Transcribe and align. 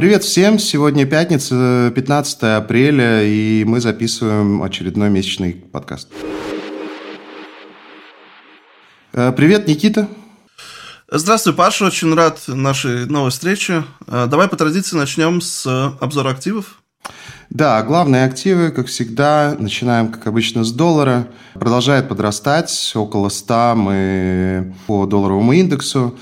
Привет 0.00 0.24
всем! 0.24 0.58
Сегодня 0.58 1.04
пятница, 1.04 1.92
15 1.94 2.42
апреля, 2.56 3.22
и 3.22 3.64
мы 3.66 3.82
записываем 3.82 4.62
очередной 4.62 5.10
месячный 5.10 5.52
подкаст. 5.52 6.08
Э, 9.12 9.30
привет, 9.36 9.68
Никита! 9.68 10.08
Здравствуй, 11.10 11.52
Паша, 11.52 11.84
очень 11.84 12.14
рад 12.14 12.40
нашей 12.46 13.04
новой 13.04 13.30
встрече. 13.30 13.84
Э, 14.06 14.26
давай 14.26 14.48
по 14.48 14.56
традиции 14.56 14.96
начнем 14.96 15.42
с 15.42 15.66
обзора 16.00 16.30
активов. 16.30 16.80
Да, 17.50 17.82
главные 17.82 18.24
активы, 18.24 18.70
как 18.70 18.86
всегда, 18.86 19.54
начинаем, 19.58 20.10
как 20.10 20.26
обычно, 20.26 20.64
с 20.64 20.72
доллара. 20.72 21.28
Продолжает 21.52 22.08
подрастать, 22.08 22.92
около 22.94 23.28
100 23.28 23.74
мы 23.76 24.74
по 24.86 25.04
долларовому 25.04 25.52
индексу. 25.52 26.18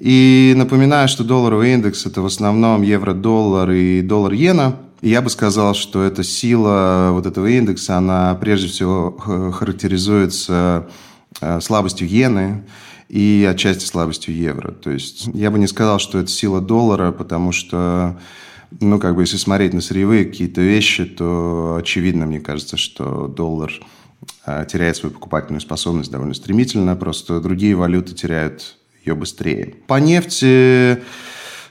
И 0.00 0.54
напоминаю, 0.56 1.08
что 1.08 1.24
долларовый 1.24 1.74
индекс– 1.74 2.06
это 2.06 2.22
в 2.22 2.26
основном 2.26 2.80
евро-доллар 2.80 3.70
и 3.70 4.00
доллар-иена. 4.00 4.76
И 5.02 5.10
я 5.10 5.20
бы 5.20 5.28
сказал, 5.28 5.74
что 5.74 6.02
эта 6.02 6.24
сила 6.24 7.10
вот 7.12 7.26
этого 7.26 7.46
индекса, 7.46 7.98
она 7.98 8.34
прежде 8.34 8.68
всего 8.68 9.10
характеризуется 9.52 10.88
э, 11.42 11.60
слабостью 11.60 12.08
иены 12.08 12.64
и 13.10 13.46
отчасти 13.46 13.84
слабостью 13.84 14.34
евро. 14.34 14.72
То 14.72 14.90
есть 14.90 15.28
я 15.34 15.50
бы 15.50 15.58
не 15.58 15.66
сказал, 15.66 15.98
что 15.98 16.18
это 16.18 16.30
сила 16.30 16.62
доллара, 16.62 17.12
потому 17.12 17.52
что 17.52 18.18
ну, 18.80 18.98
как 18.98 19.16
бы, 19.16 19.24
если 19.24 19.36
смотреть 19.36 19.74
на 19.74 19.82
сырьевые 19.82 20.24
какие-то 20.24 20.62
вещи, 20.62 21.04
то 21.04 21.76
очевидно, 21.78 22.24
мне 22.24 22.40
кажется, 22.40 22.78
что 22.78 23.26
доллар 23.26 23.70
э, 24.46 24.64
теряет 24.66 24.96
свою 24.96 25.12
покупательную 25.12 25.60
способность 25.60 26.10
довольно 26.10 26.32
стремительно, 26.32 26.96
просто 26.96 27.40
другие 27.40 27.74
валюты 27.74 28.14
теряют 28.14 28.79
ее 29.04 29.14
быстрее. 29.14 29.74
По 29.86 30.00
нефти 30.00 31.02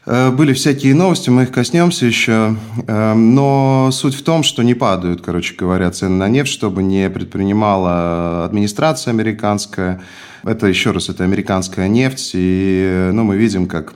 э, 0.05 0.31
были 0.31 0.53
всякие 0.53 0.95
новости, 0.95 1.29
мы 1.29 1.43
их 1.43 1.51
коснемся 1.51 2.05
еще. 2.05 2.55
Э, 2.87 3.13
но 3.13 3.89
суть 3.91 4.15
в 4.15 4.23
том, 4.23 4.43
что 4.43 4.63
не 4.63 4.73
падают, 4.73 5.21
короче 5.21 5.55
говоря, 5.55 5.91
цены 5.91 6.15
на 6.15 6.27
нефть, 6.27 6.51
чтобы 6.51 6.83
не 6.83 7.09
предпринимала 7.09 8.45
администрация 8.45 9.11
американская. 9.11 10.01
Это, 10.43 10.67
еще 10.67 10.91
раз, 10.91 11.09
это 11.09 11.23
американская 11.23 11.87
нефть. 11.87 12.31
И 12.33 13.09
ну, 13.13 13.23
мы 13.23 13.37
видим, 13.37 13.67
как 13.67 13.93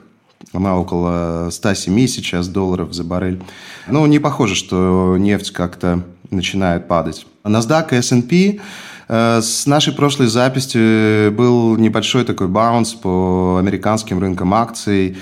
она 0.52 0.78
около 0.78 1.48
107 1.50 2.06
сейчас 2.06 2.48
долларов 2.48 2.92
за 2.92 3.02
баррель. 3.02 3.42
Ну, 3.88 4.06
не 4.06 4.18
похоже, 4.18 4.54
что 4.54 5.16
нефть 5.18 5.50
как-то 5.50 6.04
начинает 6.30 6.86
падать. 6.86 7.26
NASDAQ 7.44 7.94
и 7.94 7.96
S&P 7.96 8.60
Э, 8.60 8.60
с 9.08 9.66
нашей 9.66 9.92
прошлой 9.92 10.28
записи 10.28 11.28
был 11.30 11.76
небольшой 11.76 12.24
такой 12.24 12.48
баунс 12.48 12.94
по 12.94 13.58
американским 13.58 14.18
рынкам 14.18 14.54
акций, 14.54 15.16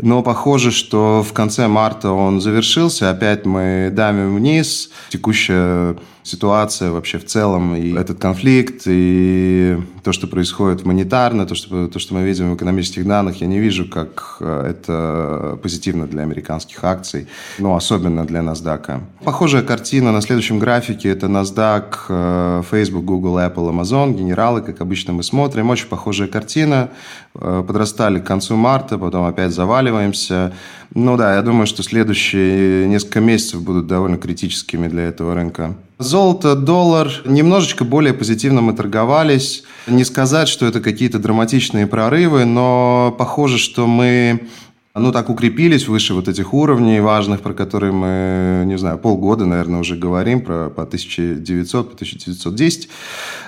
но 0.00 0.22
похоже, 0.22 0.70
что 0.70 1.22
в 1.22 1.32
конце 1.32 1.68
марта 1.68 2.10
он 2.10 2.40
завершился. 2.40 3.10
Опять 3.10 3.46
мы 3.46 3.90
давим 3.92 4.36
вниз. 4.36 4.90
Текущая 5.10 5.96
ситуация 6.28 6.90
вообще 6.90 7.18
в 7.18 7.24
целом, 7.24 7.74
и 7.74 7.94
этот 7.94 8.18
конфликт, 8.18 8.82
и 8.86 9.78
то, 10.02 10.12
что 10.12 10.26
происходит 10.26 10.84
монетарно, 10.84 11.46
то, 11.46 11.54
что, 11.54 11.88
то, 11.88 11.98
что 11.98 12.14
мы 12.14 12.22
видим 12.22 12.52
в 12.52 12.56
экономических 12.56 13.06
данных, 13.06 13.40
я 13.40 13.46
не 13.46 13.58
вижу, 13.58 13.88
как 13.88 14.36
э, 14.40 14.70
это 14.70 15.58
позитивно 15.62 16.06
для 16.06 16.22
американских 16.22 16.84
акций, 16.84 17.28
но 17.58 17.74
особенно 17.76 18.26
для 18.26 18.40
NASDAQ. 18.40 19.00
Похожая 19.24 19.62
картина 19.62 20.12
на 20.12 20.20
следующем 20.20 20.58
графике– 20.58 21.08
это 21.10 21.26
NASDAQ, 21.26 21.94
э, 22.08 22.62
Facebook, 22.70 23.04
Google, 23.04 23.38
Apple, 23.38 23.70
Amazon, 23.70 24.14
генералы, 24.14 24.60
как 24.60 24.80
обычно 24.80 25.14
мы 25.14 25.22
смотрим. 25.22 25.70
Очень 25.70 25.88
похожая 25.88 26.28
картина. 26.28 26.90
Э, 27.34 27.62
подрастали 27.64 28.18
к 28.18 28.24
концу 28.24 28.56
марта, 28.56 28.98
потом 28.98 29.26
опять 29.26 29.52
заваливаемся. 29.52 30.52
Ну 30.94 31.16
да, 31.16 31.34
я 31.36 31.42
думаю, 31.42 31.66
что 31.66 31.82
следующие 31.82 32.88
несколько 32.88 33.20
месяцев 33.20 33.62
будут 33.62 33.86
довольно 33.86 34.16
критическими 34.16 34.88
для 34.88 35.04
этого 35.04 35.34
рынка. 35.34 35.76
Золото, 35.98 36.56
доллар. 36.56 37.10
Немножечко 37.24 37.84
более 37.84 38.14
позитивно 38.14 38.60
мы 38.60 38.72
торговались. 38.72 39.64
Не 39.86 40.04
сказать, 40.04 40.48
что 40.48 40.66
это 40.66 40.80
какие-то 40.80 41.18
драматичные 41.18 41.86
прорывы, 41.86 42.44
но 42.44 43.14
похоже, 43.16 43.58
что 43.58 43.86
мы 43.86 44.48
ну, 44.98 45.12
так 45.12 45.30
укрепились 45.30 45.88
выше 45.88 46.14
вот 46.14 46.28
этих 46.28 46.54
уровней 46.54 47.00
важных, 47.00 47.40
про 47.40 47.54
которые 47.54 47.92
мы, 47.92 48.64
не 48.66 48.78
знаю, 48.78 48.98
полгода, 48.98 49.46
наверное, 49.46 49.80
уже 49.80 49.96
говорим, 49.96 50.40
про 50.40 50.70
по 50.70 50.82
1900, 50.82 51.88
по 51.90 51.94
1910. 51.94 52.88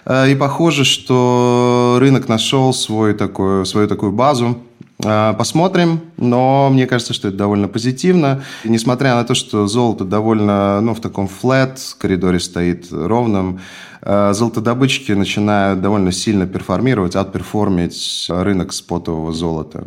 Э, 0.07 0.31
и 0.31 0.35
похоже, 0.35 0.85
что 0.85 1.99
рынок 2.01 2.29
нашел 2.29 2.73
свой 2.73 3.15
такой, 3.15 3.67
свою 3.67 3.89
такую 3.89 4.13
базу, 4.13 4.57
а, 5.05 5.33
посмотрим, 5.33 6.01
но 6.17 6.69
мне 6.71 6.87
кажется, 6.87 7.15
что 7.15 7.29
это 7.29 7.37
довольно 7.37 7.69
позитивно. 7.69 8.43
И 8.65 8.69
несмотря 8.69 9.15
на 9.15 9.25
то, 9.25 9.35
что 9.35 9.67
золото 9.67 10.05
довольно, 10.05 10.81
ну, 10.81 10.95
в 10.95 11.01
таком 11.01 11.29
флет 11.29 11.81
коридоре 11.99 12.39
стоит 12.39 12.89
ровным, 12.91 13.61
а, 14.03 14.33
золотодобытчики 14.33 15.13
начинают 15.13 15.81
довольно 15.81 16.13
сильно 16.13 16.47
перформировать, 16.47 17.17
отперформить 17.17 18.27
рынок 18.29 18.73
спотового 18.73 19.33
золота. 19.33 19.85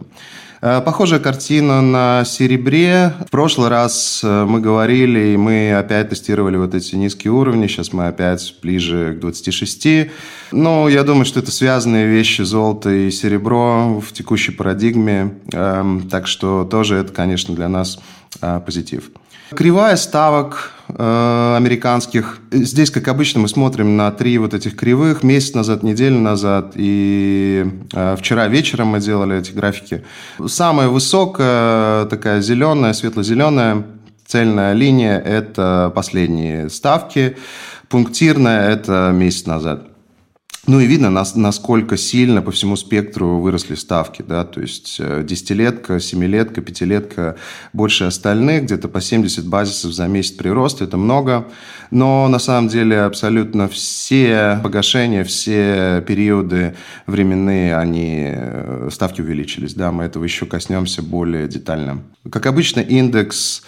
Э, 0.66 0.80
похожая 0.80 1.20
картина 1.20 1.82
на 1.82 2.24
серебре. 2.24 3.12
В 3.28 3.32
прошлый 3.32 3.68
раз 3.68 4.22
э, 4.24 4.46
мы 4.46 4.62
говорили, 4.62 5.34
и 5.34 5.38
мы 5.38 5.74
опять 5.74 6.08
тестировали 6.08 6.56
вот 6.56 6.74
эти 6.74 6.96
низкие 6.96 7.34
уровни. 7.34 7.68
Сейчас 7.68 7.92
мы 7.92 8.08
опять 8.08 8.56
ближе 8.62 9.14
к 9.14 9.20
26. 9.20 10.10
Ну, 10.54 10.88
я 10.88 11.04
думаю, 11.04 11.26
что 11.26 11.42
это 11.42 11.52
связанные 11.52 12.08
вещи, 12.08 12.44
золото 12.44 12.90
и 12.90 13.12
серебро 13.12 14.00
в 14.00 14.14
текущей 14.14 14.54
парадигме. 14.54 15.34
Эм, 15.52 16.08
так 16.10 16.28
что 16.28 16.64
тоже 16.64 16.96
это, 16.96 17.12
конечно, 17.12 17.54
для 17.54 17.68
нас 17.68 18.00
э, 18.42 18.62
позитив. 18.66 19.12
Кривая 19.50 19.96
ставок 19.96 20.72
э, 20.88 21.56
американских. 21.58 22.40
Здесь, 22.52 22.90
как 22.90 23.08
обычно, 23.08 23.42
мы 23.42 23.48
смотрим 23.48 23.98
на 23.98 24.12
три 24.12 24.38
вот 24.38 24.54
этих 24.54 24.76
кривых. 24.76 25.24
Месяц 25.24 25.54
назад, 25.54 25.84
неделю 25.84 26.20
назад 26.20 26.74
и 26.76 27.66
э, 27.94 28.16
вчера 28.18 28.48
вечером 28.48 28.88
мы 28.88 29.00
делали 29.00 29.38
эти 29.38 29.52
графики. 29.52 30.04
Самая 30.48 30.88
высокая, 30.88 32.06
такая 32.06 32.42
зеленая, 32.42 32.94
светло-зеленая 32.94 33.84
цельная 34.26 34.74
линия– 34.74 35.20
это 35.26 35.92
последние 35.94 36.70
ставки. 36.70 37.38
Пунктирная– 37.90 38.70
это 38.72 39.12
месяц 39.14 39.46
назад. 39.46 39.93
Ну 40.66 40.80
и 40.80 40.86
видно, 40.86 41.10
насколько 41.10 41.98
сильно 41.98 42.42
по 42.42 42.52
всему 42.52 42.78
спектру 42.78 43.40
выросли 43.40 43.76
ставки. 43.76 44.22
Да? 44.22 44.46
То 44.46 44.62
есть 44.62 44.96
э, 44.98 45.22
десятилетка, 45.28 46.00
семилетка, 46.00 46.62
пятилетка 46.62 47.36
больше 47.74 48.06
остальных, 48.06 48.64
где-то 48.64 48.88
по 48.88 49.02
70 49.02 49.46
базисов 49.46 49.92
за 49.92 50.08
месяц 50.08 50.32
прирост, 50.32 50.82
это 50.82 50.96
много. 50.96 51.48
Но 51.92 52.30
на 52.30 52.40
самом 52.40 52.70
деле 52.70 53.02
абсолютно 53.02 53.68
все 53.68 54.62
погашения, 54.64 55.26
все 55.26 56.02
периоды 56.08 56.76
временные, 57.08 57.76
они, 57.76 58.32
э, 58.34 58.88
ставки 58.90 59.20
увеличились. 59.20 59.74
Да? 59.74 59.92
Мы 59.92 60.06
этого 60.06 60.24
еще 60.24 60.46
коснемся 60.46 61.02
более 61.02 61.50
детально. 61.50 62.04
Как 62.32 62.46
обычно, 62.46 62.80
индекс 62.80 63.64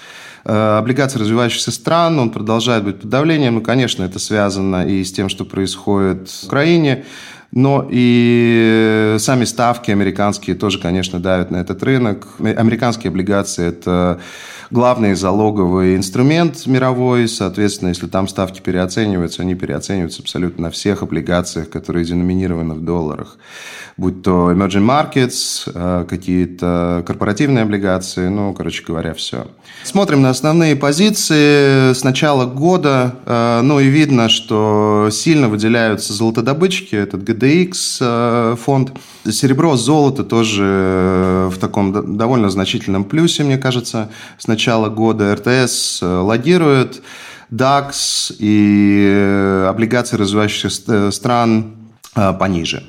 Э, 0.46 0.78
облигации 0.78 1.18
развивающихся 1.18 1.72
стран, 1.72 2.20
он 2.20 2.30
продолжает 2.30 2.84
быть 2.84 3.00
под 3.00 3.10
давлением. 3.10 3.56
Ну, 3.56 3.62
конечно, 3.62 4.04
это 4.04 4.20
связано 4.20 4.88
и 4.88 5.04
с 5.04 5.12
тем, 5.12 5.28
что 5.28 5.44
происходит 5.44 6.30
в 6.30 6.46
Украине, 6.46 7.06
но 7.52 7.88
и 7.90 9.16
сами 9.18 9.46
ставки 9.46 9.90
американские 9.90 10.56
тоже, 10.56 10.80
конечно, 10.80 11.20
давят 11.20 11.50
на 11.50 11.58
этот 11.58 11.82
рынок. 11.82 12.28
Американские 12.40 13.10
облигации– 13.10 13.68
это 13.70 14.20
главный 14.72 15.16
залоговый 15.16 15.96
инструмент 15.96 16.66
мировой. 16.66 17.28
Соответственно, 17.28 17.90
если 17.90 18.08
там 18.08 18.28
ставки 18.28 18.62
переоцениваются, 18.62 19.42
они 19.42 19.56
переоцениваются 19.56 20.22
абсолютно 20.22 20.64
на 20.64 20.72
всех 20.72 21.04
облигациях, 21.04 21.70
которые 21.70 22.06
деноминированы 22.06 22.76
в 22.76 22.82
долларах. 22.82 23.38
Будь 23.98 24.24
то 24.24 24.52
emerging 24.52 24.86
markets, 24.86 25.72
э, 25.74 26.06
какие-то 26.10 27.02
корпоративные 27.08 27.64
облигации, 27.64 28.28
ну, 28.28 28.54
короче 28.54 28.84
говоря, 28.84 29.14
все. 29.14 29.48
Смотрим 29.86 30.22
на 30.22 30.32
основные 30.32 30.76
позиции 30.76 31.94
с 31.94 32.04
начала 32.04 32.46
года. 32.46 33.16
Э, 33.26 33.62
ну 33.64 33.80
и 33.80 33.88
видно, 33.88 34.28
что 34.28 35.08
сильно 35.14 35.48
выделяются 35.48 36.12
золотодобычки, 36.12 36.94
этот 36.94 37.24
GDX 37.24 37.72
э, 38.02 38.56
фонд. 38.62 38.92
Серебро, 39.32 39.78
золото 39.78 40.26
тоже 40.26 41.50
в 41.52 41.58
таком 41.58 42.18
довольно 42.18 42.50
значительном 42.50 43.06
плюсе, 43.06 43.44
мне 43.44 43.58
кажется, 43.58 44.10
с 44.38 44.48
начала 44.56 44.90
года. 44.90 45.36
РТС 45.36 46.00
логирует. 46.02 47.04
DAX 47.52 48.34
и 48.40 49.66
облигации 49.70 50.18
развивающихся 50.18 51.12
стран 51.12 51.76
пониже. 52.40 52.84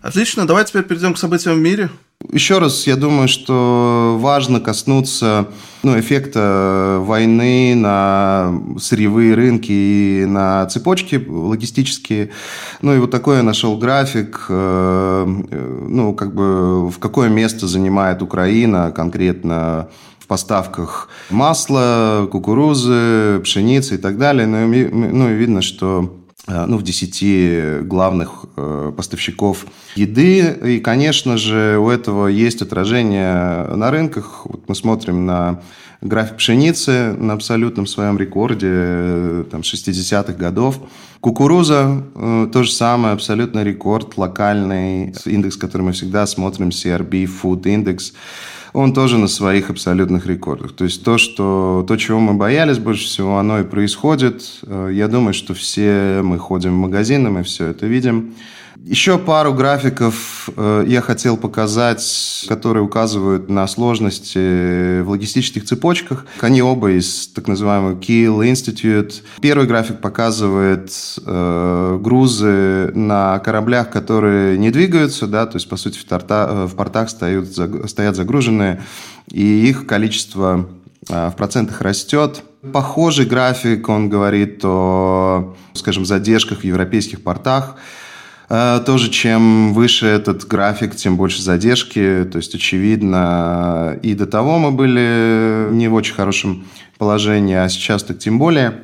Отлично, 0.00 0.46
давай 0.46 0.64
теперь 0.64 0.84
перейдем 0.84 1.12
к 1.12 1.18
событиям 1.18 1.56
в 1.56 1.60
мире. 1.60 1.90
Еще 2.32 2.58
раз, 2.58 2.86
я 2.86 2.94
думаю, 2.94 3.26
что 3.26 4.16
важно 4.20 4.60
коснуться 4.60 5.48
ну, 5.82 5.98
эффекта 5.98 6.98
войны 7.00 7.74
на 7.74 8.52
сырьевые 8.78 9.34
рынки 9.34 9.72
и 9.72 10.24
на 10.26 10.66
цепочки 10.66 11.24
логистические. 11.26 12.30
Ну 12.82 12.94
и 12.94 12.98
вот 12.98 13.10
такой 13.10 13.38
я 13.38 13.42
нашел 13.42 13.76
график, 13.78 14.46
э, 14.48 15.24
ну 15.26 16.14
как 16.14 16.34
бы 16.34 16.88
в 16.88 16.98
какое 17.00 17.28
место 17.28 17.66
занимает 17.66 18.22
Украина 18.22 18.92
конкретно 18.92 19.88
поставках 20.30 21.08
масла, 21.30 22.28
кукурузы, 22.30 23.40
пшеницы 23.42 23.96
и 23.96 23.98
так 23.98 24.16
далее. 24.16 24.46
Ну 24.46 24.68
ну, 25.12 25.28
и 25.28 25.34
видно, 25.34 25.62
что 25.62 26.08
Э, 26.08 26.19
ну, 26.66 26.76
в 26.76 26.82
10 26.82 27.86
главных 27.86 28.46
э, 28.56 28.92
поставщиков 28.96 29.66
еды. 29.96 30.56
И, 30.64 30.80
конечно 30.80 31.36
же, 31.36 31.78
у 31.78 31.88
этого 31.88 32.26
есть 32.26 32.62
отражение 32.62 33.64
на 33.74 33.90
рынках. 33.90 34.42
Вот 34.44 34.68
мы 34.68 34.74
смотрим 34.74 35.26
на 35.26 35.60
график 36.00 36.36
пшеницы 36.36 37.12
на 37.18 37.34
абсолютном 37.34 37.86
своем 37.86 38.18
рекорде 38.18 38.68
э, 38.70 39.44
там, 39.50 39.60
60-х 39.60 40.32
годов. 40.32 40.80
Кукуруза– 41.20 42.02
то 42.52 42.62
же 42.62 42.72
самое, 42.72 43.12
абсолютно 43.12 43.62
рекорд 43.62 44.16
локальный. 44.16 45.14
Индекс, 45.26 45.58
который 45.58 45.82
мы 45.82 45.92
всегда 45.92 46.26
смотрим, 46.26 46.70
CRB 46.70 47.28
Food 47.42 47.62
Index– 47.64 48.12
он 48.72 48.92
тоже 48.92 49.18
на 49.18 49.28
своих 49.28 49.70
абсолютных 49.70 50.26
рекордах. 50.26 50.72
То 50.72 50.84
есть 50.84 51.04
то, 51.04 51.18
что, 51.18 51.84
то, 51.86 51.96
чего 51.96 52.20
мы 52.20 52.34
боялись 52.34 52.78
больше 52.78 53.04
всего, 53.04 53.38
оно 53.38 53.60
и 53.60 53.64
происходит. 53.64 54.42
Э, 54.62 54.90
я 54.92 55.08
думаю, 55.08 55.34
что 55.34 55.54
все 55.54 56.20
мы 56.22 56.38
ходим 56.38 56.72
в 56.72 56.82
магазины, 56.82 57.30
мы 57.30 57.42
все 57.42 57.66
это 57.66 57.86
видим. 57.86 58.34
Еще 58.76 59.18
пару 59.18 59.52
графиков 59.52 60.48
э, 60.56 60.84
я 60.86 61.00
хотел 61.00 61.36
показать, 61.36 62.46
которые 62.48 62.82
указывают 62.82 63.50
на 63.50 63.66
сложности 63.66 65.00
в 65.02 65.10
логистических 65.10 65.64
цепочках. 65.64 66.24
Они 66.40 66.62
оба 66.62 66.92
из 66.92 67.28
так 67.28 67.46
называемого 67.46 67.98
Kiel 68.00 68.38
Institute. 68.50 69.22
Первый 69.40 69.66
график 69.66 70.00
показывает 70.00 70.92
э, 71.24 71.98
грузы 72.00 72.90
на 72.94 73.38
кораблях, 73.40 73.90
которые 73.90 74.56
не 74.56 74.70
двигаются, 74.70 75.26
да, 75.26 75.46
то 75.46 75.56
есть, 75.56 75.68
по 75.68 75.76
сути, 75.76 75.98
в, 75.98 76.04
торта, 76.04 76.48
э, 76.50 76.64
в 76.66 76.74
портах 76.74 77.10
стоят, 77.10 77.48
стоят 77.88 78.16
загруженные, 78.16 78.82
и 79.30 79.68
их 79.68 79.86
количество 79.86 80.66
в 81.06 81.34
процентах 81.36 81.80
растет. 81.80 82.42
Похожий 82.72 83.24
график, 83.24 83.88
он 83.88 84.10
говорит 84.10 84.60
о, 84.64 85.56
скажем, 85.72 86.04
задержках 86.04 86.60
в 86.60 86.64
европейских 86.64 87.22
портах. 87.22 87.76
Э, 88.52 88.80
тоже 88.84 89.10
чем 89.10 89.72
выше 89.72 90.06
этот 90.06 90.44
график, 90.46 90.96
тем 90.96 91.16
больше 91.16 91.40
задержки. 91.40 92.28
То 92.30 92.38
есть, 92.38 92.52
очевидно, 92.54 93.96
и 94.02 94.14
до 94.14 94.26
того 94.26 94.58
мы 94.58 94.72
были 94.72 95.68
не 95.70 95.86
в 95.86 95.94
очень 95.94 96.14
хорошем 96.14 96.66
положении, 96.98 97.54
а 97.54 97.68
сейчас 97.68 98.02
так 98.02 98.18
тем 98.18 98.38
более. 98.40 98.74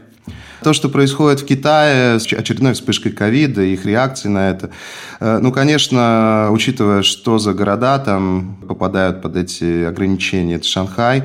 То, 0.62 0.72
что 0.72 0.88
происходит 0.88 1.40
в 1.40 1.46
Китае 1.46 2.18
с 2.18 2.32
очередной 2.32 2.72
вспышкой 2.72 3.12
ковида, 3.12 3.62
их 3.62 3.84
реакции 3.84 4.28
на 4.28 4.50
это, 4.50 4.70
э, 5.18 5.38
ну, 5.42 5.50
конечно, 5.50 6.48
учитывая, 6.52 7.02
что 7.02 7.38
за 7.38 7.52
города 7.52 7.98
там 7.98 8.58
попадают 8.68 9.20
под 9.20 9.36
эти 9.36 9.82
ограничения, 9.82 10.54
это 10.54 10.66
Шанхай, 10.66 11.24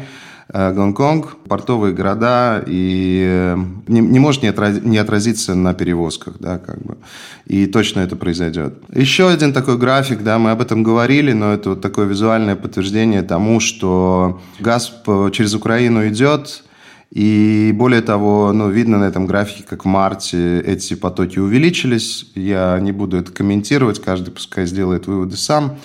Гонконг, 0.54 1.38
портовые 1.48 1.94
города, 1.94 2.62
и 2.68 3.24
э, 3.26 3.58
не, 3.88 4.02
не 4.02 4.20
может 4.20 4.44
не, 4.44 4.50
отрази, 4.50 4.82
не 4.82 4.98
отразиться 4.98 5.56
на 5.56 5.74
перевозках, 5.74 6.36
да, 6.40 6.58
как 6.58 6.82
бы. 6.84 6.98
И 7.46 7.68
точно 7.68 8.02
это 8.02 8.18
произойдет. 8.18 8.74
Еще 8.94 9.30
один 9.30 9.54
такой 9.54 9.78
график, 9.78 10.24
да, 10.24 10.40
мы 10.40 10.52
об 10.52 10.62
этом 10.62 10.84
говорили, 10.84 11.32
но 11.32 11.54
это 11.54 11.70
вот 11.70 11.82
такое 11.82 12.06
визуальное 12.06 12.58
подтверждение 12.58 13.22
тому, 13.22 13.62
что 13.62 14.42
газ 14.60 14.94
через 15.32 15.54
Украину 15.54 16.06
идет, 16.10 16.64
и 17.12 17.74
более 17.76 18.02
того, 18.02 18.54
ну, 18.54 18.70
видно 18.70 18.98
на 18.98 19.04
этом 19.06 19.28
графике, 19.28 19.64
как 19.68 19.84
в 19.84 19.88
марте 19.88 20.62
эти 20.62 20.94
потоки 20.94 21.40
увеличились. 21.40 22.26
Я 22.36 22.80
не 22.80 22.94
буду 22.94 23.18
это 23.18 23.34
комментировать, 23.34 24.02
каждый 24.02 24.32
пускай 24.32 24.66
сделает 24.66 25.08
выводы 25.08 25.36
сам. 25.36 25.78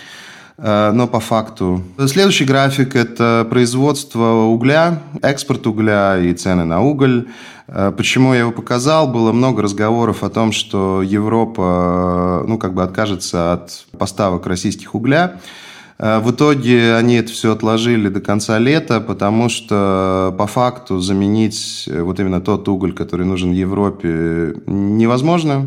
Э, 0.59 0.91
но 0.93 1.07
по 1.07 1.21
факту. 1.21 1.83
Следующий 2.07 2.45
график– 2.45 2.95
это 2.97 3.47
производство 3.49 4.45
угля, 4.45 5.03
экспорт 5.23 5.67
угля 5.67 6.19
и 6.19 6.33
цены 6.33 6.65
на 6.65 6.81
уголь. 6.81 7.29
Э, 7.69 7.93
почему 7.97 8.33
я 8.33 8.41
его 8.41 8.53
показал? 8.53 9.09
Было 9.09 9.33
много 9.33 9.63
разговоров 9.63 10.23
о 10.23 10.31
том, 10.31 10.53
что 10.53 11.03
Европа 11.03 12.45
ну, 12.47 12.59
как 12.59 12.75
бы 12.75 12.83
откажется 12.83 13.53
от 13.53 13.85
поставок 13.99 14.47
российских 14.47 14.95
угля. 14.95 15.41
Э, 15.99 16.21
в 16.21 16.31
итоге 16.31 16.95
они 16.95 17.17
это 17.17 17.33
все 17.33 17.53
отложили 17.53 18.09
до 18.09 18.23
конца 18.23 18.59
лета, 18.59 19.01
потому 19.01 19.51
что 19.51 20.35
по 20.39 20.47
факту 20.47 21.01
заменить 21.01 21.87
вот 21.87 22.19
именно 22.19 22.41
тот 22.41 22.67
уголь, 22.69 22.95
который 22.95 23.27
нужен 23.27 23.53
Европе, 23.53 24.55
невозможно. 24.67 25.67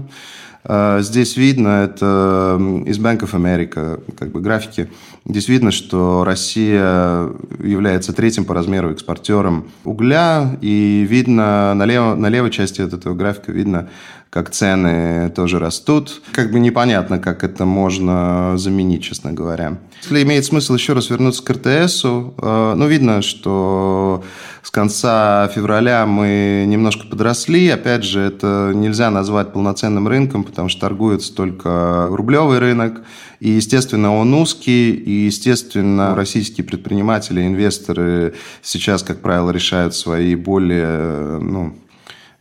А, 0.64 1.02
здесь 1.02 1.38
видно, 1.38 1.84
это 1.84 2.58
из 2.86 3.00
Bank 3.00 3.20
of 3.20 3.32
America, 3.34 4.02
как 4.18 4.32
бы 4.32 4.42
графики. 4.42 4.90
Здесь 5.26 5.48
видно, 5.48 5.72
что 5.72 6.24
Россия 6.26 7.30
является 7.64 8.14
третьим 8.14 8.46
по 8.46 8.54
размеру 8.54 8.92
экспортером 8.92 9.66
угля, 9.84 10.58
и 10.62 11.06
видно 11.10 11.74
на, 11.74 11.86
лево, 11.86 12.16
на 12.16 12.28
левой 12.28 12.52
части 12.52 12.82
этого 12.82 13.14
графика 13.14 13.52
видно, 13.52 13.90
как 14.30 14.52
цены 14.52 15.32
тоже 15.32 15.58
растут. 15.58 16.22
Как 16.34 16.52
бы 16.52 16.60
непонятно, 16.60 17.18
как 17.18 17.44
это 17.44 17.66
можно 17.66 18.58
заменить, 18.58 19.04
честно 19.04 19.34
говоря. 19.34 19.78
Если 20.04 20.22
имеет 20.24 20.46
смысл 20.46 20.76
еще 20.76 20.94
раз 20.94 21.10
вернуться 21.10 21.44
к 21.44 21.50
РТСу, 21.50 22.36
э, 22.38 22.74
ну, 22.76 22.88
видно, 22.88 23.22
что 23.24 24.24
с 24.62 24.70
конца 24.70 25.50
февраля 25.54 26.06
мы 26.06 26.66
немножко 26.68 27.08
подросли. 27.08 27.70
Опять 27.70 28.04
же, 28.04 28.20
это 28.22 28.72
нельзя 28.74 29.10
назвать 29.10 29.52
полноценным 29.52 30.08
рынком, 30.08 30.44
потому 30.44 30.70
что 30.70 30.82
торгуется 30.82 31.34
только 31.34 32.08
рублевый 32.10 32.60
рынок. 32.60 33.02
И, 33.40 33.50
естественно, 33.50 34.16
он 34.16 34.34
узкий, 34.34 34.92
и, 34.92 35.26
естественно, 35.26 36.14
российские 36.14 36.66
предприниматели, 36.66 37.42
инвесторы 37.42 38.36
сейчас, 38.62 39.02
как 39.02 39.22
правило, 39.22 39.50
решают 39.50 39.96
свои 39.96 40.36
более, 40.36 41.40
ну, 41.40 41.74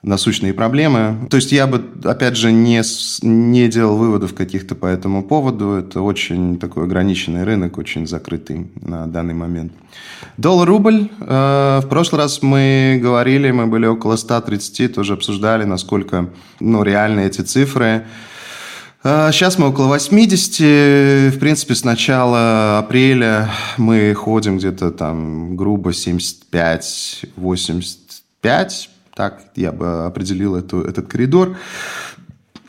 насущные 0.02 0.52
проблемы. 0.54 1.26
То 1.28 1.36
есть 1.36 1.52
я 1.52 1.66
бы, 1.66 1.84
опять 2.04 2.36
же, 2.36 2.52
не, 2.52 2.82
не 3.22 3.68
делал 3.68 3.96
выводов 3.96 4.34
каких-то 4.34 4.74
по 4.74 4.86
этому 4.86 5.22
поводу. 5.24 5.72
Это 5.72 6.00
очень 6.02 6.58
такой 6.58 6.84
ограниченный 6.84 7.44
рынок, 7.44 7.78
очень 7.78 8.06
закрытый 8.06 8.68
на 8.80 9.06
данный 9.06 9.34
момент. 9.34 9.72
Доллар-рубль. 10.36 11.10
Э, 11.20 11.80
в 11.82 11.88
прошлый 11.88 12.22
раз 12.22 12.42
мы 12.42 13.00
говорили, 13.02 13.50
мы 13.50 13.66
были 13.66 13.86
около 13.86 14.14
130, 14.16 14.94
тоже 14.94 15.14
обсуждали, 15.14 15.64
насколько 15.64 16.30
ну, 16.60 16.84
реальны 16.84 17.20
эти 17.20 17.40
цифры. 17.40 18.06
Сейчас 19.02 19.58
э, 19.58 19.60
мы 19.60 19.70
около 19.70 19.88
80. 19.88 21.34
В 21.34 21.38
принципе, 21.40 21.74
с 21.74 21.82
начала 21.82 22.78
апреля 22.78 23.50
мы 23.78 24.14
ходим 24.14 24.58
где-то 24.58 24.92
там 24.92 25.56
грубо 25.56 25.90
75-85 25.90 28.90
так 29.18 29.42
я 29.56 29.72
бы 29.72 30.04
определил 30.04 30.54
эту, 30.54 30.80
этот 30.80 31.08
коридор. 31.08 31.56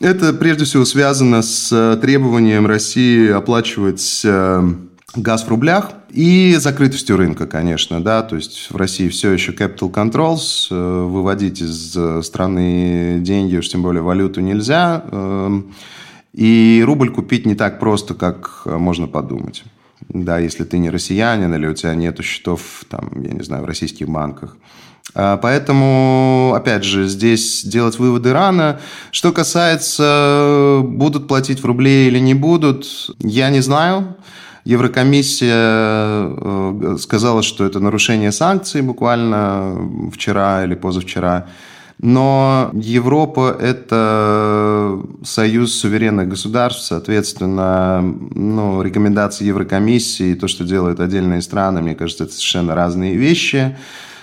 Это 0.00 0.32
прежде 0.32 0.64
всего 0.64 0.84
связано 0.84 1.42
с 1.42 1.70
э, 1.70 1.96
требованием 2.00 2.66
России 2.66 3.30
оплачивать 3.30 4.22
э, 4.24 4.68
газ 5.14 5.44
в 5.44 5.48
рублях 5.48 5.92
и 6.10 6.56
закрытостью 6.58 7.18
рынка, 7.18 7.46
конечно, 7.46 8.02
да, 8.02 8.22
то 8.22 8.34
есть 8.34 8.68
в 8.72 8.76
России 8.76 9.08
все 9.10 9.30
еще 9.30 9.52
capital 9.52 9.92
controls, 9.92 10.66
э, 10.72 10.74
выводить 10.74 11.62
из 11.62 11.96
страны 12.26 13.20
деньги, 13.20 13.56
уж 13.56 13.68
тем 13.68 13.82
более 13.82 14.02
валюту 14.02 14.40
нельзя, 14.40 15.04
и 16.32 16.82
рубль 16.84 17.12
купить 17.12 17.46
не 17.46 17.54
так 17.54 17.78
просто, 17.78 18.14
как 18.14 18.62
можно 18.64 19.06
подумать. 19.06 19.62
да, 20.08 20.40
если 20.40 20.64
ты 20.64 20.78
не 20.78 20.90
россиянин 20.90 21.54
или 21.54 21.68
у 21.68 21.74
тебя 21.74 21.94
нет 21.94 22.18
счетов, 22.24 22.84
там, 22.88 23.22
я 23.22 23.34
не 23.34 23.44
знаю, 23.44 23.62
в 23.62 23.66
российских 23.66 24.08
банках. 24.08 24.56
А, 25.14 25.36
поэтому, 25.36 26.52
опять 26.56 26.84
же, 26.84 27.08
здесь 27.08 27.64
делать 27.64 27.98
выводы 27.98 28.32
рано. 28.32 28.80
Что 29.10 29.32
касается, 29.32 30.80
будут 30.84 31.28
платить 31.28 31.62
в 31.62 31.66
рубле 31.66 32.08
или 32.08 32.18
не 32.18 32.34
будут, 32.34 32.86
я 33.18 33.50
не 33.50 33.60
знаю. 33.60 34.16
Еврокомиссия 34.64 35.54
э, 35.56 36.96
сказала, 37.00 37.42
что 37.42 37.64
это 37.64 37.80
нарушение 37.80 38.30
санкций 38.30 38.82
буквально 38.82 40.10
вчера 40.12 40.64
или 40.64 40.74
позавчера. 40.74 41.46
Но 42.02 42.70
Европа– 42.72 43.56
это 43.60 44.98
союз 45.22 45.74
суверенных 45.74 46.28
государств, 46.28 46.86
соответственно, 46.86 48.00
ну, 48.02 48.80
рекомендации 48.80 49.44
Еврокомиссии 49.44 50.28
и 50.28 50.34
то, 50.34 50.48
что 50.48 50.64
делают 50.64 50.98
отдельные 50.98 51.42
страны, 51.42 51.82
мне 51.82 51.94
кажется, 51.94 52.24
это 52.24 52.32
совершенно 52.32 52.74
разные 52.74 53.16
вещи. 53.16 53.76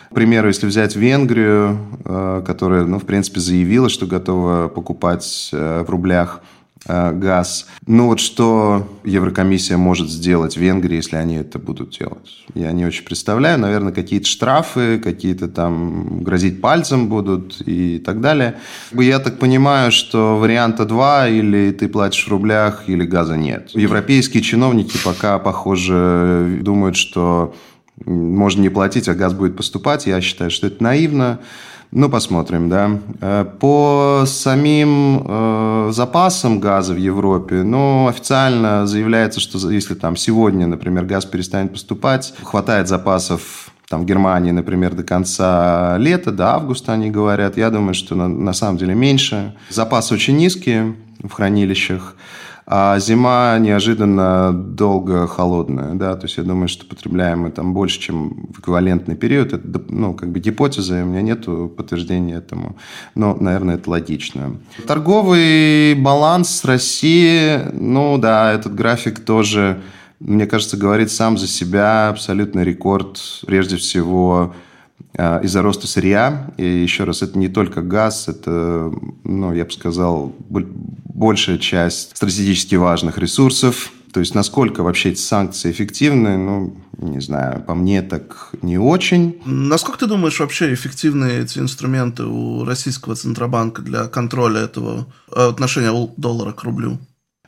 К 0.09 0.15
примеру, 0.15 0.47
если 0.47 0.65
взять 0.65 0.95
Венгрию, 0.95 1.77
э, 2.05 2.43
которая, 2.45 2.85
ну, 2.85 2.99
в 2.99 3.05
принципе, 3.05 3.39
заявила, 3.39 3.89
что 3.89 4.05
готова 4.05 4.67
покупать 4.67 5.49
э, 5.53 5.83
в 5.85 5.89
рублях– 5.89 6.41
Э, 6.87 7.11
газ. 7.11 7.67
Ну 7.85 8.07
вот 8.07 8.19
что 8.19 8.87
Еврокомиссия 9.03 9.77
может 9.77 10.09
сделать 10.09 10.55
в 10.55 10.59
Венгрии, 10.59 10.95
если 10.95 11.17
они 11.17 11.35
это 11.35 11.59
будут 11.59 11.97
делать? 11.97 12.45
Я 12.53 12.71
не 12.71 12.85
очень 12.85 13.03
представляю. 13.03 13.59
Наверное, 13.59 13.91
какие-то 13.91 14.27
штрафы, 14.27 14.99
какие-то 14.99 15.49
там 15.49 16.23
грозить 16.23 16.61
пальцем 16.61 17.09
будут 17.09 17.61
и 17.65 17.99
так 17.99 18.21
далее. 18.21 18.55
Я 18.93 19.19
так 19.19 19.37
понимаю, 19.37 19.91
что 19.91 20.37
варианта 20.37 20.85
два, 20.85 21.27
или 21.27 21.71
ты 21.71 21.89
платишь 21.89 22.25
в 22.25 22.29
рублях, 22.29 22.83
или 22.87 23.05
газа 23.05 23.35
нет. 23.35 23.71
Европейские 23.73 24.41
чиновники 24.41 24.97
пока, 25.03 25.39
похоже, 25.39 26.59
думают, 26.61 26.95
что 26.95 27.53
можно 28.05 28.61
не 28.61 28.69
платить, 28.69 29.09
а 29.09 29.15
газ 29.15 29.33
будет 29.33 29.55
поступать. 29.55 30.05
Я 30.05 30.21
считаю, 30.21 30.51
что 30.51 30.67
это 30.67 30.83
наивно. 30.83 31.39
Ну, 31.91 32.09
посмотрим, 32.09 32.67
да. 32.69 32.99
Э, 33.21 33.45
по 33.59 34.23
самим 34.25 35.23
э, 35.25 35.89
запасам 35.93 36.59
газа 36.59 36.93
в 36.93 36.97
Европе, 36.97 37.63
ну, 37.63 38.07
официально 38.07 38.85
заявляется, 38.85 39.39
что 39.39 39.71
если 39.71 39.93
там 39.95 40.17
сегодня, 40.17 40.67
например, 40.67 41.05
газ 41.05 41.25
перестанет 41.25 41.71
поступать, 41.71 42.33
хватает 42.43 42.89
запасов 42.89 43.71
там 43.87 44.01
в 44.01 44.05
Германии, 44.05 44.51
например, 44.51 44.95
до 44.95 45.03
конца 45.03 45.97
лета, 45.97 46.31
до 46.31 46.55
августа 46.55 46.91
они 46.91 47.09
говорят. 47.09 47.55
Я 47.55 47.69
думаю, 47.69 47.93
что 47.93 48.15
на, 48.15 48.27
на 48.27 48.51
самом 48.51 48.77
деле 48.77 48.93
меньше. 48.93 49.55
Запасы 49.69 50.13
очень 50.13 50.35
низкие 50.35 50.93
в 51.23 51.31
хранилищах. 51.31 52.15
А 52.69 52.99
зима 52.99 53.57
неожиданно 53.59 54.51
долго 54.51 55.25
холодная, 55.25 55.93
да, 55.93 56.15
то 56.15 56.25
есть 56.25 56.35
я 56.35 56.43
думаю, 56.43 56.67
что 56.67 56.85
потребляем 56.85 57.43
мы 57.43 57.51
там 57.51 57.73
больше, 57.73 57.97
чем 58.01 58.49
в 58.53 58.59
эквивалентный 58.59 59.15
период. 59.15 59.53
Это, 59.53 59.81
ну, 59.87 60.13
как 60.13 60.33
бы 60.33 60.39
гипотеза, 60.39 61.01
у 61.01 61.05
меня 61.05 61.21
нет 61.21 61.45
подтверждения 61.77 62.35
этому, 62.35 62.75
но, 63.15 63.37
наверное, 63.39 63.75
это 63.75 63.89
логично. 63.89 64.57
Торговый 64.85 65.95
баланс 65.95 66.49
с 66.49 66.65
Россией, 66.65 67.71
ну 67.71 68.17
да, 68.17 68.51
этот 68.51 68.75
график 68.75 69.21
тоже, 69.21 69.81
мне 70.19 70.45
кажется, 70.45 70.75
говорит 70.75 71.09
сам 71.09 71.37
за 71.37 71.47
себя, 71.47 72.09
абсолютный 72.09 72.65
рекорд, 72.65 73.17
прежде 73.45 73.77
всего, 73.77 74.53
из-за 75.13 75.61
роста 75.61 75.87
сырья. 75.87 76.51
И 76.57 76.65
еще 76.65 77.03
раз, 77.03 77.21
это 77.21 77.37
не 77.39 77.49
только 77.49 77.81
газ, 77.81 78.27
это, 78.27 78.91
ну, 79.23 79.53
я 79.53 79.65
бы 79.65 79.71
сказал, 79.71 80.35
большая 80.49 81.57
часть 81.57 82.15
стратегически 82.15 82.75
важных 82.75 83.17
ресурсов. 83.17 83.91
То 84.13 84.19
есть, 84.19 84.35
насколько 84.35 84.83
вообще 84.83 85.09
эти 85.09 85.19
санкции 85.19 85.71
эффективны, 85.71 86.37
ну, 86.37 86.77
не 86.97 87.19
знаю, 87.19 87.61
по 87.61 87.75
мне 87.75 88.01
так 88.01 88.51
не 88.61 88.77
очень. 88.77 89.41
Насколько 89.45 89.99
ты 89.99 90.07
думаешь, 90.07 90.39
вообще 90.39 90.73
эффективны 90.73 91.25
эти 91.25 91.59
инструменты 91.59 92.23
у 92.23 92.63
российского 92.63 93.15
Центробанка 93.15 93.81
для 93.81 94.05
контроля 94.05 94.61
этого 94.61 95.07
э, 95.35 95.47
отношения 95.47 96.09
доллара 96.17 96.51
к 96.51 96.63
рублю? 96.63 96.99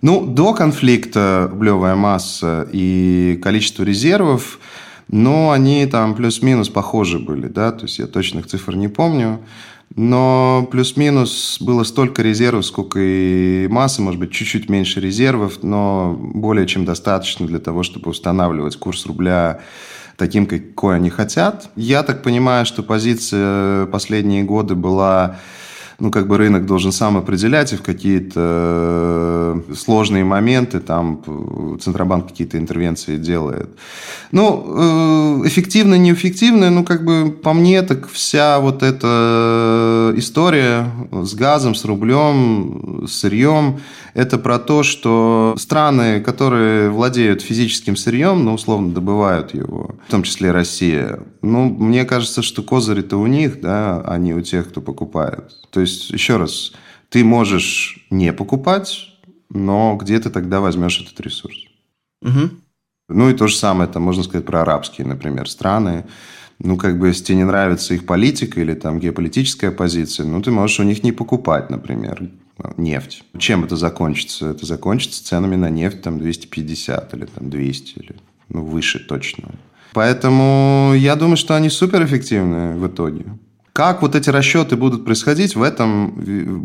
Ну, 0.02 0.26
до 0.26 0.54
конфликта 0.54 1.48
рублевая 1.52 1.96
масса 1.96 2.68
и 2.72 3.40
количество 3.42 3.84
резервов– 3.84 4.60
но 5.10 5.52
они 5.52 5.86
там 5.88 6.16
плюс-минус 6.16 6.70
похожи 6.70 7.20
были, 7.20 7.48
да, 7.48 7.72
то 7.72 7.84
есть 7.86 8.00
я 8.00 8.08
точных 8.08 8.48
цифр 8.48 8.76
не 8.76 8.88
помню. 8.88 9.40
Но 9.96 10.68
плюс-минус 10.72 11.58
было 11.60 11.84
столько 11.84 12.22
резервов, 12.22 12.66
сколько 12.66 13.00
и 13.00 13.68
массы, 13.70 14.04
может 14.04 14.20
быть, 14.20 14.32
чуть-чуть 14.32 14.70
меньше 14.70 15.02
резервов, 15.02 15.64
но 15.64 16.16
более 16.20 16.68
чем 16.68 16.86
достаточно 16.86 17.48
для 17.48 17.58
того, 17.58 17.82
чтобы 17.82 18.12
устанавливать 18.12 18.78
курс 18.78 19.08
рубля 19.08 19.62
таким, 20.16 20.46
какой 20.46 20.98
они 20.98 21.10
хотят. 21.10 21.72
Я 21.76 22.04
так 22.04 22.22
понимаю, 22.22 22.68
что 22.68 22.84
позиция 22.84 23.88
последние 23.88 24.44
годы 24.44 24.76
была 24.76 25.40
ну, 26.00 26.12
как 26.12 26.28
бы 26.28 26.38
рынок 26.38 26.66
должен 26.66 26.92
сам 26.92 27.18
определять, 27.18 27.74
и 27.74 27.76
в 27.76 27.82
какие-то 27.82 29.49
сложные 29.76 30.24
моменты 30.24 30.80
там 30.80 31.22
Центробанк 31.82 32.28
какие-то 32.28 32.58
интервенции 32.58 33.18
делает. 33.18 33.70
Ну, 34.32 35.42
э, 35.44 35.48
эффективно, 35.48 35.96
неэффективно, 35.96 36.70
ну, 36.70 36.84
как 36.84 37.06
бы 37.06 37.32
по 37.32 37.54
мне, 37.54 37.82
так 37.82 38.10
вся 38.10 38.60
вот 38.60 38.84
эта 38.84 40.14
история 40.18 40.92
с 41.12 41.34
газом, 41.34 41.76
с 41.76 41.86
рублем, 41.86 43.06
с 43.08 43.20
сырьем, 43.20 43.80
это 44.14 44.38
про 44.38 44.60
то, 44.60 44.84
что 44.84 45.56
страны, 45.58 46.22
которые 46.22 46.90
владеют 46.90 47.42
физическим 47.42 47.96
сырьем, 47.96 48.44
ну, 48.44 48.54
условно, 48.54 48.92
добывают 48.92 49.54
его, 49.54 49.96
в 50.08 50.12
том 50.12 50.24
числе 50.24 50.52
Россия, 50.52 51.20
ну, 51.42 51.70
мне 51.70 52.06
кажется, 52.06 52.42
что 52.42 52.64
козыри-то 52.64 53.18
у 53.18 53.28
них, 53.28 53.62
да, 53.62 54.02
а 54.06 54.18
не 54.18 54.34
у 54.34 54.42
тех, 54.42 54.70
кто 54.70 54.82
покупает. 54.82 55.52
То 55.70 55.82
есть, 55.82 56.10
еще 56.10 56.38
раз, 56.38 56.74
ты 57.10 57.24
можешь 57.24 58.06
не 58.10 58.34
покупать, 58.34 59.09
но 59.50 59.98
где 60.00 60.20
ты 60.20 60.30
тогда 60.30 60.60
возьмешь 60.60 61.02
этот 61.02 61.20
ресурс? 61.22 61.58
Угу. 62.22 62.50
Ну 63.10 63.30
и 63.30 63.34
то 63.34 63.48
же 63.48 63.56
самое, 63.56 63.90
там 63.90 64.04
можно 64.04 64.24
сказать 64.24 64.46
про 64.46 64.62
арабские, 64.62 65.08
например, 65.08 65.50
страны. 65.50 66.06
Ну, 66.60 66.78
как 66.78 67.00
бы, 67.00 67.08
если 67.08 67.24
тебе 67.24 67.38
не 67.38 67.46
нравится 67.46 67.94
их 67.94 68.06
политика 68.06 68.60
или 68.60 68.74
там 68.74 69.00
геополитическая 69.00 69.72
позиция, 69.72 70.26
ну, 70.26 70.42
ты 70.42 70.52
можешь 70.52 70.80
у 70.80 70.84
них 70.84 71.04
не 71.04 71.12
покупать, 71.12 71.70
например, 71.70 72.30
нефть. 72.78 73.24
Чем 73.38 73.64
это 73.64 73.78
закончится? 73.78 74.50
Это 74.50 74.66
закончится 74.66 75.26
ценами 75.26 75.56
на 75.56 75.70
нефть 75.70 76.02
там 76.02 76.20
250 76.20 77.14
или 77.14 77.26
там 77.26 77.50
200 77.50 78.00
или 78.00 78.16
ну, 78.50 78.64
выше 78.64 79.00
точно. 79.00 79.52
Поэтому 79.94 80.94
я 80.96 81.16
думаю, 81.16 81.38
что 81.38 81.56
они 81.56 81.70
суперэффективны 81.70 82.78
в 82.78 82.88
итоге. 82.88 83.26
Как 83.80 84.02
вот 84.02 84.14
эти 84.14 84.30
расчеты 84.30 84.76
будут 84.76 85.06
происходить, 85.06 85.56
в 85.56 85.64
этом 85.64 86.12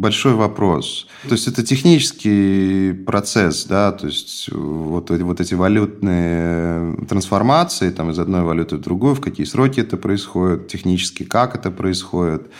большой 0.00 0.34
вопрос. 0.34 1.06
То 1.28 1.34
есть 1.36 1.46
это 1.46 1.62
технический 1.62 2.92
процесс, 2.92 3.66
да, 3.66 3.92
то 3.92 4.08
есть 4.08 4.48
вот, 4.50 5.10
вот 5.10 5.40
эти 5.40 5.54
валютные 5.54 6.96
трансформации 7.08 7.90
там, 7.90 8.10
из 8.10 8.18
одной 8.18 8.42
валюты 8.42 8.78
в 8.78 8.80
другую, 8.80 9.14
в 9.14 9.20
какие 9.20 9.46
сроки 9.46 9.78
это 9.78 9.96
происходит, 9.96 10.66
технически 10.66 11.22
как 11.22 11.54
это 11.54 11.70
происходит, 11.70 12.50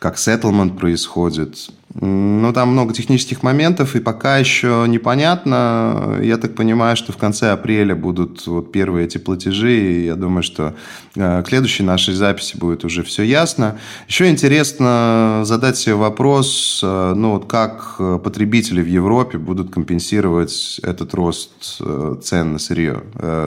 как 0.00 0.16
settlement 0.16 0.78
происходит. 0.78 1.68
Ну, 1.92 2.52
там 2.52 2.70
много 2.70 2.94
технических 2.94 3.42
моментов, 3.42 3.96
и 3.96 4.00
пока 4.00 4.38
еще 4.38 4.86
непонятно. 4.88 6.18
Я 6.22 6.38
так 6.38 6.54
понимаю, 6.54 6.96
что 6.96 7.12
в 7.12 7.18
конце 7.18 7.50
апреля 7.50 7.94
будут 7.94 8.46
вот 8.46 8.72
первые 8.72 9.06
эти 9.06 9.18
платежи, 9.18 9.76
и 9.76 10.04
я 10.06 10.14
думаю, 10.14 10.42
что 10.42 10.74
э, 11.16 11.42
к 11.42 11.48
следующей 11.48 11.82
нашей 11.82 12.14
записи 12.14 12.56
будет 12.56 12.84
уже 12.84 13.02
все 13.02 13.24
ясно. 13.24 13.78
Еще 14.08 14.30
интересно 14.30 15.42
задать 15.44 15.76
себе 15.76 15.96
вопрос, 15.96 16.80
э, 16.82 17.12
ну, 17.14 17.32
вот 17.32 17.46
как 17.46 17.96
потребители 18.22 18.80
в 18.80 18.88
Европе 18.88 19.36
будут 19.36 19.70
компенсировать 19.70 20.80
этот 20.82 21.12
рост 21.12 21.76
э, 21.80 22.16
цен 22.22 22.52
на 22.54 22.58
сырье, 22.58 23.02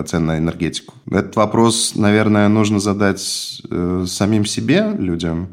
цен 0.06 0.26
на 0.26 0.38
энергетику. 0.38 0.94
Этот 1.10 1.36
вопрос, 1.36 1.94
наверное, 1.96 2.48
нужно 2.50 2.80
задать 2.80 3.22
самим 3.22 4.46
себе, 4.46 4.94
людям, 5.00 5.48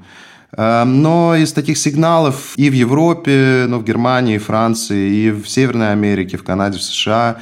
но 0.57 1.37
из 1.37 1.53
таких 1.53 1.79
сигналов 1.79 2.55
и 2.57 2.71
в 2.71 2.73
Европе, 2.73 3.67
ну, 3.69 3.79
в 3.79 3.85
Германии, 3.85 4.39
Франции, 4.39 5.11
и 5.11 5.31
в 5.31 5.49
Северной 5.49 5.93
Америке, 5.93 6.37
в 6.37 6.43
Канаде, 6.43 6.79
в 6.79 6.83
США 6.83 7.39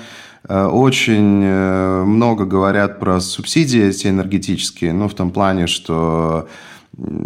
э, 0.49 0.65
очень 0.67 1.43
э, 1.43 2.05
много 2.05 2.45
говорят 2.45 3.01
про 3.01 3.21
субсидии 3.21 3.83
эти 3.83 4.09
энергетические, 4.09 4.93
ну, 4.93 5.09
в 5.09 5.15
том 5.15 5.31
плане, 5.31 5.67
что 5.67 6.49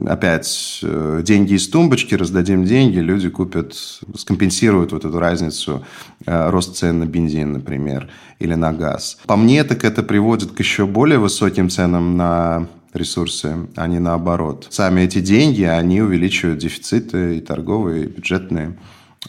опять 0.07 0.81
э, 0.83 1.23
деньги 1.25 1.55
из 1.55 1.69
тумбочки, 1.69 2.15
раздадим 2.15 2.65
деньги, 2.65 2.99
люди 2.99 3.29
купят, 3.29 3.75
скомпенсируют 4.17 4.93
вот 4.93 5.05
эту 5.05 5.19
разницу, 5.19 5.85
рост 6.27 6.77
цен 6.77 7.01
на 7.01 7.07
бензин, 7.07 7.55
например, 7.55 8.09
или 8.39 8.55
на 8.55 8.73
газ. 8.73 9.19
По 9.27 9.37
мне, 9.37 9.65
так 9.65 9.85
это 9.85 10.03
приводит 10.03 10.53
к 10.53 10.61
еще 10.61 10.87
более 10.87 11.19
высоким 11.19 11.71
ценам 11.71 12.17
на 12.17 12.69
ресурсы, 12.95 13.69
а 13.77 13.87
не 13.87 13.99
наоборот. 13.99 14.67
Сами 14.71 15.03
эти 15.03 15.21
деньги, 15.21 15.63
они 15.63 16.01
увеличивают 16.01 16.59
дефициты 16.59 17.39
и 17.39 17.41
торговые, 17.41 18.05
и 18.05 18.09
бюджетные. 18.09 18.77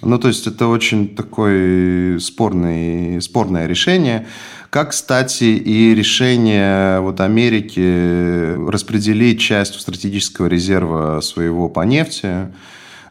Ну, 0.01 0.17
то 0.17 0.27
есть 0.27 0.47
это 0.47 0.67
очень 0.67 1.15
такое 1.15 2.19
спорный, 2.19 3.21
спорное 3.21 3.67
решение. 3.67 4.27
Как, 4.69 4.89
кстати, 4.89 5.43
и 5.43 5.93
решение 5.93 6.99
вот 6.99 7.21
Америки 7.21 8.55
распределить 8.69 9.39
часть 9.39 9.79
стратегического 9.79 10.47
резерва 10.47 11.21
своего 11.21 11.69
по 11.69 11.81
нефти, 11.81 12.51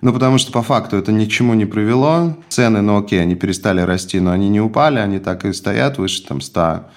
ну, 0.01 0.13
потому 0.13 0.39
что 0.39 0.51
по 0.51 0.63
факту 0.63 0.97
это 0.97 1.13
ни 1.13 1.25
к 1.25 1.31
чему 1.31 1.55
не 1.55 1.65
привело. 1.65 2.37
Цены, 2.49 2.81
ну, 2.83 2.99
окей, 2.99 3.23
они 3.23 3.37
перестали 3.37 3.81
расти, 3.81 4.19
но 4.19 4.33
они 4.33 4.49
не 4.49 4.61
упали, 4.61 4.99
они 4.99 5.21
так 5.21 5.45
и 5.45 5.53
стоят 5.53 5.99
выше 5.99 6.27
там 6.27 6.41
100 6.41 6.91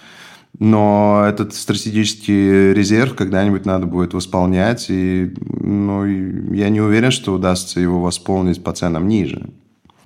но 0.59 1.25
этот 1.27 1.53
стратегический 1.53 2.73
резерв 2.73 3.15
когда-нибудь 3.15 3.65
надо 3.65 3.85
будет 3.85 4.13
восполнять, 4.13 4.85
и 4.89 5.33
ну, 5.39 6.05
я 6.05 6.69
не 6.69 6.81
уверен, 6.81 7.11
что 7.11 7.33
удастся 7.33 7.79
его 7.79 8.01
восполнить 8.01 8.63
по 8.63 8.71
ценам 8.71 9.07
ниже. 9.07 9.49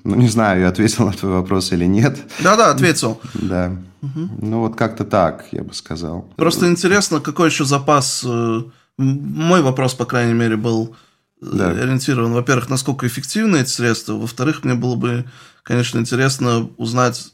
Ну, 0.04 0.16
не 0.16 0.28
знаю, 0.28 0.62
я 0.62 0.70
ответил 0.70 1.06
на 1.06 1.12
твой 1.12 1.34
вопрос 1.34 1.72
или 1.72 1.86
нет. 1.86 2.18
Да-да, 2.42 2.72
ответил. 2.72 3.20
Да. 3.34 3.76
Угу. 4.02 4.30
Ну, 4.42 4.60
вот 4.62 4.76
как-то 4.76 5.04
так, 5.04 5.46
я 5.52 5.64
бы 5.64 5.74
сказал. 5.74 6.26
Просто 6.36 6.68
интересно, 6.68 7.20
какой 7.20 7.50
еще 7.50 7.66
запас... 7.66 8.24
Э, 8.26 8.62
мой 8.98 9.62
вопрос, 9.62 9.94
по 9.94 10.06
крайней 10.06 10.34
мере, 10.34 10.56
был 10.56 10.96
э, 11.42 11.46
да. 11.52 11.70
ориентирован, 11.70 12.34
во-первых, 12.34 12.70
насколько 12.70 13.08
эффективны 13.08 13.58
эти 13.58 13.70
средства, 13.70 14.14
во-вторых, 14.14 14.64
мне 14.64 14.74
было 14.74 14.96
бы 14.96 15.26
конечно, 15.70 16.00
интересно 16.00 16.68
узнать, 16.78 17.32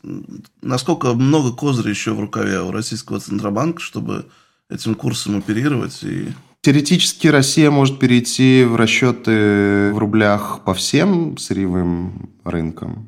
насколько 0.61 1.13
много 1.13 1.55
козырей 1.55 1.91
еще 1.91 2.11
в 2.11 2.19
рукаве 2.19 2.59
у 2.59 2.71
российского 2.71 3.21
Центробанка, 3.21 3.79
чтобы 3.79 4.25
этим 4.69 4.93
курсом 4.93 5.37
оперировать 5.37 6.03
и 6.03 6.27
Теоретически 6.59 7.27
Россия 7.27 7.71
может 7.71 7.99
перейти 7.99 8.65
в 8.65 8.75
расчеты 8.75 9.93
в 9.93 9.97
рублях 9.99 10.61
по 10.65 10.73
всем 10.73 11.37
сырьевым 11.37 12.31
рынкам. 12.43 13.07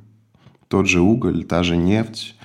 Тот 0.70 0.88
же 0.88 1.02
уголь, 1.02 1.44
та 1.44 1.64
же 1.64 1.76
нефть, 1.76 2.36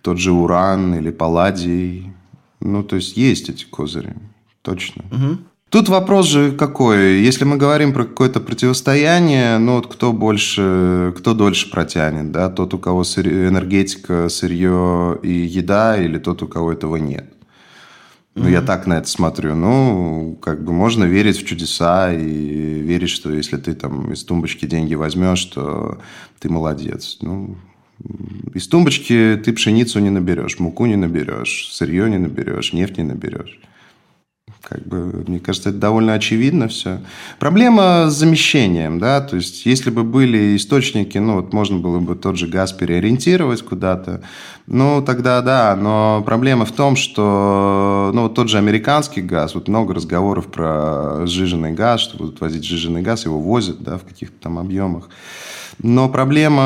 тот 0.00 0.18
же 0.18 0.32
уран 0.32 0.94
или 0.94 1.10
палладий. 1.10 2.12
Ну, 2.60 2.82
то 2.82 2.96
есть 2.96 3.18
есть 3.18 3.50
эти 3.50 3.66
козыри, 3.66 4.16
точно. 4.62 5.04
Угу. 5.12 5.38
Тут 5.72 5.88
вопрос 5.88 6.26
же 6.26 6.52
какой. 6.52 7.22
Если 7.22 7.46
мы 7.46 7.56
говорим 7.56 7.94
про 7.94 8.04
какое-то 8.04 8.40
противостояние, 8.40 9.56
ну 9.56 9.76
вот 9.76 9.86
кто 9.86 10.12
больше, 10.12 11.14
кто 11.16 11.32
дольше 11.32 11.70
протянет, 11.70 12.30
да, 12.30 12.50
тот, 12.50 12.74
у 12.74 12.78
кого 12.78 13.04
сырье, 13.04 13.48
энергетика, 13.48 14.28
сырье 14.28 15.18
и 15.22 15.32
еда, 15.32 15.96
или 15.96 16.18
тот, 16.18 16.42
у 16.42 16.46
кого 16.46 16.74
этого 16.74 16.96
нет. 16.96 17.24
Ну, 18.34 18.44
mm-hmm. 18.44 18.52
я 18.52 18.60
так 18.60 18.86
на 18.86 18.98
это 18.98 19.08
смотрю. 19.08 19.54
Ну, 19.54 20.38
как 20.42 20.62
бы 20.62 20.74
можно 20.74 21.04
верить 21.04 21.38
в 21.38 21.46
чудеса 21.46 22.12
и 22.12 22.80
верить, 22.80 23.08
что 23.08 23.32
если 23.32 23.56
ты 23.56 23.72
там 23.72 24.12
из 24.12 24.24
тумбочки 24.24 24.66
деньги 24.66 24.94
возьмешь, 24.94 25.42
то 25.46 26.02
ты 26.38 26.50
молодец. 26.50 27.16
Ну, 27.22 27.56
из 28.52 28.68
тумбочки 28.68 29.40
ты 29.42 29.50
пшеницу 29.54 30.00
не 30.00 30.10
наберешь, 30.10 30.58
муку 30.58 30.84
не 30.84 30.96
наберешь, 30.96 31.70
сырье 31.72 32.10
не 32.10 32.18
наберешь, 32.18 32.74
нефть 32.74 32.98
не 32.98 33.04
наберешь. 33.04 33.58
Как 34.62 34.86
бы, 34.86 35.24
мне 35.26 35.40
кажется, 35.40 35.70
это 35.70 35.78
довольно 35.78 36.14
очевидно 36.14 36.68
все. 36.68 37.00
Проблема 37.40 38.08
с 38.08 38.14
замещением, 38.14 39.00
да, 39.00 39.20
то 39.20 39.36
есть 39.36 39.66
если 39.66 39.90
бы 39.90 40.04
были 40.04 40.56
источники, 40.56 41.18
ну 41.18 41.36
вот 41.36 41.52
можно 41.52 41.78
было 41.78 41.98
бы 41.98 42.14
тот 42.14 42.36
же 42.36 42.46
газ 42.46 42.72
переориентировать 42.72 43.62
куда-то, 43.62 44.22
ну 44.68 45.02
тогда 45.02 45.42
да, 45.42 45.74
но 45.74 46.22
проблема 46.24 46.64
в 46.64 46.72
том, 46.72 46.94
что 46.94 48.12
ну 48.14 48.22
вот 48.22 48.34
тот 48.34 48.48
же 48.48 48.58
американский 48.58 49.20
газ, 49.20 49.56
вот 49.56 49.66
много 49.66 49.94
разговоров 49.94 50.46
про 50.46 51.26
сжиженный 51.26 51.72
газ, 51.72 52.00
что 52.00 52.16
будут 52.16 52.40
возить 52.40 52.64
сжиженный 52.64 53.02
газ, 53.02 53.24
его 53.24 53.40
возят, 53.40 53.82
да, 53.82 53.98
в 53.98 54.04
каких-то 54.04 54.36
там 54.40 54.58
объемах. 54.58 55.08
Но 55.82 56.08
проблема 56.08 56.62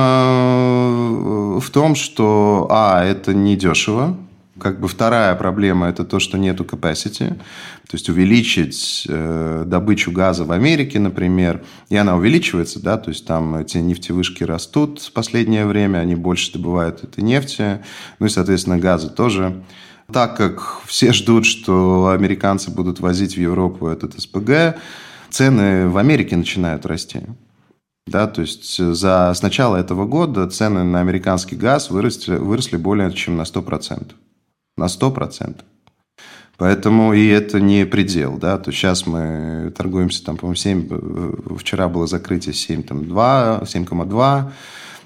в 1.60 1.70
том, 1.70 1.94
что, 1.94 2.66
а, 2.70 3.02
это 3.04 3.32
недешево, 3.32 4.16
как 4.58 4.80
бы 4.80 4.88
вторая 4.88 5.34
проблема– 5.34 5.88
это 5.88 6.04
то, 6.04 6.18
что 6.18 6.38
нету 6.38 6.64
capacity. 6.64 7.30
То 7.88 7.94
есть 7.94 8.08
увеличить 8.08 9.06
э, 9.08 9.64
добычу 9.66 10.10
газа 10.10 10.44
в 10.44 10.52
Америке, 10.52 10.98
например, 10.98 11.62
и 11.88 11.96
она 11.96 12.16
увеличивается, 12.16 12.82
да, 12.82 12.96
то 12.96 13.10
есть 13.10 13.26
там 13.26 13.54
эти 13.56 13.78
нефтевышки 13.78 14.42
растут 14.42 15.00
в 15.00 15.12
последнее 15.12 15.66
время, 15.66 15.98
они 15.98 16.16
больше 16.16 16.52
добывают 16.52 17.04
этой 17.04 17.22
нефти, 17.22 17.80
ну 18.18 18.26
и, 18.26 18.28
соответственно, 18.28 18.78
газа 18.78 19.08
тоже. 19.08 19.62
Так 20.12 20.36
как 20.36 20.82
все 20.86 21.12
ждут, 21.12 21.46
что 21.46 22.08
американцы 22.08 22.70
будут 22.70 23.00
возить 23.00 23.36
в 23.36 23.40
Европу 23.40 23.88
этот 23.88 24.20
СПГ, 24.20 24.76
цены 25.30 25.88
в 25.88 25.98
Америке 25.98 26.36
начинают 26.36 26.86
расти. 26.86 27.22
Да, 28.06 28.28
то 28.28 28.40
есть 28.40 28.78
за, 28.78 29.32
с 29.34 29.42
начала 29.42 29.76
этого 29.76 30.06
года 30.06 30.48
цены 30.48 30.84
на 30.84 31.00
американский 31.00 31.56
газ 31.56 31.90
выросли, 31.90 32.36
выросли 32.36 32.76
более 32.76 33.12
чем 33.12 33.36
на 33.36 33.42
100% 33.42 34.12
на 34.76 34.86
100%. 34.86 35.62
Поэтому 36.58 37.12
и 37.12 37.26
это 37.26 37.60
не 37.60 37.84
предел, 37.84 38.38
да, 38.38 38.56
то 38.58 38.72
сейчас 38.72 39.06
мы 39.06 39.72
торгуемся 39.76 40.24
там, 40.24 40.38
по-моему, 40.38 40.56
7, 40.56 40.88
э, 40.90 41.56
вчера 41.58 41.88
было 41.88 42.06
закрытие 42.06 42.54
7,2, 42.54 43.64
7,2 43.64 44.52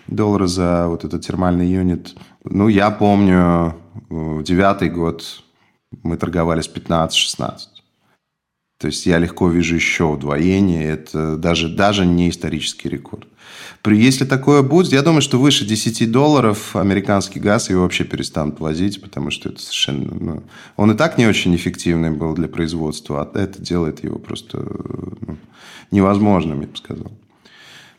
доллара 0.06 0.46
за 0.46 0.86
вот 0.86 1.04
этот 1.04 1.26
термальный 1.26 1.68
юнит. 1.68 2.14
Ну, 2.44 2.68
я 2.68 2.90
помню, 2.90 3.74
э, 4.10 4.42
девятый 4.44 4.90
год 4.90 5.42
мы 6.04 6.16
торговались 6.16 6.68
15-16. 6.68 7.58
То 8.78 8.86
есть 8.86 9.04
я 9.06 9.18
легко 9.18 9.48
вижу 9.48 9.74
еще 9.74 10.04
удвоение, 10.04 10.84
это 10.84 11.36
даже, 11.36 11.68
даже 11.68 12.06
не 12.06 12.30
исторический 12.30 12.88
рекорд. 12.88 13.26
Если 13.86 14.24
такое 14.24 14.62
будет, 14.62 14.92
я 14.92 15.02
думаю, 15.02 15.22
что 15.22 15.38
выше 15.38 15.64
10 15.64 16.10
долларов 16.10 16.76
американский 16.76 17.40
газ 17.40 17.70
его 17.70 17.82
вообще 17.82 18.04
перестанут 18.04 18.60
возить, 18.60 19.00
потому 19.00 19.30
что 19.30 19.48
это 19.48 19.60
совершенно... 19.60 20.14
Ну, 20.14 20.42
он 20.76 20.92
и 20.92 20.96
так 20.96 21.18
не 21.18 21.26
очень 21.26 21.54
эффективный 21.56 22.10
был 22.10 22.34
для 22.34 22.48
производства, 22.48 23.22
а 23.22 23.38
это 23.38 23.60
делает 23.60 24.04
его 24.04 24.18
просто 24.18 24.58
ну, 24.58 25.36
невозможным, 25.90 26.60
я 26.60 26.66
бы 26.66 26.76
сказал. 26.76 27.10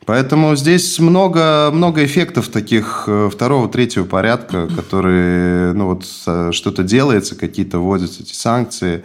Поэтому 0.05 0.55
здесь 0.55 0.99
много, 0.99 1.69
много 1.71 2.03
эффектов 2.03 2.49
таких 2.49 3.03
э, 3.07 3.29
второго, 3.31 3.69
третьего 3.69 4.03
порядка, 4.03 4.67
которые, 4.67 5.73
ну 5.73 5.87
вот, 5.87 6.05
э, 6.25 6.51
что-то 6.53 6.83
делается, 6.83 7.35
какие-то 7.35 7.77
вводятся 7.77 8.23
эти 8.23 8.33
санкции, 8.33 9.03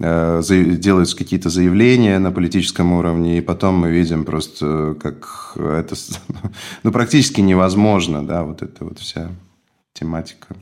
делаются 0.00 1.16
какие-то 1.16 1.50
заявления 1.50 2.18
на 2.18 2.32
политическом 2.32 2.92
уровне, 2.94 3.38
и 3.38 3.40
потом 3.42 3.74
мы 3.76 3.90
видим 3.90 4.24
просто, 4.24 4.96
как 5.00 5.52
это 5.56 5.94
ну, 6.82 6.92
практически 6.92 7.40
невозможно, 7.40 8.26
да, 8.26 8.44
вот 8.44 8.62
эта 8.62 8.84
вот 8.84 8.98
вся 8.98 9.30
тематика. 9.92 10.56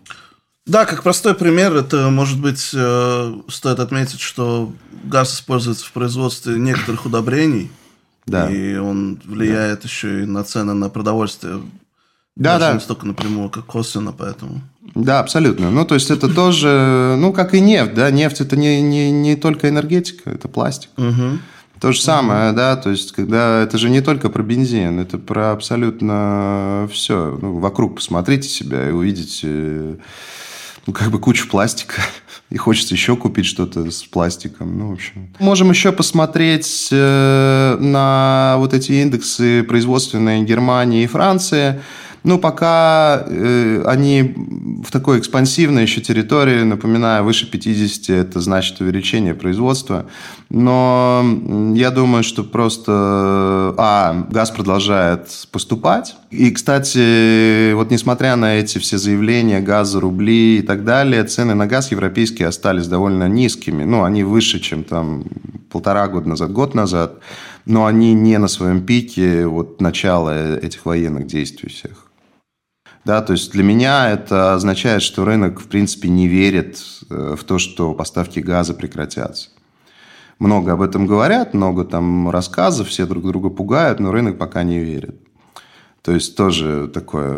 Да, 0.66 0.84
как 0.84 1.02
простой 1.02 1.34
пример, 1.34 1.74
это, 1.74 2.10
может 2.10 2.40
быть, 2.40 2.72
э, 2.74 3.34
стоит 3.48 3.80
отметить, 3.80 4.20
что 4.20 4.72
газ 5.04 5.34
используется 5.34 5.86
в 5.86 5.92
производстве 5.92 6.58
некоторых 6.58 7.06
удобрений, 7.06 7.70
да. 8.26 8.50
и 8.50 8.76
он 8.76 9.18
влияет 9.24 9.82
да. 9.82 9.88
еще 9.88 10.22
и 10.24 10.26
на 10.26 10.44
цены 10.44 10.74
на 10.74 10.90
продовольствие. 10.90 11.62
Да, 12.36 12.58
да. 12.58 12.74
Не 12.74 12.80
столько 12.80 13.06
напрямую, 13.06 13.50
как 13.50 13.66
косвенно, 13.66 14.12
поэтому. 14.12 14.60
Да, 14.94 15.20
абсолютно. 15.20 15.70
Ну, 15.70 15.84
то 15.84 15.94
есть 15.94 16.10
это 16.10 16.32
тоже, 16.32 17.16
ну, 17.18 17.32
как 17.32 17.54
и 17.54 17.60
нефть, 17.60 17.94
да, 17.94 18.10
нефть 18.10 18.40
это 18.40 18.56
не, 18.56 18.80
не, 18.80 19.10
не 19.10 19.36
только 19.36 19.68
энергетика, 19.68 20.30
это 20.30 20.48
пластик. 20.48 20.90
Угу. 20.96 21.38
То 21.80 21.92
же 21.92 22.00
самое, 22.00 22.50
угу. 22.50 22.56
да, 22.56 22.76
то 22.76 22.90
есть 22.90 23.12
когда 23.12 23.62
это 23.62 23.78
же 23.78 23.88
не 23.90 24.00
только 24.00 24.28
про 24.30 24.42
бензин, 24.42 24.98
это 24.98 25.18
про 25.18 25.52
абсолютно 25.52 26.88
все. 26.92 27.38
Ну, 27.40 27.58
вокруг 27.58 27.96
посмотрите 27.96 28.48
себя 28.48 28.88
и 28.88 28.92
увидите, 28.92 29.98
ну, 30.86 30.92
как 30.92 31.10
бы 31.10 31.20
кучу 31.20 31.48
пластика. 31.48 32.02
И 32.50 32.56
хочется 32.56 32.94
еще 32.94 33.14
купить 33.14 33.44
что-то 33.44 33.90
с 33.90 34.04
пластиком. 34.04 34.78
Ну, 34.78 34.88
в 34.88 34.92
общем. 34.94 35.28
Можем 35.38 35.68
еще 35.68 35.92
посмотреть 35.92 36.88
э, 36.90 37.76
на 37.78 38.54
вот 38.56 38.72
эти 38.72 38.92
индексы 38.92 39.62
производственные 39.64 40.44
Германии 40.44 41.04
и 41.04 41.06
Франции. 41.06 41.82
Ну, 42.24 42.38
пока 42.38 43.24
э, 43.26 43.82
они 43.86 44.34
в 44.84 44.90
такой 44.90 45.18
экспансивной 45.18 45.82
еще 45.82 46.00
территории, 46.00 46.62
напоминаю, 46.62 47.24
выше 47.24 47.50
50, 47.50 48.10
это 48.10 48.40
значит 48.40 48.80
увеличение 48.80 49.34
производства. 49.34 50.06
Но 50.50 51.24
я 51.74 51.90
думаю, 51.90 52.24
что 52.24 52.42
просто, 52.44 52.92
а, 53.78 54.26
газ 54.30 54.50
продолжает 54.50 55.28
поступать. 55.52 56.16
И, 56.30 56.50
кстати, 56.50 57.72
вот 57.72 57.90
несмотря 57.90 58.36
на 58.36 58.56
эти 58.56 58.78
все 58.78 58.98
заявления 58.98 59.60
газа, 59.60 60.00
рубли 60.00 60.58
и 60.58 60.62
так 60.62 60.84
далее, 60.84 61.24
цены 61.24 61.54
на 61.54 61.66
газ 61.66 61.90
европейские 61.90 62.48
остались 62.48 62.88
довольно 62.88 63.28
низкими. 63.28 63.84
Ну, 63.84 64.04
они 64.04 64.24
выше, 64.24 64.60
чем 64.60 64.84
там 64.84 65.24
полтора 65.70 66.08
года 66.08 66.28
назад, 66.28 66.52
год 66.52 66.74
назад 66.74 67.20
но 67.68 67.84
они 67.84 68.14
не 68.14 68.38
на 68.38 68.48
своем 68.48 68.80
пике 68.84 69.46
вот 69.46 69.80
начала 69.82 70.56
этих 70.56 70.86
военных 70.86 71.26
действий 71.26 71.68
всех. 71.68 72.07
Да, 73.08 73.22
то 73.22 73.32
есть 73.32 73.52
для 73.52 73.64
меня 73.64 74.10
это 74.10 74.52
означает, 74.52 75.00
что 75.00 75.24
рынок, 75.24 75.60
в 75.60 75.68
принципе, 75.68 76.10
не 76.10 76.28
верит 76.28 76.78
э, 77.08 77.36
в 77.38 77.44
то, 77.44 77.58
что 77.58 77.94
поставки 77.94 78.38
газа 78.38 78.74
прекратятся. 78.74 79.48
Много 80.38 80.74
об 80.74 80.82
этом 80.82 81.06
говорят, 81.06 81.54
много 81.54 81.86
там 81.86 82.28
рассказов, 82.28 82.88
все 82.88 83.06
друг 83.06 83.24
друга 83.24 83.48
пугают, 83.48 83.98
но 83.98 84.12
рынок 84.12 84.36
пока 84.36 84.62
не 84.62 84.80
верит. 84.80 85.22
То 86.08 86.14
есть 86.14 86.36
тоже 86.36 86.88
такой, 86.88 87.36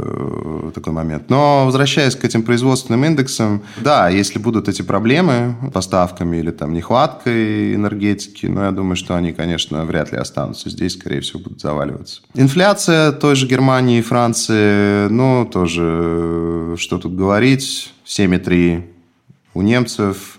такой 0.73 0.93
момент. 0.93 1.29
Но 1.29 1.65
возвращаясь 1.65 2.15
к 2.15 2.25
этим 2.25 2.45
производственным 2.45 3.05
индексам, 3.05 3.65
да, 3.81 4.09
если 4.09 4.39
будут 4.39 4.69
эти 4.69 4.83
проблемы 4.83 5.57
поставками 5.75 6.37
или 6.37 6.53
там 6.53 6.73
нехваткой 6.73 7.75
энергетики, 7.75 8.47
но 8.47 8.67
я 8.67 8.71
думаю, 8.71 8.95
что 8.95 9.17
они, 9.17 9.33
конечно, 9.33 9.85
вряд 9.85 10.13
ли 10.13 10.19
останутся 10.19 10.71
здесь, 10.71 10.93
скорее 10.93 11.21
всего, 11.21 11.41
будут 11.41 11.61
заваливаться. 11.61 12.23
Инфляция 12.35 13.11
той 13.11 13.35
же 13.35 13.49
Германии 13.49 13.99
и 13.99 14.03
Франции, 14.03 15.09
ну, 15.09 15.49
тоже, 15.53 16.77
что 16.79 16.99
тут 16.99 17.17
говорить, 17.17 17.93
7,3 18.07 18.85
у 19.55 19.63
немцев, 19.63 20.39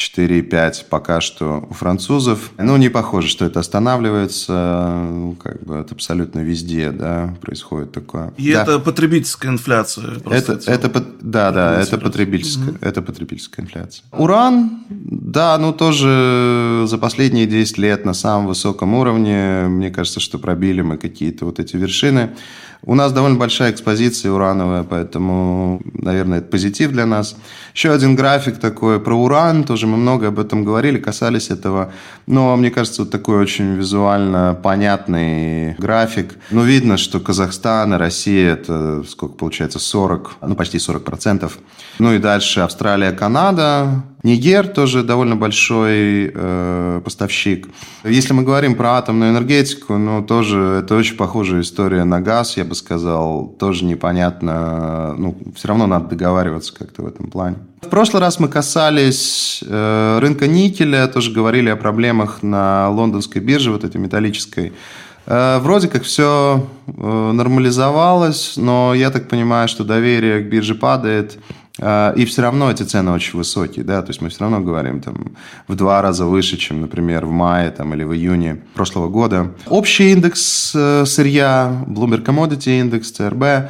4,5 0.00 0.86
пока 0.88 1.20
что 1.20 1.66
у 1.68 1.74
французов. 1.74 2.52
Ну, 2.58 2.76
не 2.78 2.88
похоже, 2.88 3.28
что 3.28 3.44
это 3.44 3.60
останавливается. 3.60 5.06
Ну, 5.10 5.34
как 5.34 5.62
бы 5.62 5.76
это 5.76 5.94
абсолютно 5.94 6.40
везде, 6.40 6.90
да, 6.90 7.34
происходит 7.40 7.92
такое. 7.92 8.32
И 8.38 8.52
да. 8.52 8.62
это 8.62 8.78
потребительская 8.78 9.52
инфляция. 9.52 10.16
Это, 10.30 10.58
это, 10.66 11.04
да, 11.20 11.52
да, 11.52 11.80
это 11.80 11.98
потребительская, 11.98 12.70
угу. 12.70 12.78
это 12.80 13.02
потребительская 13.02 13.64
инфляция. 13.64 14.04
Уран, 14.12 14.84
да, 14.88 15.58
ну 15.58 15.72
тоже 15.72 16.84
за 16.86 16.98
последние 16.98 17.46
10 17.46 17.78
лет 17.78 18.04
на 18.04 18.14
самом 18.14 18.46
высоком 18.46 18.94
уровне. 18.94 19.66
Мне 19.68 19.90
кажется, 19.90 20.20
что 20.20 20.38
пробили 20.38 20.80
мы 20.80 20.96
какие-то 20.96 21.44
вот 21.44 21.60
эти 21.60 21.76
вершины. 21.76 22.30
У 22.82 22.94
нас 22.94 23.12
довольно 23.12 23.38
большая 23.38 23.72
экспозиция 23.72 24.32
урановая, 24.32 24.84
поэтому, 24.84 25.82
наверное, 25.92 26.38
это 26.38 26.48
позитив 26.48 26.92
для 26.92 27.04
нас. 27.04 27.36
Еще 27.74 27.92
один 27.92 28.16
график 28.16 28.58
такой 28.58 28.98
про 29.00 29.14
уран, 29.14 29.64
тоже 29.64 29.86
мы 29.86 29.98
много 29.98 30.28
об 30.28 30.38
этом 30.38 30.64
говорили, 30.64 30.98
касались 30.98 31.50
этого. 31.50 31.92
Но 32.26 32.56
мне 32.56 32.70
кажется, 32.70 33.02
вот 33.02 33.10
такой 33.10 33.38
очень 33.38 33.74
визуально 33.74 34.58
понятный 34.62 35.74
график. 35.74 36.36
Ну, 36.50 36.62
видно, 36.62 36.96
что 36.96 37.20
Казахстан 37.20 37.94
и 37.94 37.96
Россия, 37.98 38.54
это 38.54 39.04
сколько 39.06 39.34
получается, 39.34 39.78
40, 39.78 40.36
ну, 40.40 40.54
почти 40.54 40.78
40 40.78 41.04
процентов. 41.04 41.58
Ну 41.98 42.14
и 42.14 42.18
дальше 42.18 42.60
Австралия, 42.60 43.12
Канада, 43.12 44.02
Нигер 44.22 44.68
тоже 44.68 45.02
довольно 45.02 45.34
большой 45.34 46.30
э, 46.34 47.00
поставщик. 47.02 47.68
Если 48.04 48.34
мы 48.34 48.42
говорим 48.42 48.74
про 48.74 48.98
атомную 48.98 49.30
энергетику, 49.30 49.96
ну, 49.96 50.22
тоже 50.22 50.82
это 50.82 50.94
очень 50.94 51.16
похожая 51.16 51.62
история 51.62 52.04
на 52.04 52.20
газ, 52.20 52.56
я 52.58 52.64
бы 52.64 52.74
сказал. 52.74 53.54
Тоже 53.58 53.86
непонятно, 53.86 55.14
ну, 55.16 55.38
все 55.54 55.68
равно 55.68 55.86
надо 55.86 56.08
договариваться 56.08 56.74
как-то 56.76 57.02
в 57.02 57.06
этом 57.06 57.30
плане. 57.30 57.56
В 57.80 57.88
прошлый 57.88 58.20
раз 58.20 58.38
мы 58.38 58.48
касались 58.48 59.64
э, 59.66 60.18
рынка 60.20 60.46
никеля, 60.46 61.06
тоже 61.06 61.32
говорили 61.32 61.70
о 61.70 61.76
проблемах 61.76 62.42
на 62.42 62.90
лондонской 62.90 63.40
бирже, 63.40 63.70
вот 63.70 63.84
этой 63.84 63.96
металлической. 63.96 64.74
Э, 65.26 65.58
вроде 65.60 65.88
как 65.88 66.02
все 66.02 66.68
э, 66.86 67.32
нормализовалось, 67.32 68.54
но 68.56 68.92
я 68.94 69.10
так 69.10 69.28
понимаю, 69.28 69.68
что 69.68 69.84
доверие 69.84 70.40
к 70.40 70.50
бирже 70.50 70.74
падает. 70.74 71.38
А, 71.80 72.12
и 72.12 72.24
все 72.24 72.42
равно 72.42 72.70
эти 72.70 72.82
цены 72.82 73.12
очень 73.12 73.38
высокие, 73.38 73.84
да, 73.84 74.02
то 74.02 74.08
есть 74.10 74.20
мы 74.20 74.28
все 74.28 74.40
равно 74.40 74.60
говорим 74.60 75.00
там 75.00 75.32
в 75.66 75.74
два 75.74 76.02
раза 76.02 76.26
выше, 76.26 76.56
чем, 76.56 76.80
например, 76.82 77.26
в 77.26 77.30
мае 77.30 77.70
там, 77.70 77.94
или 77.94 78.04
в 78.04 78.12
июне 78.14 78.62
прошлого 78.74 79.08
года. 79.08 79.52
Общий 79.66 80.12
индекс 80.12 80.72
э, 80.74 81.04
сырья, 81.06 81.84
Bloomberg 81.86 82.24
Commodity 82.24 82.80
Index, 82.82 83.02
CRB, 83.18 83.68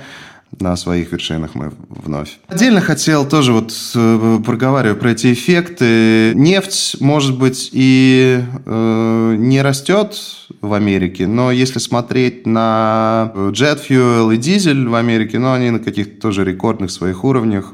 на 0.58 0.76
своих 0.76 1.12
вершинах 1.12 1.54
мы 1.54 1.72
вновь. 1.88 2.38
Отдельно 2.48 2.80
хотел 2.80 3.26
тоже 3.26 3.52
вот 3.52 3.72
э, 3.94 4.38
проговариваю 4.44 4.96
про 4.96 5.12
эти 5.12 5.32
эффекты. 5.32 6.32
Нефть, 6.34 6.96
может 7.00 7.38
быть, 7.38 7.70
и 7.72 8.42
э, 8.66 9.34
не 9.38 9.62
растет 9.62 10.16
в 10.60 10.74
Америке, 10.74 11.26
но 11.26 11.52
если 11.52 11.78
смотреть 11.78 12.46
на 12.46 13.32
jet 13.34 13.80
fuel 13.88 14.34
и 14.34 14.36
дизель 14.36 14.88
в 14.88 14.94
Америке, 14.94 15.38
ну, 15.38 15.52
они 15.52 15.70
на 15.70 15.78
каких-то 15.78 16.20
тоже 16.20 16.44
рекордных 16.44 16.90
своих 16.90 17.24
уровнях. 17.24 17.72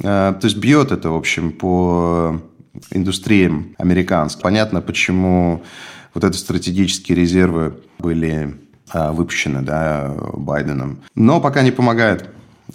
Э, 0.00 0.34
то 0.38 0.44
есть 0.46 0.56
бьет 0.56 0.92
это, 0.92 1.10
в 1.10 1.16
общем, 1.16 1.52
по 1.52 2.40
индустриям 2.90 3.74
американским. 3.78 4.42
Понятно, 4.42 4.80
почему 4.80 5.62
вот 6.12 6.24
эти 6.24 6.36
стратегические 6.36 7.16
резервы 7.16 7.74
были 7.98 8.56
э, 8.92 9.10
выпущены 9.12 9.62
да, 9.62 10.14
Байденом. 10.34 11.00
Но 11.14 11.40
пока 11.40 11.62
не 11.62 11.70
помогает. 11.70 12.28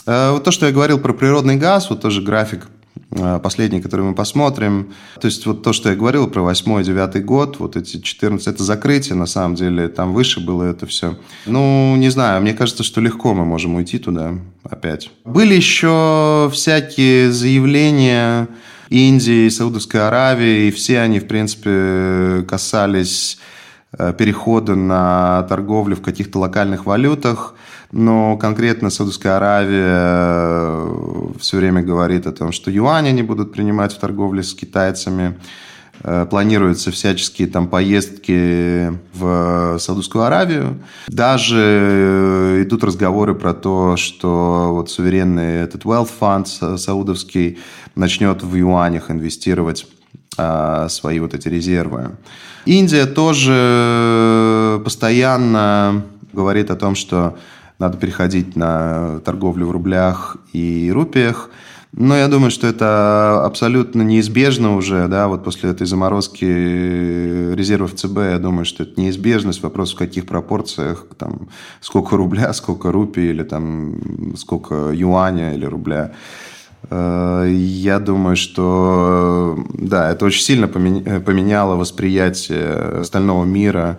Э, 0.06 0.32
вот 0.32 0.44
то, 0.44 0.52
что 0.52 0.66
я 0.66 0.72
говорил 0.72 1.00
про 1.00 1.14
природный 1.14 1.56
газ, 1.56 1.90
вот 1.90 2.02
тоже 2.02 2.22
график 2.22 2.68
последний, 3.10 3.82
который 3.82 4.06
мы 4.06 4.14
посмотрим. 4.14 4.94
То 5.20 5.28
есть 5.28 5.46
вот 5.46 5.64
то, 5.64 5.74
что 5.74 5.90
я 5.90 5.96
говорил 5.96 6.28
про 6.28 6.42
8-9 6.42 7.20
год, 7.22 7.60
вот 7.60 7.76
эти 7.76 8.00
14, 8.00 8.48
это 8.48 8.64
закрытие, 8.64 9.16
на 9.16 9.26
самом 9.26 9.56
деле, 9.56 9.88
там 9.88 10.14
выше 10.14 10.40
было 10.40 10.64
это 10.64 10.86
все. 10.86 11.18
Ну, 11.46 11.96
не 11.96 12.10
знаю, 12.10 12.42
мне 12.42 12.54
кажется, 12.54 12.84
что 12.84 13.02
легко 13.02 13.34
мы 13.34 13.46
можем 13.46 13.76
уйти 13.76 13.98
туда 13.98 14.34
опять. 14.64 15.12
Были 15.26 15.56
еще 15.56 16.50
всякие 16.54 17.32
заявления 17.32 18.48
Индии, 18.90 19.50
Саудовской 19.50 20.08
Аравии, 20.08 20.68
и 20.68 20.72
все 20.72 21.00
они, 21.00 21.20
в 21.20 21.28
принципе, 21.28 22.46
касались 22.48 23.40
э, 23.98 24.14
перехода 24.18 24.76
на 24.76 25.44
торговлю 25.44 25.96
в 25.96 26.02
каких-то 26.02 26.40
локальных 26.40 26.86
валютах– 26.86 27.56
но 27.92 28.38
конкретно 28.38 28.90
Саудовская 28.90 29.38
Аравия 29.38 29.88
э, 29.88 31.32
все 31.40 31.58
время 31.58 31.82
говорит 31.82 32.28
о 32.28 32.32
том, 32.32 32.52
что 32.52 32.70
юани 32.70 33.10
они 33.10 33.24
будут 33.24 33.52
принимать 33.52 33.94
в 33.94 34.00
торговле 34.00 34.44
с 34.44 34.54
китайцами. 34.54 35.40
Э, 36.04 36.28
планируются 36.30 36.92
всяческие 36.92 37.48
там 37.48 37.68
поездки 37.68 38.94
в 39.16 39.80
Саудовскую 39.80 40.24
Аравию. 40.24 40.78
Даже 41.08 41.58
э, 41.58 42.64
идут 42.64 42.84
разговоры 42.84 43.34
про 43.34 43.56
то, 43.56 43.98
что 43.98 44.70
вот 44.72 44.92
суверенный 44.92 45.64
этот 45.64 45.84
Wealth 45.84 46.12
Fund 46.20 46.78
саудовский 46.78 47.58
начнет 47.96 48.44
в 48.44 48.56
юанях 48.56 49.10
инвестировать 49.10 49.88
свои 50.88 51.20
вот 51.20 51.34
эти 51.34 51.50
резервы. 51.50 52.12
Индия 52.64 53.06
тоже 53.08 54.80
постоянно 54.86 56.06
говорит 56.32 56.72
о 56.72 56.78
том, 56.78 56.96
что 56.96 57.36
надо 57.80 57.98
переходить 57.98 58.56
на 58.56 59.20
торговлю 59.22 59.66
в 59.66 59.72
рублях 59.72 60.38
и 60.54 60.92
рупиях. 60.94 61.50
Но 61.92 62.16
я 62.16 62.28
думаю, 62.28 62.52
что 62.52 62.68
это 62.68 63.44
абсолютно 63.44 64.04
неизбежно 64.04 64.76
уже, 64.76 65.08
да, 65.08 65.28
вот 65.28 65.44
после 65.44 65.72
этой 65.72 65.88
заморозки 65.88 66.46
резервов 66.46 67.96
ЦБ, 67.96 68.18
я 68.18 68.38
думаю, 68.38 68.66
что 68.66 68.84
это 68.84 69.02
неизбежность, 69.02 69.64
вопрос 69.64 69.94
в 69.94 69.98
каких 69.98 70.28
пропорциях, 70.28 71.08
там, 71.18 71.50
сколько 71.82 72.16
рубля, 72.16 72.54
сколько 72.54 72.92
рупий, 72.92 73.32
или 73.32 73.44
там, 73.44 74.36
сколько 74.36 74.92
юаня 74.94 75.56
или 75.56 75.66
рубля. 75.66 76.12
Э, 76.92 77.48
я 77.50 78.00
думаю, 78.00 78.36
что, 78.36 79.58
да, 79.74 80.12
это 80.12 80.26
очень 80.26 80.44
сильно 80.44 80.68
поменяло 80.68 81.76
восприятие 81.76 83.00
остального 83.00 83.46
мира 83.46 83.98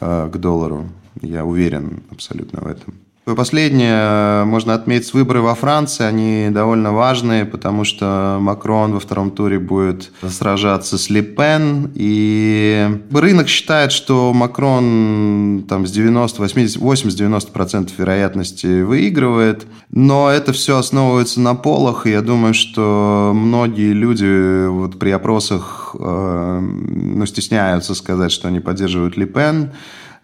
э, 0.00 0.28
к 0.30 0.36
доллару. 0.36 0.86
Я 1.22 1.46
уверен 1.46 2.02
абсолютно 2.10 2.60
в 2.60 2.66
этом. 2.66 2.94
Последнее 3.24 3.94
э, 3.94 4.44
можно 4.44 4.74
отметить 4.74 5.14
выборы 5.14 5.42
во 5.42 5.54
Франции. 5.54 6.04
Они 6.04 6.48
довольно 6.50 6.92
важные, 6.92 7.44
потому 7.44 7.84
что 7.84 8.38
Макрон 8.40 8.94
во 8.94 8.98
втором 9.00 9.30
туре 9.30 9.60
будет 9.60 10.10
сражаться 10.28 10.98
с 10.98 11.08
Лепен. 11.08 11.92
И 11.94 12.88
рынок 13.12 13.46
считает, 13.46 13.92
что 13.92 14.32
Макрон 14.32 15.64
там, 15.68 15.86
с 15.86 15.92
90, 15.92 16.42
80, 16.42 16.82
80-90% 16.82 17.90
вероятности 17.96 18.82
выигрывает. 18.82 19.66
Но 19.92 20.28
это 20.28 20.52
все 20.52 20.78
основывается 20.78 21.40
на 21.40 21.54
полах. 21.54 22.06
И 22.08 22.10
я 22.10 22.22
думаю, 22.22 22.54
что 22.54 23.30
многие 23.32 23.92
люди 23.92 24.66
вот 24.66 24.98
при 24.98 25.10
опросах 25.10 25.94
э, 25.96 26.58
ну, 26.60 27.24
стесняются 27.26 27.94
сказать, 27.94 28.32
что 28.32 28.48
они 28.48 28.58
поддерживают 28.58 29.16
Лепен. 29.16 29.62
Эм, 29.62 29.70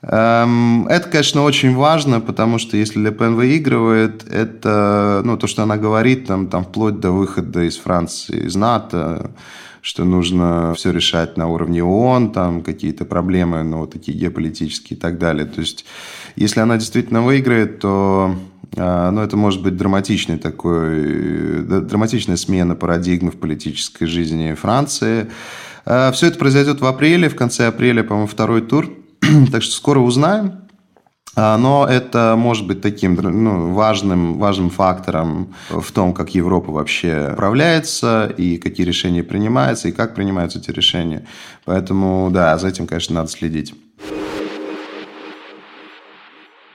это, 0.00 1.08
конечно, 1.11 1.42
очень 1.42 1.74
важно, 1.74 2.20
потому 2.20 2.58
что 2.58 2.76
если 2.76 3.00
Ле 3.00 3.11
Пен 3.11 3.34
выигрывает, 3.34 4.24
это 4.30 5.22
ну, 5.24 5.37
то, 5.37 5.46
что 5.48 5.64
она 5.64 5.76
говорит, 5.76 6.26
там, 6.26 6.46
там, 6.46 6.64
вплоть 6.64 7.00
до 7.00 7.11
выхода 7.11 7.64
из 7.64 7.76
Франции, 7.76 8.46
из 8.46 8.54
НАТО, 8.54 9.32
что 9.82 10.04
нужно 10.04 10.74
все 10.76 10.92
решать 10.92 11.37
на 11.37 11.48
уровне 11.48 11.82
ООН, 11.82 12.32
там 12.32 12.62
какие-то 12.62 13.04
проблемы, 13.06 13.64
ну, 13.64 13.87
такие 13.87 14.16
геополитические 14.16 14.96
и 14.96 15.00
так 15.00 15.18
далее. 15.18 15.46
То 15.46 15.61
есть, 15.61 15.84
если 16.37 16.61
она 16.61 16.76
действительно 16.76 17.22
выиграет, 17.22 17.80
то 17.80 18.37
э, 18.76 19.11
ну, 19.11 19.20
это 19.20 19.37
может 19.37 19.62
быть 19.62 19.76
драматичный 19.76 20.38
такой, 20.38 21.62
драматичная 21.62 22.37
смена 22.37 22.76
парадигмы 22.76 23.32
в 23.32 23.37
политической 23.37 24.06
жизни 24.06 24.54
Франции. 24.54 25.28
Э, 25.87 26.12
все 26.12 26.28
это 26.28 26.38
произойдет 26.38 26.80
в 26.80 26.87
апреле, 26.87 27.28
в 27.28 27.34
конце 27.34 27.66
апреля, 27.66 28.04
по-моему, 28.04 28.28
второй 28.28 28.62
тур– 28.62 28.88
так 29.52 29.62
что 29.62 29.74
скоро 29.74 30.00
узнаем. 30.00 30.68
А, 31.40 31.57
но 31.57 31.87
это 31.88 32.35
может 32.37 32.66
быть 32.66 32.81
таким 32.81 33.14
ну, 33.14 33.72
важным, 33.72 34.38
важным 34.38 34.70
фактором 34.70 35.54
в 35.70 35.92
том, 35.92 36.12
как 36.12 36.35
Европа 36.35 36.72
вообще 36.72 37.31
управляется, 37.35 38.26
и 38.37 38.57
какие 38.57 38.85
решения 38.85 39.22
принимаются, 39.22 39.88
и 39.88 39.92
как 39.92 40.16
принимаются 40.16 40.59
эти 40.59 40.72
решения. 40.72 41.26
Поэтому, 41.64 42.31
да, 42.33 42.59
за 42.59 42.68
этим, 42.68 42.88
конечно, 42.88 43.14
надо 43.14 43.31
следить. 43.31 43.72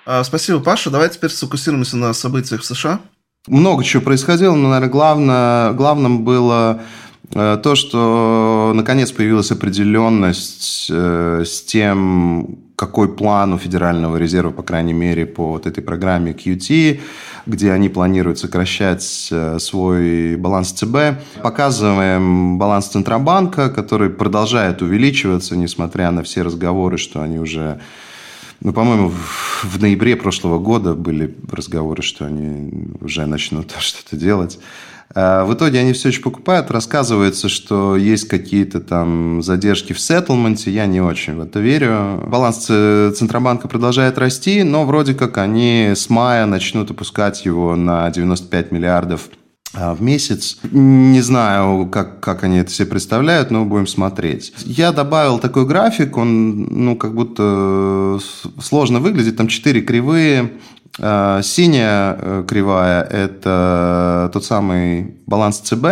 А, 0.06 0.24
спасибо, 0.24 0.60
Паша. 0.60 0.90
Давай 0.90 1.10
теперь 1.10 1.30
сфокусируемся 1.30 1.98
на 1.98 2.14
событиях 2.14 2.62
в 2.62 2.66
США. 2.66 3.02
Много 3.48 3.84
чего 3.84 4.02
происходило, 4.02 4.56
но, 4.56 4.70
наверное, 4.70 4.90
главное, 4.90 5.74
главным 5.74 6.24
было 6.24 6.82
то, 7.34 7.76
что 7.76 8.72
наконец 8.76 9.12
появилась 9.12 9.52
определенность 9.52 10.88
э, 10.92 11.44
с 11.46 11.64
тем, 11.64 12.60
какой 12.76 13.08
план 13.16 13.54
у 13.54 13.58
Федерального 13.58 14.18
резерва, 14.18 14.52
по 14.52 14.62
крайней 14.62 14.94
мере, 14.94 15.26
по 15.26 15.50
вот 15.50 15.66
этой 15.66 15.82
программе 15.82 16.34
QT, 16.34 17.00
где 17.48 17.72
они 17.72 17.90
планируют 17.90 18.38
сокращать 18.38 19.30
э, 19.32 19.58
свой 19.60 20.36
баланс 20.36 20.74
ЦБ. 20.74 21.20
Показываем 21.42 22.60
баланс 22.60 22.88
Центробанка, 22.88 23.72
который 23.72 24.12
продолжает 24.12 24.84
увеличиваться, 24.84 25.56
несмотря 25.56 26.12
на 26.12 26.22
все 26.22 26.44
разговоры, 26.44 26.98
что 26.98 27.22
они 27.22 27.40
уже 27.40 27.80
ну, 28.64 28.72
по-моему, 28.72 29.12
в 29.64 29.82
ноябре 29.82 30.16
прошлого 30.16 30.58
года 30.58 30.94
были 30.94 31.36
разговоры, 31.52 32.02
что 32.02 32.26
они 32.26 32.88
уже 33.02 33.26
начнут 33.26 33.74
что-то 33.80 34.16
делать. 34.16 34.60
А 35.16 35.46
в 35.46 35.54
итоге 35.54 35.80
они 35.80 35.94
все 35.94 36.10
еще 36.10 36.22
покупают. 36.22 36.72
Рассказывается, 36.72 37.50
что 37.50 37.96
есть 37.96 38.28
какие-то 38.28 38.80
там 38.80 39.42
задержки 39.44 39.94
в 39.94 40.00
сеттлменте. 40.00 40.72
Я 40.72 40.86
не 40.86 41.02
очень 41.02 41.36
в 41.36 41.42
это 41.42 41.60
верю. 41.60 42.24
Баланс 42.26 42.66
Центробанка 42.66 43.68
продолжает 43.68 44.18
расти, 44.18 44.64
но 44.64 44.86
вроде 44.86 45.14
как 45.14 45.38
они 45.38 45.92
с 45.96 46.10
мая 46.10 46.46
начнут 46.46 46.92
опускать 46.92 47.46
его 47.46 47.76
на 47.76 48.10
95 48.10 48.72
миллиардов 48.72 49.30
а, 49.76 49.96
в 49.96 50.02
месяц. 50.02 50.60
Не 50.72 51.22
знаю, 51.22 51.88
как, 51.88 52.20
как 52.20 52.44
они 52.44 52.58
это 52.58 52.72
себе 52.72 52.88
представляют, 52.88 53.50
но 53.50 53.66
будем 53.66 53.88
смотреть. 53.88 54.54
Я 54.66 54.92
добавил 54.92 55.40
такой 55.40 55.66
график, 55.66 56.16
он, 56.16 56.64
ну, 56.64 56.96
как 56.96 57.16
будто 57.16 58.20
сложно 58.62 59.00
выглядит. 59.00 59.38
Там 59.38 59.48
четыре 59.48 59.82
кривые. 59.82 60.52
А, 61.00 61.42
синяя 61.42 62.18
э, 62.20 62.44
кривая– 62.48 63.02
это 63.10 64.30
тот 64.32 64.46
самый 64.46 65.18
баланс 65.26 65.60
ЦБ, 65.60 65.86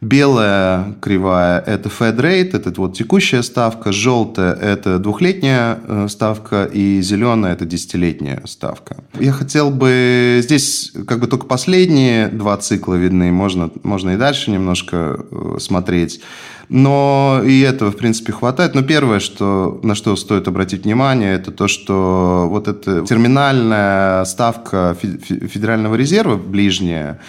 Белая 0.00 0.94
кривая– 1.00 1.60
это 1.66 1.88
Fed 1.88 2.16
Rate, 2.16 2.56
это 2.56 2.72
вот 2.76 2.96
текущая 2.96 3.42
ставка. 3.42 3.92
Желтая– 3.92 4.52
это 4.60 4.98
двухлетняя 4.98 5.78
э, 5.82 6.08
ставка. 6.08 6.64
И 6.64 7.00
зеленая– 7.00 7.52
это 7.54 7.64
десятилетняя 7.64 8.42
ставка. 8.44 8.96
Я 9.18 9.32
хотел 9.32 9.70
бы... 9.70 10.40
Здесь 10.42 10.92
как 11.06 11.20
бы 11.20 11.26
только 11.26 11.46
последние 11.46 12.28
два 12.28 12.56
цикла 12.58 12.94
видны. 12.94 13.32
Можно, 13.32 13.70
можно 13.82 14.10
и 14.10 14.16
дальше 14.16 14.50
немножко 14.50 15.18
э, 15.30 15.56
смотреть. 15.60 16.20
Но 16.68 17.42
и 17.44 17.60
этого, 17.60 17.92
в 17.92 17.96
принципе, 17.96 18.32
хватает. 18.32 18.74
Но 18.74 18.82
первое, 18.82 19.20
что, 19.20 19.80
на 19.82 19.94
что 19.94 20.16
стоит 20.16 20.48
обратить 20.48 20.84
внимание, 20.84 21.34
это 21.34 21.52
то, 21.52 21.68
что 21.68 22.48
вот 22.50 22.68
эта 22.68 23.06
терминальная 23.06 24.24
ставка 24.24 24.96
Федерального 25.00 25.94
резерва, 25.94 26.36
ближняя, 26.36 27.20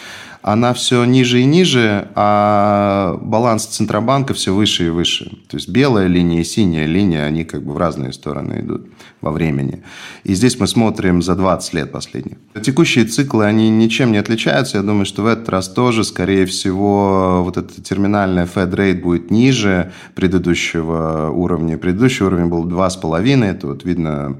она 0.47 0.73
все 0.73 1.03
ниже 1.03 1.41
и 1.41 1.45
ниже, 1.45 2.07
а 2.15 3.19
баланс 3.21 3.65
Центробанка 3.65 4.33
все 4.33 4.53
выше 4.53 4.87
и 4.87 4.89
выше. 4.89 5.25
То 5.49 5.57
есть 5.57 5.67
белая 5.67 6.07
линия 6.07 6.39
и 6.39 6.45
синяя 6.45 6.85
линия, 6.85 7.25
они 7.25 7.43
как 7.43 7.63
бы 7.63 7.73
в 7.73 7.77
разные 7.77 8.13
стороны 8.13 8.61
идут 8.61 8.87
во 9.19 9.31
времени. 9.31 9.83
И 10.23 10.33
здесь 10.35 10.57
мы 10.57 10.67
смотрим 10.67 11.21
за 11.21 11.35
20 11.35 11.73
лет 11.73 11.91
последних. 11.91 12.37
Текущие 12.63 13.03
циклы, 13.03 13.43
они 13.43 13.69
ничем 13.69 14.13
не 14.13 14.19
отличаются. 14.19 14.77
Я 14.77 14.83
думаю, 14.83 15.05
что 15.05 15.23
в 15.23 15.25
этот 15.25 15.49
раз 15.49 15.67
тоже, 15.67 16.05
скорее 16.05 16.45
всего, 16.45 17.43
вот 17.43 17.57
эта 17.57 17.81
терминальная 17.81 18.45
Fed 18.45 18.71
rate 18.71 19.01
будет 19.01 19.29
ниже 19.29 19.91
предыдущего 20.15 21.29
уровня. 21.29 21.77
Предыдущий 21.77 22.25
уровень 22.25 22.47
был 22.47 22.65
2,5. 22.65 23.43
Это 23.43 23.67
вот 23.67 23.83
видно 23.83 24.37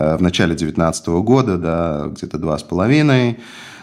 э, 0.00 0.16
в 0.16 0.20
начале 0.20 0.56
2019 0.56 1.06
года, 1.22 1.58
да, 1.58 2.06
где-то 2.08 2.38
2,5. 2.38 3.36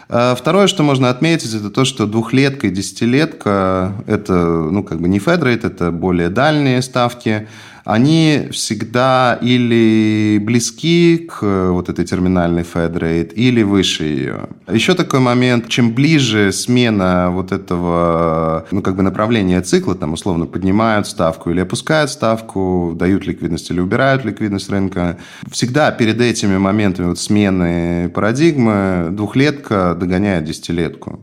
А 0.08 0.34
второе, 0.34 0.66
что 0.66 0.82
можно 0.82 1.10
отметить, 1.10 1.54
это 1.54 1.70
то, 1.70 1.84
что 1.84 2.06
двухлетка 2.06 2.66
и 2.66 2.70
десятилетка– 2.70 3.92
это, 4.06 4.34
ну, 4.34 4.82
как 4.82 5.00
бы 5.00 5.08
не 5.08 5.18
федрейт, 5.18 5.64
это 5.64 5.90
более 5.90 6.28
дальние 6.28 6.82
ставки– 6.82 7.48
они 7.84 8.48
всегда 8.52 9.38
или 9.40 10.38
близки 10.40 11.28
к 11.28 11.70
вот 11.70 11.88
этой 11.88 12.04
терминальной 12.04 12.62
Fed 12.62 13.32
или 13.34 13.62
выше 13.62 14.04
ее. 14.04 14.48
Еще 14.70 14.94
такой 14.94 15.20
момент, 15.20 15.68
чем 15.68 15.92
ближе 15.92 16.52
смена 16.52 17.30
вот 17.32 17.52
этого, 17.52 18.66
ну, 18.70 18.82
как 18.82 18.96
бы 18.96 19.02
направления 19.02 19.60
цикла, 19.60 19.94
там, 19.94 20.12
условно, 20.12 20.46
поднимают 20.46 21.06
ставку 21.06 21.50
или 21.50 21.60
опускают 21.60 22.10
ставку, 22.10 22.94
дают 22.96 23.26
ликвидность 23.26 23.70
или 23.70 23.80
убирают 23.80 24.24
ликвидность 24.24 24.70
рынка, 24.70 25.18
всегда 25.50 25.90
перед 25.90 26.20
этими 26.20 26.58
моментами 26.58 27.06
вот 27.06 27.18
смены 27.18 28.08
парадигмы 28.10 29.08
двухлетка 29.10 29.96
догоняет 29.98 30.44
десятилетку. 30.44 31.20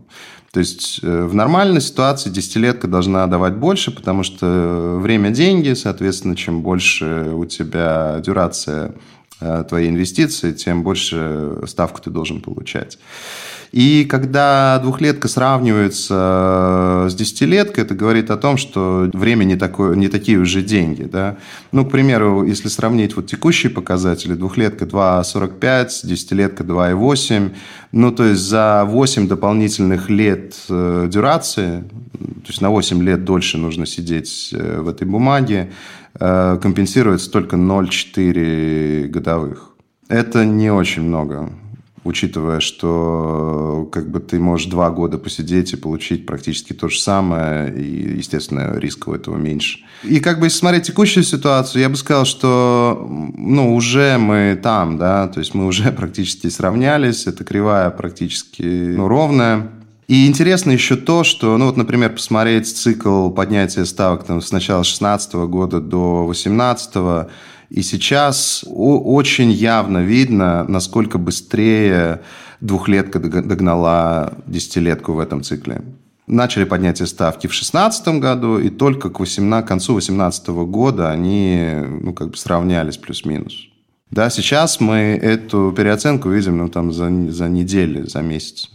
То 0.52 0.60
есть 0.60 1.00
э, 1.04 1.26
в 1.26 1.34
нормальной 1.34 1.82
ситуации 1.82 2.30
десятилетка 2.30 2.88
должна 2.88 3.28
давать 3.28 3.56
больше, 3.56 3.92
потому 3.92 4.24
что 4.24 4.98
время– 5.00 5.30
деньги, 5.32 5.74
соответственно, 5.74 6.36
чем 6.36 6.62
больше 6.62 7.32
у 7.34 7.46
тебя 7.46 8.20
дюрация 8.26 8.94
э, 9.42 9.64
твоей 9.68 9.90
инвестиции, 9.90 10.52
тем 10.54 10.84
больше 10.84 11.62
ставку 11.68 12.02
ты 12.02 12.10
должен 12.10 12.42
получать. 12.42 12.98
И 13.72 14.06
когда 14.06 14.80
двухлетка 14.80 15.28
сравнивается 15.28 17.06
э, 17.06 17.10
с 17.10 17.16
десятилеткой, 17.16 17.84
это 17.84 17.94
говорит 17.94 18.32
о 18.32 18.38
том, 18.38 18.58
что 18.58 19.10
время 19.14 19.44
не, 19.44 19.56
такое, 19.56 19.96
не 19.96 20.08
такие 20.08 20.40
уже 20.40 20.64
деньги. 20.64 21.04
Да? 21.04 21.38
Ну, 21.72 21.86
к 21.86 21.92
примеру, 21.92 22.44
если 22.44 22.68
сравнить 22.68 23.16
вот 23.16 23.28
текущие 23.28 23.72
показатели, 23.72 24.34
двухлетка 24.34 24.86
2,45, 24.86 25.90
десятилетка 26.04 26.64
2,8, 26.64 27.52
ну, 27.92 28.12
то 28.12 28.24
есть 28.24 28.42
за 28.42 28.86
8 28.88 29.28
дополнительных 29.28 30.10
лет 30.10 30.56
э, 30.68 31.08
дюрации, 31.12 31.84
то 32.14 32.48
есть 32.48 32.62
на 32.62 32.72
8 32.72 33.04
лет 33.04 33.24
дольше 33.24 33.60
нужно 33.60 33.86
сидеть 33.86 34.50
э, 34.52 34.82
в 34.82 34.88
этой 34.88 35.06
бумаге, 35.08 35.72
компенсируется 36.18 37.32
только 37.32 37.56
0,4 37.56 39.08
годовых. 39.08 39.70
Это 40.10 40.44
не 40.44 40.72
очень 40.72 41.04
много 41.04 41.52
учитывая, 42.04 42.60
что 42.60 43.88
как 43.92 44.10
бы 44.10 44.20
ты 44.20 44.40
можешь 44.40 44.68
два 44.68 44.90
года 44.90 45.18
посидеть 45.18 45.74
и 45.74 45.78
получить 45.78 46.26
практически 46.26 46.74
то 46.74 46.88
же 46.90 47.00
самое, 47.00 47.74
и, 47.74 48.18
естественно, 48.18 48.78
риска 48.78 49.10
у 49.10 49.14
этого 49.14 49.38
меньше. 49.38 49.80
И 50.04 50.20
как 50.20 50.40
бы 50.40 50.46
если 50.46 50.60
смотреть 50.60 50.84
текущую 50.84 51.24
ситуацию, 51.24 51.82
я 51.82 51.90
бы 51.90 51.96
сказал, 51.96 52.26
что 52.26 53.08
ну, 53.36 53.76
уже 53.76 54.18
мы 54.18 54.60
там, 54.62 54.98
да, 54.98 55.28
то 55.28 55.40
есть 55.40 55.54
мы 55.54 55.66
уже 55.66 55.92
практически 55.98 56.48
сравнялись, 56.48 57.28
эта 57.28 57.44
кривая 57.44 57.90
практически 57.90 58.64
ну, 58.64 59.08
ровная. 59.08 59.72
И 60.08 60.26
интересно 60.26 60.72
еще 60.72 60.96
то, 60.96 61.24
что, 61.24 61.56
ну 61.58 61.68
вот, 61.68 61.78
например, 61.78 62.14
посмотреть 62.14 62.68
цикл 62.68 63.30
поднятия 63.30 63.86
ставок 63.86 64.24
там, 64.24 64.42
с 64.42 64.52
начала 64.52 64.82
2016 64.82 65.34
года 65.36 65.80
до 65.80 66.24
2018 66.26 67.30
и 67.70 67.82
сейчас 67.84 68.66
очень 68.68 69.52
явно 69.52 70.00
видно, 70.00 70.66
насколько 70.68 71.18
быстрее 71.18 72.22
двухлетка 72.62 73.20
догнала 73.20 74.34
десятилетку 74.48 75.14
в 75.14 75.20
этом 75.20 75.44
цикле. 75.44 75.84
Начали 76.26 76.64
поднятие 76.64 77.08
ставки 77.08 77.48
в 77.48 77.52
2016 77.52 78.08
году, 78.20 78.60
и 78.60 78.70
только 78.70 79.10
к, 79.10 79.20
18, 79.20 79.66
к 79.66 79.68
концу 79.68 79.94
2018 79.94 80.48
года 80.48 81.12
они 81.12 81.74
ну, 82.02 82.14
как 82.14 82.32
бы 82.32 82.38
сравнялись 82.38 82.98
плюс-минус. 82.98 83.68
Да, 84.12 84.30
сейчас 84.30 84.80
мы 84.80 85.20
эту 85.22 85.72
переоценку 85.76 86.30
видим 86.30 86.58
ну, 86.58 86.70
там, 86.70 86.92
за, 86.92 87.10
за 87.32 87.48
недели, 87.50 88.04
за 88.04 88.22
месяц. 88.22 88.70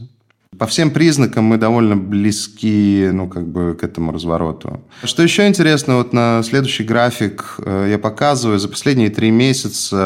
По 0.59 0.67
всем 0.67 0.91
признакам 0.91 1.45
мы 1.45 1.57
довольно 1.57 1.97
близки 1.97 3.09
ну, 3.13 3.29
как 3.29 3.47
бы 3.47 3.75
к 3.75 3.85
этому 3.85 4.13
развороту. 4.13 4.81
Что 5.03 5.23
еще 5.23 5.47
интересно, 5.47 5.97
вот 5.97 6.13
на 6.13 6.43
следующий 6.43 6.85
график 6.85 7.57
э, 7.59 7.89
я 7.91 7.99
показываю, 7.99 8.59
за 8.59 8.69
последние 8.69 9.11
три 9.11 9.31
месяца 9.31 9.97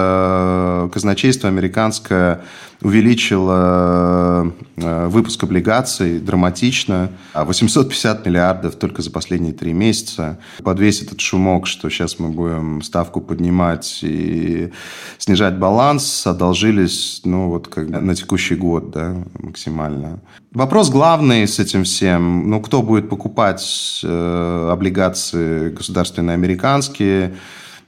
э, 0.87 0.91
казначейство 0.93 1.49
американское 1.49 2.43
увеличило 2.81 4.53
э, 4.77 5.09
выпуск 5.09 5.43
облигаций 5.43 6.21
драматично. 6.21 7.11
850 7.35 8.21
а 8.25 8.29
миллиардов 8.29 8.77
только 8.77 9.03
за 9.03 9.11
последние 9.11 9.53
три 9.53 9.73
месяца. 9.73 10.39
Под 10.63 10.79
весь 10.79 11.03
этот 11.03 11.21
шумок, 11.21 11.67
что 11.67 11.91
сейчас 11.91 12.19
мы 12.19 12.29
будем 12.29 12.83
ставку 12.83 13.21
поднимать 13.21 14.01
и 14.03 14.73
снижать 15.19 15.59
баланс, 15.59 16.27
одолжились 16.27 17.23
ну, 17.25 17.49
вот 17.49 17.69
как 17.69 17.89
на 17.89 18.15
текущий 18.15 18.55
год 18.55 18.91
да, 18.91 19.17
максимально. 19.39 20.21
Вопрос 20.53 20.91
главный 20.91 21.47
с 21.47 21.59
этим 21.59 21.85
всем. 21.85 22.49
Ну, 22.49 22.61
кто 22.61 22.83
будет 22.83 23.09
покупать 23.09 24.01
э, 24.05 24.69
облигации 24.73 25.71
государственные 25.71 26.35
американские? 26.35 27.35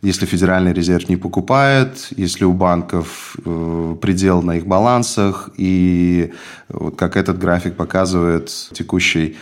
Если 0.03 0.27
Федеральный 0.27 0.73
резерв 0.73 1.09
не 1.09 1.17
покупает, 1.17 2.09
если 2.17 2.45
у 2.45 2.53
банков 2.53 3.37
э, 3.45 3.97
предел 4.01 4.43
на 4.43 4.57
их 4.57 4.67
балансах, 4.67 5.51
и 5.57 6.33
вот 6.69 6.97
как 6.97 7.17
этот 7.17 7.39
график 7.39 7.77
показывает, 7.77 8.51
текущий 8.73 9.37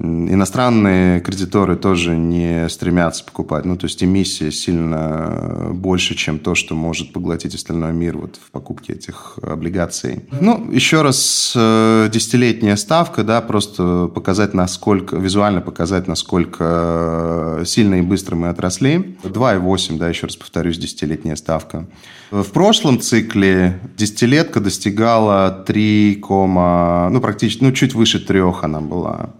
Иностранные 0.00 1.20
кредиторы 1.20 1.76
тоже 1.76 2.16
не 2.16 2.68
стремятся 2.68 3.24
покупать. 3.24 3.64
Ну, 3.64 3.76
то 3.76 3.86
есть 3.86 4.02
эмиссия 4.02 4.50
сильно 4.50 5.70
больше, 5.72 6.16
чем 6.16 6.40
то, 6.40 6.56
что 6.56 6.74
может 6.74 7.12
поглотить 7.12 7.54
остальной 7.54 7.92
мир 7.92 8.18
вот 8.18 8.36
в 8.36 8.50
покупке 8.50 8.94
этих 8.94 9.38
облигаций. 9.42 10.24
Ну, 10.40 10.70
еще 10.72 11.02
раз, 11.02 11.52
э, 11.54 12.08
десятилетняя 12.12 12.74
ставка, 12.74 13.22
да, 13.22 13.40
просто 13.40 14.08
показать, 14.12 14.54
насколько, 14.54 15.16
визуально 15.16 15.60
показать, 15.60 16.08
насколько 16.08 17.62
сильно 17.64 17.96
и 17.96 18.02
быстро 18.02 18.34
мы 18.34 18.48
отросли. 18.48 19.16
2,8, 19.22 19.98
да, 19.98 20.08
еще 20.08 20.26
раз 20.26 20.36
повторюсь, 20.36 20.78
десятилетняя 20.78 21.36
ставка. 21.36 21.86
В 22.32 22.50
прошлом 22.50 23.00
цикле 23.00 23.78
десятилетка 23.96 24.58
достигала 24.58 25.64
3, 25.64 26.24
ну, 26.28 27.20
практически, 27.20 27.62
ну, 27.62 27.70
чуть 27.70 27.94
выше 27.94 28.18
трех 28.18 28.64
она 28.64 28.80
была. 28.80 29.30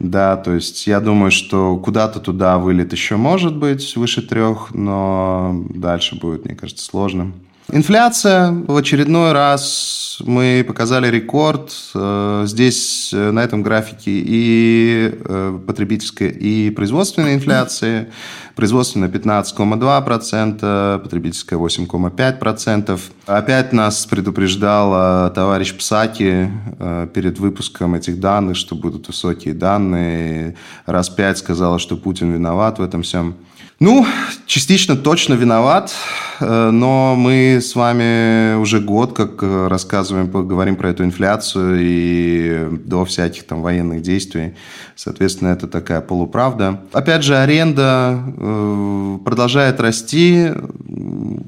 Да, 0.00 0.36
то 0.36 0.52
есть 0.52 0.86
я 0.86 1.00
думаю, 1.00 1.32
что 1.32 1.76
куда-то 1.76 2.20
туда 2.20 2.58
вылет 2.58 2.92
еще 2.92 3.16
может 3.16 3.56
быть 3.56 3.96
выше 3.96 4.22
трех, 4.22 4.72
но 4.72 5.64
дальше 5.70 6.16
будет, 6.16 6.44
мне 6.44 6.54
кажется, 6.54 6.84
сложно. 6.84 7.32
Инфляция 7.70 8.50
в 8.50 8.74
очередной 8.78 9.32
раз 9.32 10.16
мы 10.24 10.64
показали 10.66 11.10
рекорд. 11.10 11.70
Э, 11.94 12.44
здесь 12.46 13.10
э, 13.12 13.30
на 13.30 13.40
этом 13.40 13.62
графике 13.62 14.10
и 14.10 15.12
э, 15.12 15.58
потребительская, 15.66 16.30
и 16.30 16.70
производственная 16.70 17.34
инфляция. 17.34 18.08
Производственная 18.56 19.10
15,2%, 19.10 20.98
потребительская 20.98 21.58
8,5%. 21.58 22.98
Опять 23.26 23.74
нас 23.74 24.06
предупреждал 24.06 25.32
товарищ 25.32 25.76
Псаки 25.76 26.50
перед 27.14 27.38
выпуском 27.38 27.94
этих 27.94 28.18
данных, 28.18 28.56
что 28.56 28.74
будут 28.74 29.06
высокие 29.06 29.54
данные. 29.54 30.56
Раз 30.86 31.08
пять 31.08 31.38
сказала, 31.38 31.78
что 31.78 31.96
Путин 31.96 32.32
виноват 32.32 32.80
в 32.80 32.82
этом 32.82 33.02
всем. 33.02 33.36
Ну, 33.80 34.04
частично 34.46 34.96
точно 34.96 35.34
виноват, 35.34 35.94
э, 36.40 36.70
но 36.70 37.14
мы 37.14 37.60
с 37.62 37.76
вами 37.76 38.56
уже 38.56 38.80
год 38.80 39.12
как 39.12 39.40
э, 39.40 39.68
рассказываем, 39.68 40.28
говорим 40.28 40.74
про 40.74 40.90
эту 40.90 41.04
инфляцию 41.04 41.76
и 41.78 42.66
до 42.72 43.04
всяких 43.04 43.44
там 43.44 43.62
военных 43.62 44.02
действий. 44.02 44.54
Соответственно, 44.96 45.50
это 45.50 45.68
такая 45.68 46.00
полуправда. 46.00 46.80
Опять 46.92 47.22
же, 47.22 47.36
аренда 47.36 48.20
э, 48.36 49.18
продолжает 49.24 49.78
расти. 49.78 50.48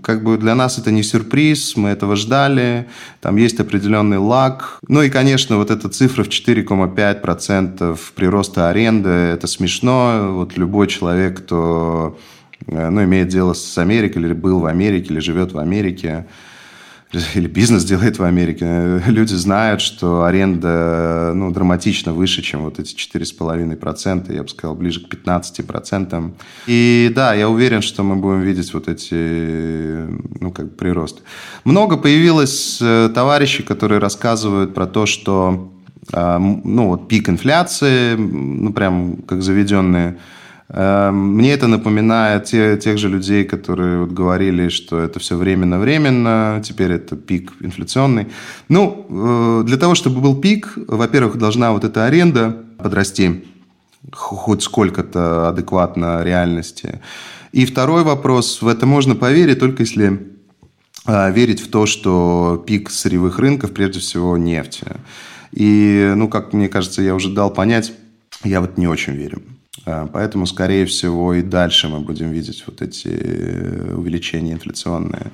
Как 0.04 0.22
бы 0.22 0.38
для 0.38 0.54
нас 0.54 0.78
это 0.78 0.92
не 0.92 1.02
сюрприз, 1.02 1.76
мы 1.76 1.88
этого 1.88 2.14
ждали. 2.14 2.86
Там 3.20 3.34
есть 3.34 3.58
определенный 3.58 4.18
лаг. 4.18 4.78
Ну 4.86 5.02
и, 5.02 5.10
конечно, 5.10 5.56
вот 5.56 5.72
эта 5.72 5.88
цифра 5.88 6.22
в 6.22 6.28
4,5% 6.28 7.98
прироста 8.14 8.68
аренды, 8.68 9.10
это 9.10 9.48
смешно. 9.48 10.28
Вот 10.30 10.56
любой 10.56 10.86
человек, 10.86 11.40
кто 11.40 12.16
ну, 12.66 13.04
имеет 13.04 13.28
дело 13.28 13.52
с 13.52 13.78
Америкой, 13.78 14.22
или 14.22 14.32
был 14.32 14.60
в 14.60 14.66
Америке, 14.66 15.12
или 15.12 15.20
живет 15.20 15.52
в 15.52 15.58
Америке, 15.58 16.26
или 17.34 17.48
бизнес 17.48 17.84
делает 17.84 18.18
в 18.18 18.22
Америке, 18.22 19.02
люди 19.06 19.34
знают, 19.34 19.80
что 19.80 20.24
аренда 20.24 21.32
ну, 21.34 21.50
драматично 21.50 22.12
выше, 22.12 22.42
чем 22.42 22.62
вот 22.62 22.78
эти 22.78 22.94
4,5%, 22.94 24.32
я 24.32 24.42
бы 24.42 24.48
сказал, 24.48 24.76
ближе 24.76 25.00
к 25.00 25.12
15%. 25.12 26.32
И 26.66 27.10
да, 27.14 27.34
я 27.34 27.48
уверен, 27.48 27.82
что 27.82 28.02
мы 28.02 28.16
будем 28.16 28.42
видеть 28.42 28.72
вот 28.72 28.88
эти, 28.88 30.06
ну, 30.40 30.52
как 30.52 30.76
прирост. 30.76 31.22
Много 31.64 31.96
появилось 31.96 32.78
э, 32.80 33.10
товарищей, 33.12 33.62
которые 33.64 33.98
рассказывают 33.98 34.74
про 34.74 34.86
то, 34.86 35.06
что 35.06 35.72
ну, 36.12 36.88
вот 36.88 37.08
пик 37.08 37.28
инфляции, 37.28 38.16
ну, 38.16 38.72
прям 38.72 39.18
как 39.28 39.42
заведенные 39.42 40.18
мне 40.72 41.52
это 41.52 41.66
напоминает 41.66 42.44
те, 42.44 42.76
тех 42.76 42.96
же 42.96 43.09
людей, 43.09 43.44
которые 43.44 44.00
вот 44.00 44.12
говорили, 44.12 44.68
что 44.68 45.00
это 45.00 45.18
все 45.18 45.37
временно-временно, 45.37 46.62
теперь 46.64 46.92
это 46.92 47.16
пик 47.16 47.52
инфляционный. 47.61 48.28
Ну, 48.68 49.06
э, 49.09 49.64
для 49.66 49.76
того, 49.78 49.96
чтобы 49.96 50.20
был 50.20 50.40
пик, 50.40 50.74
во-первых, 50.76 51.38
должна 51.38 51.72
вот 51.72 51.83
эта 51.85 52.06
аренда 52.06 52.64
подрасти 52.78 53.44
хоть 54.12 54.62
сколько-то 54.62 55.48
адекватно 55.48 56.22
реальности. 56.22 57.00
И 57.50 57.66
второй 57.66 58.04
вопрос, 58.04 58.62
в 58.62 58.68
это 58.68 58.87
можно 58.87 59.16
поверить, 59.16 59.59
только 59.59 59.83
если 59.83 60.20
э, 61.04 61.33
верить 61.33 61.61
в 61.61 61.68
то, 61.68 61.87
что 61.87 62.62
пик 62.64 62.90
сырьевых 62.90 63.40
рынков, 63.40 63.72
прежде 63.72 63.98
всего, 63.98 64.37
нефти. 64.37 64.87
И, 65.50 66.12
ну, 66.14 66.28
как 66.28 66.52
мне 66.52 66.68
кажется, 66.68 67.02
я 67.02 67.16
уже 67.16 67.28
дал 67.28 67.50
понять, 67.50 67.92
я 68.44 68.61
вот 68.61 68.78
не 68.78 68.87
очень 68.87 69.14
верю. 69.14 69.42
А, 69.86 70.06
поэтому, 70.06 70.46
скорее 70.46 70.84
всего, 70.86 71.34
и 71.34 71.42
дальше 71.42 71.88
мы 71.88 72.00
будем 72.00 72.30
видеть 72.30 72.64
вот 72.66 72.82
эти 72.82 73.08
э, 73.08 73.94
увеличения 73.94 74.52
инфляционные. 74.52 75.32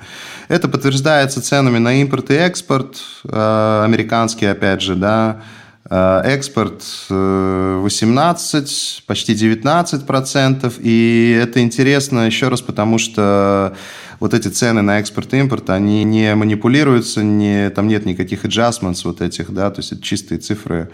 Это 0.49 0.69
подтверждается 0.69 1.43
ценами 1.43 1.79
на 1.79 2.01
импорт 2.01 2.31
и 2.31 2.35
экспорт. 2.35 2.97
А, 3.25 3.85
американский, 3.85 4.47
опять 4.47 4.83
же, 4.83 4.95
да, 4.95 5.43
а, 5.89 6.23
Экспорт 6.25 6.83
18, 7.09 9.01
э, 9.01 9.03
почти 9.07 9.35
19 9.35 10.07
процентов. 10.07 10.75
И 10.81 11.39
это 11.41 11.61
интересно 11.61 12.27
еще 12.27 12.49
раз, 12.49 12.61
потому 12.61 12.99
что 12.99 13.77
вот 14.19 14.35
эти 14.35 14.49
цены 14.49 14.83
на 14.83 14.99
экспорт 14.99 15.35
и 15.35 15.39
импорт, 15.39 15.71
они 15.71 16.05
не 16.05 16.35
манипулируются, 16.35 17.23
не, 17.23 17.71
там 17.71 17.87
нет 17.89 18.07
никаких 18.07 18.45
adjustments 18.45 19.03
вот 19.05 19.21
этих, 19.21 19.53
да, 19.53 19.71
то 19.71 19.81
есть 19.81 19.93
это 19.93 20.03
чистые 20.03 20.39
цифры 20.39 20.91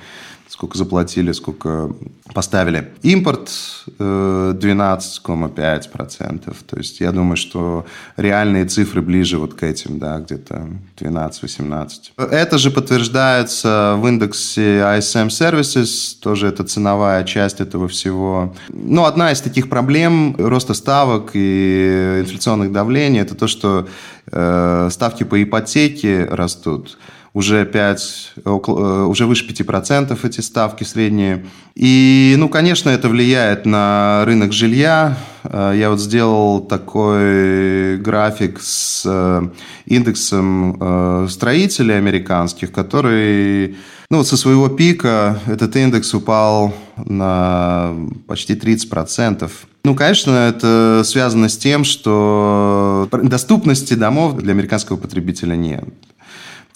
сколько 0.52 0.76
заплатили, 0.76 1.32
сколько 1.32 1.90
поставили. 2.34 2.92
Импорт 3.02 3.50
12,5%. 3.98 6.42
Э, 6.46 6.52
То 6.66 6.76
есть 6.76 7.00
я 7.00 7.10
думаю, 7.10 7.38
что 7.38 7.86
реальные 8.18 8.66
цифры 8.66 9.00
ближе 9.00 9.38
вот 9.38 9.54
к 9.54 9.62
этим, 9.62 9.98
да, 9.98 10.18
где-то 10.18 10.68
12-18. 10.98 11.88
Это 12.30 12.58
же 12.58 12.70
подтверждается 12.70 13.94
в 13.96 14.06
индексе 14.06 14.80
ISM 14.80 15.28
Services, 15.28 16.18
тоже 16.20 16.48
это 16.48 16.64
ценовая 16.64 17.24
часть 17.24 17.62
этого 17.62 17.88
всего. 17.88 18.54
Ну, 18.68 19.06
одна 19.06 19.32
из 19.32 19.40
таких 19.40 19.70
проблем 19.70 20.36
роста 20.38 20.74
ставок 20.74 21.30
и 21.32 22.18
инфляционных 22.20 22.72
давлений, 22.72 23.20
это 23.20 23.34
то, 23.34 23.46
что 23.46 23.88
э, 24.30 24.88
ставки 24.92 25.24
по 25.24 25.42
ипотеке 25.42 26.26
растут 26.26 26.98
уже 27.34 27.64
5, 27.64 28.32
около, 28.44 29.04
э, 29.04 29.06
уже 29.06 29.26
выше 29.26 29.46
5% 29.46 30.24
эти 30.24 30.40
ставки 30.40 30.84
средние. 30.84 31.46
И, 31.74 32.34
ну, 32.36 32.48
конечно, 32.48 32.90
это 32.90 33.08
влияет 33.08 33.64
на 33.64 34.24
рынок 34.26 34.52
жилья. 34.52 35.16
Э, 35.44 35.72
я 35.74 35.88
вот 35.90 36.00
сделал 36.00 36.60
такой 36.60 37.96
график 37.96 38.60
с 38.60 39.02
э, 39.06 39.42
индексом 39.86 41.28
строителей 41.28 41.96
американских, 41.96 42.70
который, 42.70 43.76
ну, 44.10 44.18
вот 44.18 44.26
со 44.26 44.36
своего 44.36 44.68
пика 44.68 45.40
этот 45.46 45.74
индекс 45.76 46.12
упал 46.14 46.74
на 46.96 47.94
почти 48.26 48.54
30%. 48.54 49.50
Ну, 49.84 49.96
конечно, 49.96 50.30
это 50.30 51.02
связано 51.04 51.48
с 51.48 51.56
тем, 51.56 51.82
что 51.82 53.08
доступности 53.10 53.94
домов 53.94 54.36
для 54.36 54.52
американского 54.52 54.96
потребителя 54.96 55.56
нет. 55.56 55.84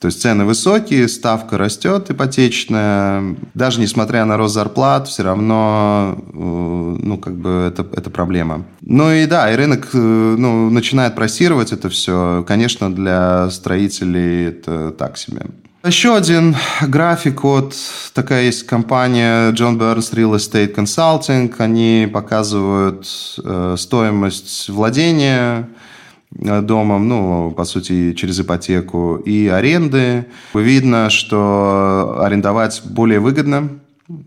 То 0.01 0.07
есть 0.09 0.21
цены 0.21 0.45
высокие, 0.45 1.09
ставка 1.09 1.57
растет 1.57 2.11
ипотечная. 2.11 3.37
Даже 3.55 3.81
несмотря 3.81 4.25
на 4.25 4.37
рост 4.37 4.55
зарплат, 4.55 5.09
все 5.09 5.23
равно 5.23 6.19
э, 6.19 6.97
ну, 7.03 7.19
как 7.19 7.37
бы 7.37 7.67
это, 7.73 7.87
это 7.97 8.11
проблема. 8.11 8.65
Ну 8.83 9.11
и 9.11 9.27
да, 9.27 9.51
и 9.51 9.57
рынок 9.57 9.89
э, 9.95 9.97
ну, 9.99 10.69
начинает 10.71 11.15
просировать 11.15 11.73
это 11.73 11.89
все. 11.89 12.45
Конечно, 12.47 12.95
для 12.95 13.49
строителей 13.51 14.49
это 14.49 14.91
так 14.91 15.17
себе. 15.17 15.47
Еще 15.87 16.17
один 16.17 16.57
график 16.83 17.45
от 17.45 17.75
такая 18.13 18.45
есть 18.45 18.65
компания 18.67 19.53
John 19.53 19.79
Burns 19.79 20.13
Real 20.13 20.35
Estate 20.35 20.75
Consulting. 20.75 21.55
Они 21.59 22.09
показывают 22.13 23.07
э, 23.43 23.77
стоимость 23.79 24.69
владения 24.69 25.69
домом, 26.31 27.09
ну, 27.09 27.51
по 27.53 27.65
сути, 27.65 28.13
через 28.15 28.41
ипотеку, 28.41 29.17
и 29.17 29.49
аренды. 29.49 30.27
Видно, 30.55 31.11
что 31.11 32.19
арендовать 32.21 32.83
более 32.85 33.21
выгодно, 33.21 33.71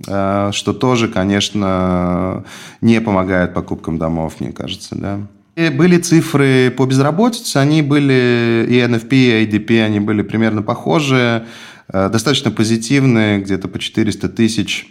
э, 0.07 0.49
что 0.53 0.73
тоже, 0.73 1.07
конечно, 1.07 2.43
не 2.81 3.01
помогает 3.01 3.53
покупкам 3.53 3.97
домов, 3.97 4.35
мне 4.39 4.51
кажется, 4.51 4.95
да. 4.95 5.19
И 5.55 5.69
были 5.69 5.97
цифры 5.97 6.71
по 6.71 6.85
безработице, 6.85 7.57
они 7.57 7.81
были, 7.81 8.65
и 8.69 8.77
NFP, 8.79 9.13
и 9.13 9.45
ADP, 9.45 9.83
они 9.83 9.99
были 9.99 10.21
примерно 10.21 10.61
похожие, 10.61 11.45
э, 11.91 12.09
достаточно 12.09 12.49
позитивные, 12.49 13.39
где-то 13.39 13.67
по 13.67 13.77
400 13.77 14.29
тысяч, 14.29 14.87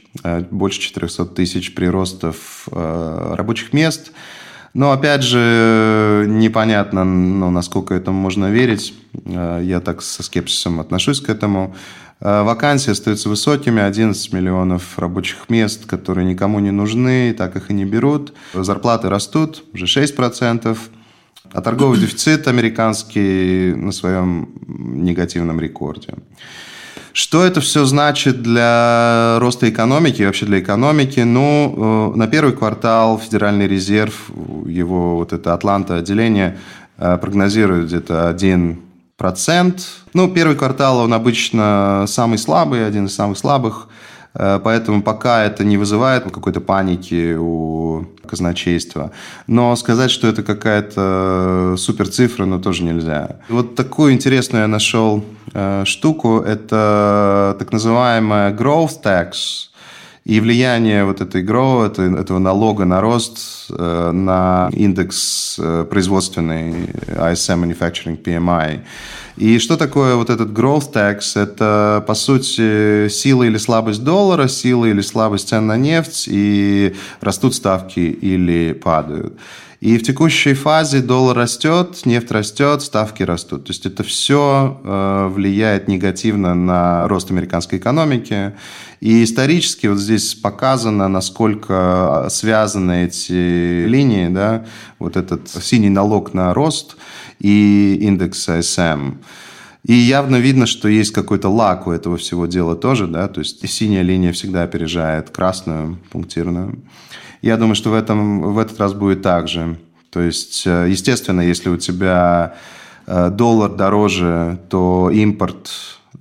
больше 0.51 0.81
400 0.81 1.25
тысяч 1.27 1.75
приростов 1.75 2.69
рабочих 2.71 3.73
мест– 3.73 4.13
но, 4.75 4.93
опять 4.93 5.23
же, 5.23 6.27
непонятно, 6.29 7.05
ну, 7.05 7.51
насколько 7.51 7.95
этому 7.95 8.21
можно 8.21 8.51
верить. 8.51 8.95
Э, 9.25 9.61
я 9.63 9.81
так 9.81 10.03
со 10.03 10.23
скепсисом 10.23 10.81
отношусь 10.81 11.21
к 11.21 11.29
этому. 11.29 11.75
Вакансии 12.21 12.91
остаются 12.91 13.29
высокими, 13.29 13.81
11 13.81 14.33
миллионов 14.33 14.99
рабочих 14.99 15.49
мест, 15.49 15.87
которые 15.87 16.25
никому 16.25 16.59
не 16.59 16.73
нужны, 16.73 17.33
так 17.33 17.55
их 17.55 17.71
и 17.71 17.73
не 17.73 17.85
берут. 17.85 18.33
Зарплаты 18.55 19.09
растут, 19.09 19.63
уже 19.73 19.85
6%. 19.85 20.77
А 21.53 21.61
торговый 21.61 21.99
дефицит 21.99 22.49
американский 22.49 23.73
на 23.75 23.93
своем 23.93 24.51
негативном 24.67 25.61
рекорде. 25.61 26.15
Что 27.19 27.45
это 27.45 27.61
все 27.61 27.85
значит 27.85 28.43
для 28.43 29.39
роста 29.41 29.69
экономики 29.69 30.23
вообще 30.23 30.47
для 30.47 30.61
экономики? 30.61 31.19
Ну, 31.19 32.13
на 32.15 32.29
первый 32.29 32.55
квартал 32.55 33.19
Федеральный 33.19 33.67
резерв, 33.67 34.31
его 34.65 35.17
вот 35.17 35.33
это 35.33 35.53
Атланта 35.53 35.97
отделение 35.97 36.59
прогнозирует 36.97 37.87
где-то 37.87 38.29
1 38.29 38.81
процент. 39.17 39.85
Ну, 40.15 40.31
первый 40.33 40.55
квартал, 40.55 40.99
он 40.99 41.13
обычно 41.13 42.05
самый 42.07 42.39
слабый, 42.39 42.87
один 42.87 43.07
из 43.07 43.17
самых 43.17 43.37
слабых, 43.37 43.89
э, 43.89 43.93
поэтому 44.39 45.03
пока 45.03 45.45
это 45.45 45.65
не 45.65 45.77
вызывает 45.77 46.25
какой-то 46.25 46.61
паники 46.61 47.37
у 47.39 48.07
казначейства. 48.29 49.11
Но 49.47 49.75
сказать, 49.77 50.11
что 50.11 50.29
это 50.29 50.43
какая-то 50.43 51.75
супер 51.77 52.09
цифра, 52.09 52.45
ну, 52.45 52.61
тоже 52.61 52.85
нельзя. 52.85 53.41
Вот 53.49 53.75
такую 53.75 54.13
интересную 54.13 54.63
я 54.63 54.69
нашел 54.69 55.25
э, 55.55 55.85
штуку, 55.85 56.41
это 56.41 57.57
так 57.59 57.73
называемая 57.73 58.55
growth 58.55 59.03
tax, 59.03 59.68
и 60.29 60.41
влияние 60.41 61.07
вот 61.07 61.23
этой 61.23 61.43
GROW, 61.43 62.21
этого 62.21 62.39
налога 62.39 62.85
на 62.85 63.01
рост 63.01 63.39
э, 63.71 64.11
на 64.13 64.69
индекс 64.75 65.57
э, 65.59 65.87
производственный 65.89 66.91
ISM 67.17 67.65
Manufacturing 67.65 68.23
PMI. 68.23 68.81
И 69.39 69.59
что 69.59 69.79
такое 69.79 70.17
вот 70.17 70.29
этот 70.29 70.51
growth 70.51 70.93
tax? 70.93 71.41
Это, 71.41 72.05
по 72.07 72.13
сути, 72.13 73.09
сила 73.09 73.45
или 73.45 73.57
слабость 73.57 74.05
доллара, 74.05 74.49
сила 74.49 74.85
или 74.85 75.01
слабость 75.01 75.49
цен 75.49 75.67
на 75.67 75.79
нефть, 75.79 76.29
и 76.31 76.95
растут 77.23 77.55
ставки 77.55 78.01
или 78.01 78.75
падают. 78.75 79.33
И 79.81 79.97
в 79.97 80.03
текущей 80.03 80.55
фазе 80.55 81.01
доллар 81.01 81.37
растет, 81.37 82.05
нефть 82.05 82.33
растет, 82.33 82.83
ставки 82.83 83.23
растут. 83.23 83.67
То 83.67 83.71
есть 83.71 83.87
это 83.87 84.03
все 84.03 84.81
э, 84.83 85.29
влияет 85.29 85.87
негативно 85.87 86.55
на 86.55 87.07
рост 87.07 87.31
американской 87.31 87.79
экономики. 87.79 88.55
И 89.01 89.23
исторически 89.23 89.87
вот 89.87 89.99
здесь 89.99 90.35
показано, 90.35 91.07
насколько 91.07 92.27
связаны 92.29 93.05
эти 93.05 93.87
линии, 93.87 94.27
да, 94.29 94.67
вот 94.99 95.17
этот 95.17 95.49
синий 95.49 95.91
налог 95.91 96.35
на 96.35 96.53
рост 96.55 96.97
и 97.39 97.99
индекс 98.01 98.49
ASM. 98.49 99.19
И 99.85 99.95
явно 99.95 100.37
видно, 100.37 100.67
что 100.67 100.89
есть 100.89 101.13
какой-то 101.13 101.49
лак 101.49 101.87
у 101.87 101.93
этого 101.93 102.17
всего 102.17 102.47
дела 102.47 102.75
тоже, 102.75 103.07
да, 103.07 103.29
то 103.29 103.39
есть 103.39 103.67
синяя 103.69 104.03
линия 104.03 104.33
всегда 104.33 104.65
опережает 104.65 105.31
красную, 105.31 106.01
пунктирную. 106.11 106.83
Я 107.43 107.57
думаю, 107.57 107.75
что 107.75 107.91
в, 107.91 107.95
этом, 107.95 108.55
в 108.55 108.59
этот 108.59 108.81
раз 108.81 108.95
будет 108.95 109.23
так 109.23 109.49
же. 109.49 109.77
То 110.11 110.21
есть, 110.21 110.67
э, 110.67 110.87
естественно, 110.89 111.41
если 111.41 111.69
у 111.69 111.77
тебя 111.77 112.55
э, 113.07 113.31
доллар 113.31 113.71
дороже, 113.71 114.59
то 114.69 115.11
импорт 115.13 115.71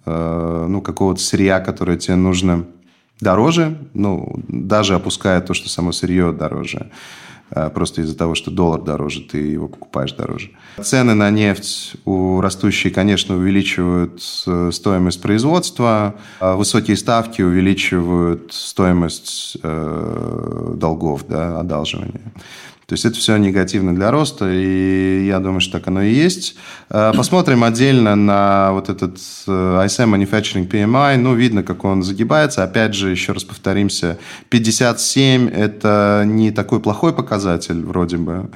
э, 0.06 0.66
ну, 0.70 0.82
какого-то 0.82 1.22
сырья, 1.22 1.60
которое 1.60 1.98
тебе 1.98 2.16
нужно, 2.16 2.66
дороже, 3.20 3.78
ну, 3.94 4.40
даже 4.48 4.96
опуская 4.96 5.42
то, 5.42 5.54
что 5.54 5.70
само 5.70 5.92
сырье 5.92 6.32
дороже. 6.32 6.92
Просто 7.74 8.02
из-за 8.02 8.18
того, 8.18 8.36
что 8.36 8.52
доллар 8.52 8.82
дороже, 8.82 9.22
ты 9.22 9.38
его 9.38 9.68
покупаешь 9.68 10.12
дороже. 10.12 10.52
Цены 10.82 11.14
на 11.14 11.30
нефть 11.32 11.96
у 12.06 12.42
растущие, 12.42 12.94
конечно, 12.94 13.36
увеличивают 13.36 14.22
стоимость 14.22 15.22
производства. 15.22 16.16
А 16.40 16.56
высокие 16.56 16.98
ставки 16.98 17.42
увеличивают 17.42 18.54
стоимость 18.54 19.58
долгов, 19.64 21.26
да, 21.28 21.60
одалживания. 21.60 22.22
То 22.88 22.94
есть 22.94 23.04
это 23.04 23.18
все 23.18 23.36
негативно 23.36 23.94
для 23.94 24.12
роста, 24.12 24.50
и 24.50 25.26
я 25.28 25.40
думаю, 25.40 25.60
что 25.60 25.74
так 25.74 25.90
оно 25.90 26.04
и 26.04 26.14
есть. 26.14 26.56
Э, 26.90 27.12
посмотрим 27.14 27.66
отдельно 27.66 28.16
на 28.16 28.72
вот 28.72 28.88
этот 28.88 29.18
э, 29.46 29.52
ISM 29.86 30.16
Manufacturing 30.16 30.70
PMI. 30.70 31.18
Ну, 31.18 31.36
видно, 31.36 31.64
как 31.64 31.84
он 31.84 32.02
загибается. 32.02 32.64
Опять 32.64 32.94
же, 32.94 33.12
еще 33.12 33.34
раз 33.34 33.44
повторимся, 33.44 34.18
57– 34.48 35.50
это 35.54 36.24
не 36.26 36.52
такой 36.52 36.80
плохой 36.80 37.12
показатель 37.12 37.84
вроде 37.84 38.16
бы. 38.16 38.50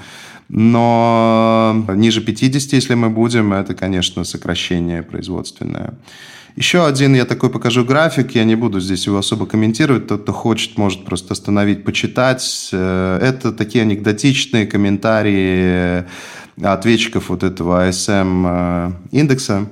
Но 0.47 1.85
ниже 1.89 2.21
50, 2.21 2.71
если 2.71 2.93
мы 2.93 3.09
будем, 3.09 3.51
это, 3.51 3.73
конечно, 3.73 4.23
сокращение 4.23 5.03
производственное. 5.03 5.93
Еще 6.55 6.85
один 6.85 7.15
я 7.15 7.25
такой 7.25 7.49
покажу 7.49 7.85
график, 7.85 8.35
я 8.35 8.43
не 8.43 8.55
буду 8.55 8.79
здесь 8.79 9.05
его 9.05 9.17
особо 9.17 9.45
комментировать, 9.45 10.07
тот, 10.07 10.23
кто 10.23 10.33
хочет, 10.33 10.77
может 10.77 11.05
просто 11.05 11.33
остановить, 11.33 11.83
почитать. 11.83 12.69
Э, 12.71 13.19
это 13.21 13.51
такие 13.51 13.83
анекдотичные 13.83 14.65
комментарии 14.65 16.05
ответчиков 16.61 17.29
вот 17.29 17.43
этого 17.43 17.87
ASM 17.87 18.45
э, 18.45 18.91
индекса. 19.11 19.67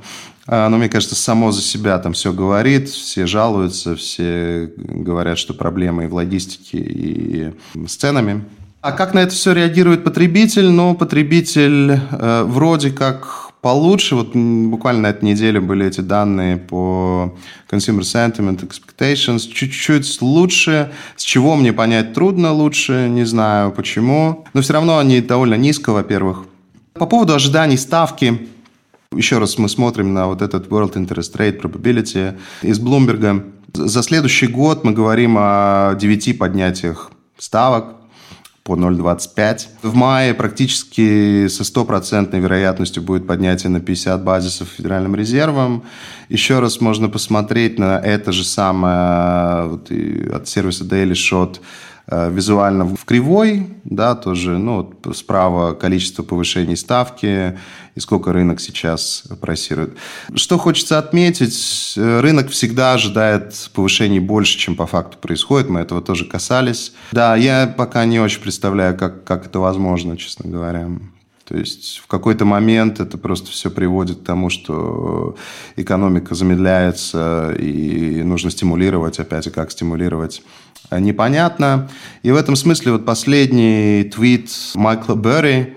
Но 0.47 0.77
мне 0.77 0.89
кажется, 0.89 1.13
само 1.13 1.51
за 1.51 1.61
себя 1.61 1.99
там 1.99 2.13
все 2.13 2.33
говорит, 2.33 2.89
все 2.89 3.27
жалуются, 3.27 3.95
все 3.95 4.73
говорят, 4.77 5.37
что 5.37 5.53
проблемы 5.53 6.05
и 6.05 6.07
в 6.07 6.15
логистике, 6.15 6.79
и 6.79 7.53
с 7.85 7.95
ценами. 7.95 8.43
А 8.81 8.93
как 8.93 9.13
на 9.13 9.19
это 9.19 9.33
все 9.33 9.51
реагирует 9.51 10.05
потребитель? 10.05 10.69
Ну, 10.69 10.95
потребитель 10.95 11.99
э, 12.11 12.43
вроде 12.47 12.91
как 12.91 13.48
получше. 13.61 14.15
Вот 14.15 14.35
буквально 14.35 15.01
на 15.01 15.07
этой 15.07 15.25
неделе 15.25 15.59
были 15.59 15.85
эти 15.85 16.01
данные 16.01 16.57
по 16.57 17.35
Consumer 17.69 18.01
Sentiment 18.01 18.67
Expectations. 18.67 19.51
Чуть-чуть 19.51 20.21
лучше. 20.21 20.91
С 21.15 21.23
чего 21.23 21.55
мне 21.55 21.73
понять 21.73 22.13
трудно 22.13 22.51
лучше, 22.53 23.07
не 23.09 23.25
знаю 23.25 23.71
почему. 23.71 24.45
Но 24.53 24.61
все 24.61 24.73
равно 24.73 24.97
они 24.97 25.21
довольно 25.21 25.55
низко, 25.55 25.91
во-первых. 25.91 26.45
По 26.93 27.05
поводу 27.05 27.33
ожиданий 27.33 27.77
ставки. 27.77 28.47
Еще 29.15 29.39
раз 29.39 29.57
мы 29.57 29.69
смотрим 29.69 30.13
на 30.13 30.27
вот 30.27 30.41
этот 30.41 30.67
World 30.67 30.93
Interest 30.93 31.35
Rate 31.35 31.59
Probability 31.59 32.37
из 32.61 32.79
Bloomberg. 32.79 33.43
За 33.73 34.03
следующий 34.03 34.47
год 34.47 34.83
мы 34.83 34.91
говорим 34.91 35.35
о 35.37 35.95
9 35.95 36.37
поднятиях 36.37 37.11
ставок 37.37 37.98
по 38.63 38.73
0,25. 38.73 39.67
В 39.83 39.95
мае 39.95 40.33
практически 40.33 41.47
со 41.47 41.63
стопроцентной 41.63 42.39
вероятностью 42.39 43.03
будет 43.03 43.27
поднятие 43.27 43.69
на 43.69 43.79
50 43.79 44.23
базисов 44.23 44.67
Федеральным 44.69 45.15
резервом. 45.15 45.83
Еще 46.29 46.59
раз 46.59 46.81
можно 46.81 47.09
посмотреть 47.09 47.79
на 47.79 47.99
это 47.99 48.31
же 48.31 48.43
самое 48.43 49.67
вот, 49.67 49.91
от 49.91 50.47
сервиса 50.47 50.83
Daily 50.83 51.13
Shot 51.13 51.59
визуально 52.11 52.85
в 52.85 53.05
кривой, 53.05 53.67
да, 53.83 54.15
тоже, 54.15 54.57
ну, 54.57 54.93
справа 55.13 55.73
количество 55.73 56.23
повышений 56.23 56.75
ставки 56.75 57.57
и 57.95 57.99
сколько 57.99 58.33
рынок 58.33 58.59
сейчас 58.59 59.23
просирует. 59.41 59.95
Что 60.33 60.57
хочется 60.57 60.97
отметить, 60.97 61.93
э, 61.97 62.19
рынок 62.21 62.49
всегда 62.49 62.93
ожидает 62.93 63.69
повышений 63.73 64.19
больше, 64.19 64.57
чем 64.57 64.75
по 64.75 64.87
факту 64.87 65.17
происходит, 65.17 65.69
мы 65.69 65.81
этого 65.81 66.01
тоже 66.01 66.25
касались. 66.25 66.93
Да, 67.11 67.35
я 67.35 67.67
пока 67.67 68.05
не 68.05 68.19
очень 68.19 68.41
представляю, 68.41 68.97
как, 68.97 69.23
как 69.23 69.45
это 69.45 69.59
возможно, 69.59 70.17
честно 70.17 70.49
говоря. 70.49 70.87
То 71.49 71.57
есть 71.57 71.97
в 71.97 72.05
какой-то 72.05 72.45
момент 72.45 72.99
это 72.99 73.17
просто 73.17 73.49
все 73.49 73.71
приводит 73.71 74.19
к 74.19 74.23
тому, 74.23 74.51
что 74.51 75.35
экономика 75.75 76.35
замедляется, 76.35 77.55
и 77.57 78.21
нужно 78.21 78.51
стимулировать, 78.51 79.19
опять 79.19 79.47
и 79.47 79.49
как 79.49 79.71
стимулировать 79.71 80.43
непонятно. 80.91 81.89
И 82.23 82.31
в 82.31 82.35
этом 82.35 82.55
смысле 82.55 82.93
вот 82.93 83.05
последний 83.05 84.03
твит 84.03 84.49
Майкла 84.75 85.15
Берри, 85.15 85.75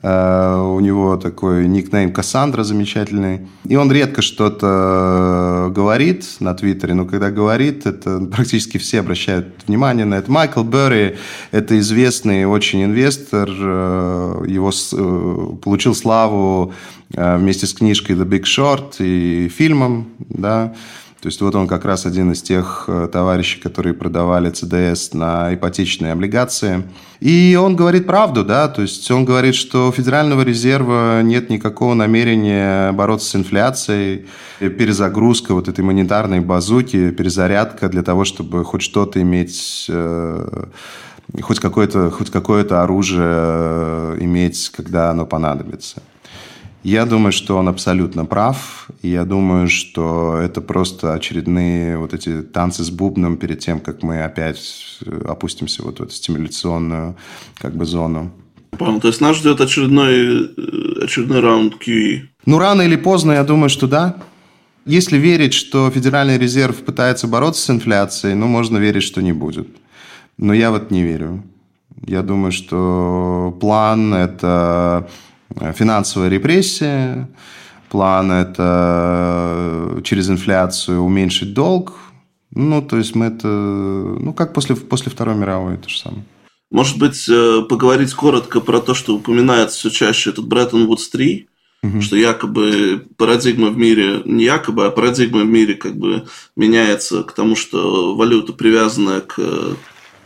Uh, 0.00 0.76
у 0.76 0.78
него 0.78 1.16
такой 1.16 1.66
никнейм 1.66 2.12
Кассандра 2.12 2.62
замечательный. 2.62 3.48
И 3.64 3.74
он 3.74 3.90
редко 3.90 4.22
что-то 4.22 5.72
говорит 5.74 6.24
на 6.38 6.54
Твиттере, 6.54 6.94
но 6.94 7.04
когда 7.04 7.32
говорит, 7.32 7.84
это 7.84 8.20
практически 8.20 8.78
все 8.78 9.00
обращают 9.00 9.48
внимание 9.66 10.04
на 10.04 10.14
это. 10.14 10.30
Майкл 10.30 10.62
Берри– 10.62 11.16
это 11.50 11.76
известный 11.80 12.44
очень 12.44 12.84
инвестор. 12.84 13.48
Uh, 13.50 14.48
его 14.48 14.68
uh, 14.68 15.56
получил 15.56 15.96
славу 15.96 16.72
вместе 17.10 17.66
с 17.66 17.72
книжкой 17.72 18.14
«The 18.14 18.24
Big 18.24 18.42
Short» 18.42 18.96
и 19.00 19.48
фильмом, 19.48 20.10
да, 20.28 20.74
то 21.20 21.26
есть 21.26 21.40
вот 21.40 21.54
он 21.56 21.66
как 21.66 21.84
раз 21.84 22.06
один 22.06 22.30
из 22.30 22.42
тех 22.42 22.84
э, 22.86 23.08
товарищей, 23.10 23.60
которые 23.60 23.92
продавали 23.92 24.50
ЦДС 24.50 25.14
на 25.14 25.52
ипотечные 25.52 26.12
облигации. 26.12 26.84
И 27.18 27.58
он 27.60 27.74
говорит 27.74 28.06
правду, 28.06 28.44
да, 28.44 28.68
то 28.68 28.82
есть 28.82 29.10
он 29.10 29.24
говорит, 29.24 29.56
что 29.56 29.88
у 29.88 29.92
Федерального 29.92 30.42
резерва 30.42 31.20
нет 31.22 31.50
никакого 31.50 31.94
намерения 31.94 32.92
бороться 32.92 33.30
с 33.30 33.34
инфляцией, 33.34 34.26
перезагрузка 34.60 35.54
вот 35.54 35.66
этой 35.66 35.84
монетарной 35.84 36.38
базуки, 36.38 37.10
перезарядка 37.10 37.88
для 37.88 38.04
того, 38.04 38.24
чтобы 38.24 38.64
хоть 38.64 38.82
что-то 38.82 39.20
иметь 39.20 39.86
э, 39.88 40.66
хоть 41.42 41.58
какое-то 41.58 42.10
хоть 42.10 42.30
какое-то 42.30 42.84
оружие 42.84 43.26
э, 43.26 44.16
иметь, 44.20 44.70
когда 44.74 45.10
оно 45.10 45.26
понадобится. 45.26 46.00
Я 46.84 47.06
думаю, 47.06 47.32
что 47.32 47.58
он 47.58 47.68
абсолютно 47.68 48.24
прав. 48.24 48.88
Я 49.02 49.24
думаю, 49.24 49.68
что 49.68 50.36
это 50.36 50.60
просто 50.60 51.14
очередные 51.14 51.98
вот 51.98 52.14
эти 52.14 52.42
танцы 52.42 52.84
с 52.84 52.90
бубном 52.90 53.36
перед 53.36 53.58
тем, 53.58 53.80
как 53.80 54.02
мы 54.02 54.22
опять 54.22 54.98
э, 55.04 55.24
опустимся 55.28 55.82
вот 55.82 55.98
в 55.98 56.02
эту 56.02 56.12
стимуляционную 56.12 57.16
как 57.56 57.74
бы 57.74 57.84
зону. 57.84 58.30
Понял. 58.70 59.00
То 59.00 59.08
есть 59.08 59.20
нас 59.20 59.36
ждет 59.36 59.60
очередной, 59.60 60.52
э, 60.56 61.04
очередной 61.04 61.40
раунд 61.40 61.74
QE? 61.74 62.28
Ну, 62.46 62.58
рано 62.58 62.82
или 62.82 62.96
поздно, 62.96 63.32
я 63.32 63.44
думаю, 63.44 63.70
что 63.70 63.88
да. 63.88 64.16
Если 64.86 65.18
верить, 65.18 65.54
что 65.54 65.90
Федеральный 65.90 66.38
резерв 66.38 66.76
пытается 66.76 67.26
бороться 67.26 67.62
с 67.62 67.70
инфляцией, 67.70 68.34
ну, 68.34 68.46
можно 68.46 68.78
верить, 68.78 69.02
что 69.02 69.20
не 69.20 69.32
будет. 69.32 69.68
Но 70.38 70.54
я 70.54 70.70
вот 70.70 70.90
не 70.92 71.02
верю. 71.02 71.42
Я 72.06 72.22
думаю, 72.22 72.52
что 72.52 73.56
план– 73.60 74.14
это 74.14 75.08
финансовая 75.74 76.28
репрессия, 76.28 77.28
план– 77.88 78.32
это 78.32 80.00
через 80.04 80.30
инфляцию 80.30 81.02
уменьшить 81.02 81.54
долг. 81.54 81.94
Ну, 82.50 82.82
то 82.82 82.96
есть 82.96 83.14
мы 83.14 83.26
это, 83.26 83.46
ну, 83.48 84.32
как 84.32 84.54
после, 84.54 84.74
после 84.74 85.12
Второй 85.12 85.36
мировой, 85.36 85.74
это 85.74 85.88
же 85.88 85.98
самое. 85.98 86.24
Может 86.70 86.98
быть, 86.98 87.28
э, 87.28 87.62
поговорить 87.68 88.12
коротко 88.14 88.60
про 88.60 88.80
то, 88.80 88.94
что 88.94 89.16
упоминается 89.16 89.78
все 89.78 89.90
чаще 89.90 90.30
этот 90.30 90.46
Бреттон 90.46 90.86
Вудс 90.86 91.08
3, 91.08 91.48
угу. 91.82 92.00
что 92.02 92.16
якобы 92.16 93.06
парадигма 93.16 93.68
в 93.68 93.78
мире, 93.78 94.22
не 94.24 94.44
якобы, 94.44 94.86
а 94.86 94.90
парадигма 94.90 95.40
в 95.40 95.46
мире 95.46 95.74
как 95.74 95.96
бы 95.96 96.26
меняется 96.56 97.22
к 97.22 97.32
тому, 97.32 97.56
что 97.56 98.14
валюта, 98.14 98.52
привязанная 98.52 99.20
к 99.20 99.38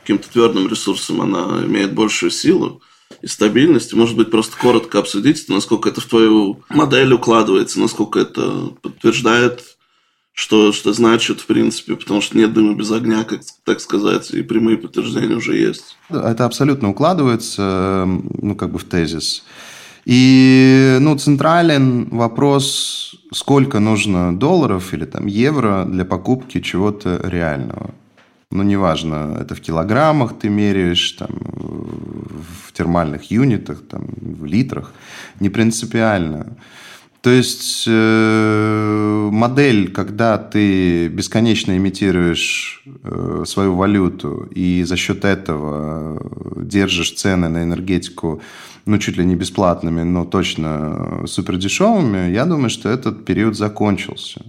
каким-то 0.00 0.28
твердым 0.30 0.68
ресурсам, 0.68 1.20
она 1.20 1.64
имеет 1.64 1.94
большую 1.94 2.30
силу 2.30 2.82
и 3.22 3.26
стабильность. 3.26 3.94
Может 3.94 4.16
быть, 4.16 4.30
просто 4.30 4.56
коротко 4.56 4.98
обсудить, 4.98 5.48
насколько 5.48 5.88
это 5.88 6.00
в 6.00 6.06
твою 6.06 6.60
модель 6.68 7.12
укладывается, 7.12 7.80
насколько 7.80 8.18
это 8.18 8.72
подтверждает 8.82 9.76
что, 10.34 10.72
что 10.72 10.92
значит, 10.92 11.40
в 11.40 11.46
принципе, 11.46 11.94
потому 11.94 12.22
что 12.22 12.38
нет 12.38 12.54
дыма 12.54 12.74
без 12.74 12.90
огня, 12.90 13.24
как 13.24 13.40
так 13.64 13.80
сказать, 13.80 14.30
и 14.30 14.42
прямые 14.42 14.78
подтверждения 14.78 15.36
уже 15.36 15.56
есть. 15.56 15.98
Это 16.08 16.46
абсолютно 16.46 16.88
укладывается, 16.88 18.06
ну, 18.06 18.56
как 18.56 18.72
бы 18.72 18.78
в 18.78 18.84
тезис. 18.84 19.44
И, 20.04 20.96
ну, 21.00 21.16
централен 21.18 22.08
вопрос, 22.10 23.14
сколько 23.32 23.78
нужно 23.78 24.36
долларов 24.36 24.92
или 24.94 25.04
там 25.04 25.26
евро 25.26 25.84
для 25.84 26.04
покупки 26.04 26.60
чего-то 26.60 27.20
реального. 27.22 27.94
Ну, 28.52 28.62
неважно, 28.62 29.38
это 29.40 29.54
в 29.54 29.60
килограммах 29.60 30.38
ты 30.38 30.50
меряешь, 30.50 31.12
там, 31.12 31.30
в 32.66 32.72
термальных 32.72 33.30
юнитах, 33.30 33.82
там, 33.88 34.02
в 34.20 34.44
литрах. 34.44 34.92
Не 35.40 35.48
принципиально. 35.48 36.56
То 37.22 37.30
есть 37.30 37.84
э, 37.86 39.28
модель, 39.32 39.92
когда 39.92 40.38
ты 40.38 41.08
бесконечно 41.08 41.76
имитируешь 41.76 42.82
э, 43.04 43.44
свою 43.46 43.76
валюту 43.76 44.48
и 44.54 44.82
за 44.82 44.96
счет 44.96 45.24
этого 45.24 46.20
держишь 46.56 47.12
цены 47.12 47.48
на 47.48 47.62
энергетику, 47.62 48.42
ну, 48.86 48.98
чуть 48.98 49.16
ли 49.16 49.24
не 49.24 49.36
бесплатными, 49.36 50.02
но 50.02 50.24
точно 50.24 51.24
супер 51.26 51.56
дешевыми, 51.56 52.32
я 52.32 52.44
думаю, 52.44 52.70
что 52.70 52.88
этот 52.88 53.24
период 53.24 53.56
закончился. 53.56 54.42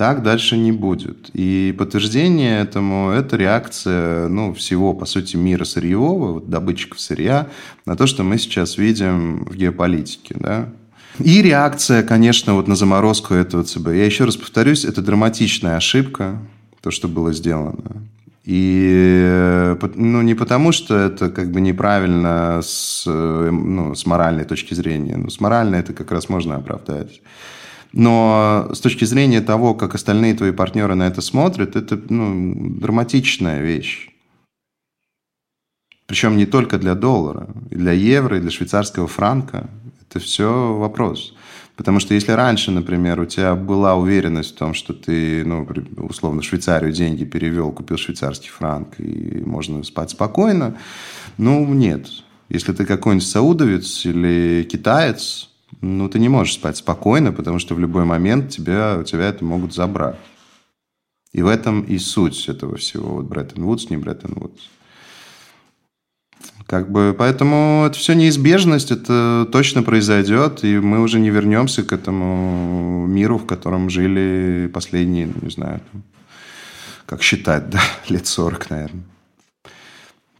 Так 0.00 0.22
дальше 0.22 0.56
не 0.56 0.72
будет. 0.72 1.28
И 1.34 1.74
подтверждение 1.76 2.62
этому– 2.62 3.10
это 3.14 3.36
реакция 3.36 4.28
ну, 4.28 4.54
всего, 4.54 4.94
по 4.94 5.04
сути, 5.04 5.36
мира 5.36 5.64
сырьевого, 5.64 6.40
добытчиков 6.40 6.98
сырья, 6.98 7.48
на 7.84 7.96
то, 7.96 8.06
что 8.06 8.22
мы 8.22 8.38
сейчас 8.38 8.78
видим 8.78 9.44
в 9.44 9.54
геополитике. 9.54 10.36
Да? 10.38 10.70
И 11.18 11.42
реакция, 11.42 12.02
конечно, 12.02 12.54
вот 12.54 12.66
на 12.66 12.76
заморозку 12.76 13.34
этого 13.34 13.62
ЦБ. 13.62 13.88
Я 13.88 14.06
еще 14.06 14.24
раз 14.24 14.38
повторюсь, 14.38 14.86
это 14.86 15.02
драматичная 15.02 15.76
ошибка, 15.76 16.38
то, 16.80 16.90
что 16.90 17.06
было 17.06 17.34
сделано. 17.34 18.02
И 18.46 19.76
ну, 19.96 20.22
не 20.22 20.34
потому, 20.34 20.72
что 20.72 20.96
это 20.96 21.28
как 21.28 21.50
бы 21.50 21.60
неправильно 21.60 22.60
с, 22.62 23.04
ну, 23.04 23.94
с 23.94 24.06
моральной 24.06 24.44
точки 24.44 24.72
зрения. 24.72 25.18
Ну, 25.18 25.28
с 25.28 25.40
моральной 25.40 25.80
это 25.80 25.92
как 25.92 26.10
раз 26.10 26.30
можно 26.30 26.56
оправдать. 26.56 27.20
Но 27.92 28.70
с 28.72 28.80
точки 28.80 29.04
зрения 29.04 29.40
того, 29.40 29.74
как 29.74 29.94
остальные 29.94 30.34
твои 30.34 30.52
партнеры 30.52 30.94
на 30.94 31.06
это 31.08 31.20
смотрят, 31.20 31.76
это 31.76 32.00
ну, 32.08 32.54
драматичная 32.78 33.62
вещь. 33.62 34.10
Причем 36.06 36.36
не 36.36 36.46
только 36.46 36.78
для 36.78 36.94
доллара, 36.94 37.48
и 37.70 37.76
для 37.76 37.92
евро, 37.92 38.36
и 38.36 38.40
для 38.40 38.50
швейцарского 38.50 39.06
франка. 39.06 39.70
Это 40.02 40.18
все 40.18 40.74
вопрос. 40.76 41.34
Потому 41.76 42.00
что 42.00 42.14
если 42.14 42.32
раньше, 42.32 42.72
например, 42.72 43.20
у 43.20 43.26
тебя 43.26 43.54
была 43.54 43.94
уверенность 43.94 44.54
в 44.54 44.58
том, 44.58 44.74
что 44.74 44.92
ты, 44.92 45.44
ну, 45.44 45.66
условно, 45.96 46.42
Швейцарию 46.42 46.92
деньги 46.92 47.24
перевел, 47.24 47.72
купил 47.72 47.96
швейцарский 47.96 48.50
франк, 48.50 48.98
и 48.98 49.42
можно 49.46 49.82
спать 49.84 50.10
спокойно, 50.10 50.76
ну, 51.38 51.64
нет. 51.72 52.08
Если 52.48 52.72
ты 52.72 52.84
какой-нибудь 52.84 53.26
саудовец 53.26 54.04
или 54.04 54.68
китаец, 54.70 55.49
ну, 55.80 56.08
ты 56.08 56.18
не 56.18 56.28
можешь 56.28 56.54
спать 56.54 56.76
спокойно, 56.76 57.32
потому 57.32 57.58
что 57.58 57.74
в 57.74 57.80
любой 57.80 58.04
момент 58.04 58.50
тебя, 58.50 58.98
у 58.98 59.04
тебя 59.04 59.28
это 59.28 59.44
могут 59.44 59.74
забрать. 59.74 60.16
И 61.32 61.42
в 61.42 61.46
этом 61.46 61.82
и 61.82 61.98
суть 61.98 62.48
этого 62.48 62.76
всего. 62.76 63.16
Вот 63.16 63.26
Бреттон 63.26 63.64
Вудс, 63.64 63.88
не 63.88 63.96
Бреттон 63.96 64.32
Вудс. 64.34 64.60
Как 66.66 66.90
бы, 66.90 67.14
поэтому 67.18 67.84
это 67.86 67.98
все 67.98 68.14
неизбежность, 68.14 68.92
это 68.92 69.48
точно 69.50 69.82
произойдет, 69.82 70.62
и 70.62 70.78
мы 70.78 71.00
уже 71.00 71.18
не 71.18 71.30
вернемся 71.30 71.82
к 71.82 71.92
этому 71.92 73.06
миру, 73.08 73.38
в 73.38 73.46
котором 73.46 73.90
жили 73.90 74.70
последние, 74.72 75.26
ну, 75.26 75.34
не 75.42 75.50
знаю, 75.50 75.80
как 77.06 77.22
считать, 77.22 77.70
да, 77.70 77.80
лет 78.08 78.26
40, 78.26 78.70
наверное. 78.70 79.02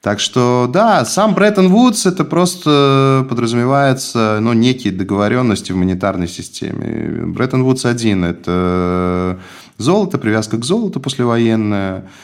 Так 0.00 0.18
что, 0.18 0.68
да, 0.72 1.04
сам 1.04 1.34
Бреттон 1.34 1.68
Вудс 1.68 2.06
это 2.06 2.24
просто 2.24 3.26
подразумевается, 3.28 4.38
ну, 4.40 4.54
некие 4.54 4.92
договоренности 4.94 5.72
в 5.72 5.76
монетарной 5.76 6.28
системе. 6.28 7.26
Бреттон 7.26 7.64
Вудс 7.64 7.84
один– 7.84 8.24
это 8.24 9.38
золото, 9.76 10.16
привязка 10.18 10.56
к 10.56 10.64
золоту 10.64 11.00
послевоенная– 11.00 12.08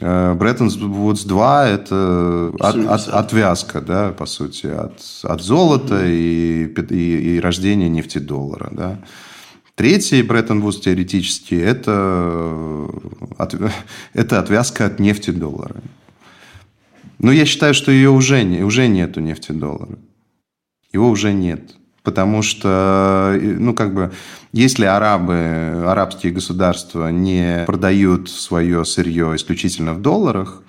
Э, 0.00 0.34
Бреттон 0.34 0.68
Вудс 0.68 1.24
2– 1.24 1.68
это 1.68 2.52
от, 2.58 2.76
от, 2.76 3.08
отвязка, 3.08 3.80
да, 3.80 4.10
по 4.10 4.26
сути, 4.26 4.66
от, 4.66 5.02
от 5.22 5.42
золота 5.42 6.06
и, 6.06 6.66
и, 6.66 7.36
и 7.36 7.40
рождения 7.40 7.88
нефтедоллара. 7.88 8.70
Да. 8.72 8.98
Третий 9.74 10.22
Бреттон 10.22 10.60
Вудс 10.60 10.80
теоретически– 10.80 11.54
это, 11.56 12.88
от, 13.36 13.54
это 14.14 14.38
отвязка 14.38 14.86
от 14.86 14.98
нефтедоллара. 14.98 15.76
Но 17.22 17.30
я 17.30 17.46
считаю, 17.46 17.72
что 17.72 17.92
ее 17.92 18.10
уже, 18.10 18.44
уже 18.64 18.88
нету 18.88 19.20
нефтедоллара. 19.20 19.98
Его 20.92 21.08
уже 21.08 21.32
нет. 21.32 21.76
Потому 22.02 22.42
что, 22.42 23.38
ну, 23.40 23.74
как 23.74 23.94
бы, 23.94 24.12
если 24.52 24.84
арабы, 24.86 25.84
арабские 25.86 26.32
государства 26.32 27.10
не 27.12 27.64
продают 27.64 28.28
свое 28.28 28.84
сырье 28.84 29.36
исключительно 29.36 29.94
в 29.94 30.02
долларах, 30.02 30.64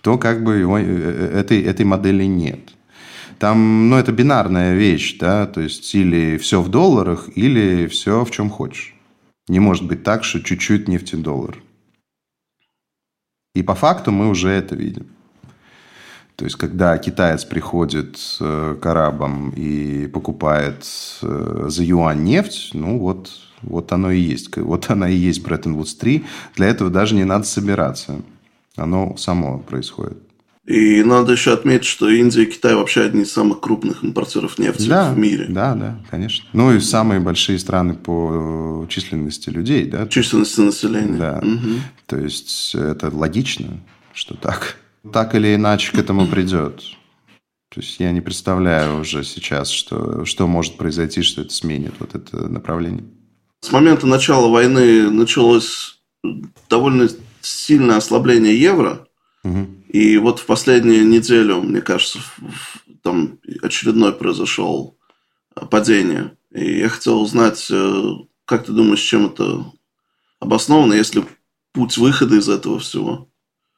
то 0.00 0.16
как 0.16 0.42
бы 0.42 0.56
его, 0.56 0.78
э, 0.78 0.82
э, 0.82 1.38
этой, 1.40 1.60
этой 1.60 1.84
модели 1.84 2.24
нет. 2.24 2.60
Там, 3.38 3.90
ну, 3.90 3.96
это 3.96 4.10
бинарная 4.10 4.74
вещь, 4.74 5.18
да, 5.18 5.46
то 5.46 5.60
есть 5.60 5.94
или 5.94 6.38
все 6.38 6.62
в 6.62 6.70
долларах, 6.70 7.28
или 7.34 7.86
все 7.88 8.24
в 8.24 8.30
чем 8.30 8.48
хочешь. 8.48 8.94
Не 9.48 9.60
может 9.60 9.86
быть 9.86 10.02
так, 10.02 10.24
что 10.24 10.40
чуть-чуть 10.40 10.88
нефтедоллар. 10.88 11.58
И 13.54 13.62
по 13.62 13.74
факту 13.74 14.12
мы 14.12 14.30
уже 14.30 14.48
это 14.48 14.74
видим. 14.74 15.08
То 16.40 16.44
есть, 16.44 16.56
когда 16.56 16.96
китаец 16.96 17.44
приходит 17.44 18.18
э, 18.40 18.74
к 18.80 18.86
арабам 18.86 19.50
и 19.50 20.06
покупает 20.06 20.86
э, 21.20 21.66
за 21.68 21.84
юань 21.84 22.24
нефть, 22.24 22.70
ну 22.72 22.98
вот, 22.98 23.30
вот 23.60 23.92
оно 23.92 24.10
и 24.10 24.18
есть. 24.18 24.56
Вот 24.56 24.90
она 24.90 25.10
и 25.10 25.14
есть 25.14 25.42
Бреттон 25.42 25.74
Вудс 25.74 25.94
3. 25.96 26.24
Для 26.56 26.68
этого 26.68 26.88
даже 26.88 27.14
не 27.14 27.24
надо 27.24 27.44
собираться. 27.44 28.22
Оно 28.74 29.18
само 29.18 29.58
происходит. 29.58 30.16
И 30.64 31.02
надо 31.02 31.32
еще 31.32 31.52
отметить, 31.52 31.84
что 31.84 32.08
Индия 32.08 32.44
и 32.44 32.46
Китай 32.46 32.74
вообще 32.74 33.02
одни 33.02 33.24
из 33.24 33.32
самых 33.32 33.60
крупных 33.60 34.02
импортеров 34.02 34.58
нефти 34.58 34.88
да, 34.88 35.12
в 35.12 35.18
мире. 35.18 35.44
Да, 35.46 35.74
да, 35.74 36.00
конечно. 36.10 36.48
Ну 36.54 36.72
и 36.72 36.80
самые 36.80 37.20
большие 37.20 37.58
страны 37.58 37.92
по 37.92 38.86
численности 38.88 39.50
людей, 39.50 39.84
да? 39.84 40.08
Численности 40.08 40.60
населения. 40.60 41.18
Да. 41.18 41.42
Угу. 41.42 41.80
То 42.06 42.16
есть 42.16 42.74
это 42.74 43.14
логично, 43.14 43.78
что 44.14 44.36
так 44.36 44.78
так 45.12 45.34
или 45.34 45.54
иначе 45.54 45.92
к 45.92 45.98
этому 45.98 46.26
придет. 46.26 46.82
То 47.70 47.80
есть 47.80 48.00
я 48.00 48.10
не 48.10 48.20
представляю 48.20 49.00
уже 49.00 49.22
сейчас, 49.22 49.70
что, 49.70 50.24
что 50.24 50.48
может 50.48 50.76
произойти, 50.76 51.22
что 51.22 51.42
это 51.42 51.54
сменит 51.54 51.94
вот 52.00 52.14
это 52.14 52.48
направление. 52.48 53.04
С 53.60 53.70
момента 53.70 54.06
начала 54.06 54.48
войны 54.48 55.08
началось 55.10 56.00
довольно 56.68 57.08
сильное 57.40 57.96
ослабление 57.96 58.58
евро. 58.58 59.06
Угу. 59.44 59.66
И 59.88 60.18
вот 60.18 60.40
в 60.40 60.46
последнюю 60.46 61.06
неделю, 61.06 61.62
мне 61.62 61.80
кажется, 61.80 62.18
там 63.02 63.38
очередной 63.62 64.12
произошел 64.12 64.98
падения. 65.70 66.36
И 66.52 66.78
я 66.80 66.88
хотел 66.88 67.22
узнать, 67.22 67.68
э, 67.70 68.02
как 68.44 68.66
ты 68.66 68.72
думаешь, 68.72 69.00
чем 69.00 69.26
это 69.26 69.64
обосновано, 70.40 70.94
если 70.94 71.24
путь 71.72 71.96
выхода 71.96 72.36
из 72.36 72.48
этого 72.48 72.80
всего? 72.80 73.29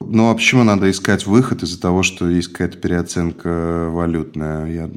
Ну, 0.08 0.30
а 0.30 0.34
почему 0.34 0.64
надо 0.64 0.90
искать 0.90 1.26
выход 1.26 1.62
из-за 1.62 1.80
того, 1.80 2.02
что 2.02 2.28
есть 2.28 2.48
какая-то 2.48 2.78
переоценка 2.78 3.88
валютная? 3.90 4.66
Я, 4.66 4.90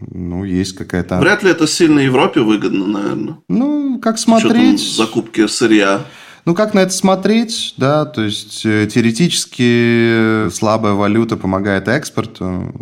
ну, 0.00 0.44
есть 0.44 0.74
какая-то... 0.74 1.18
Вряд 1.18 1.42
ли 1.42 1.50
это 1.50 1.66
сильно 1.66 2.00
Европе 2.00 2.40
выгодно, 2.40 2.86
наверное. 2.86 3.38
Ну, 3.48 3.98
как 4.00 4.18
смотреть... 4.18 4.80
закупки 4.80 5.46
сырья. 5.46 6.02
Ну, 6.46 6.54
как 6.54 6.72
на 6.72 6.80
это 6.80 6.92
смотреть, 6.92 7.74
да, 7.76 8.06
то 8.06 8.22
есть 8.22 8.64
э, 8.64 8.88
теоретически 8.90 10.48
слабая 10.50 10.94
валюта 10.94 11.36
помогает 11.36 11.86
экспорту, 11.86 12.72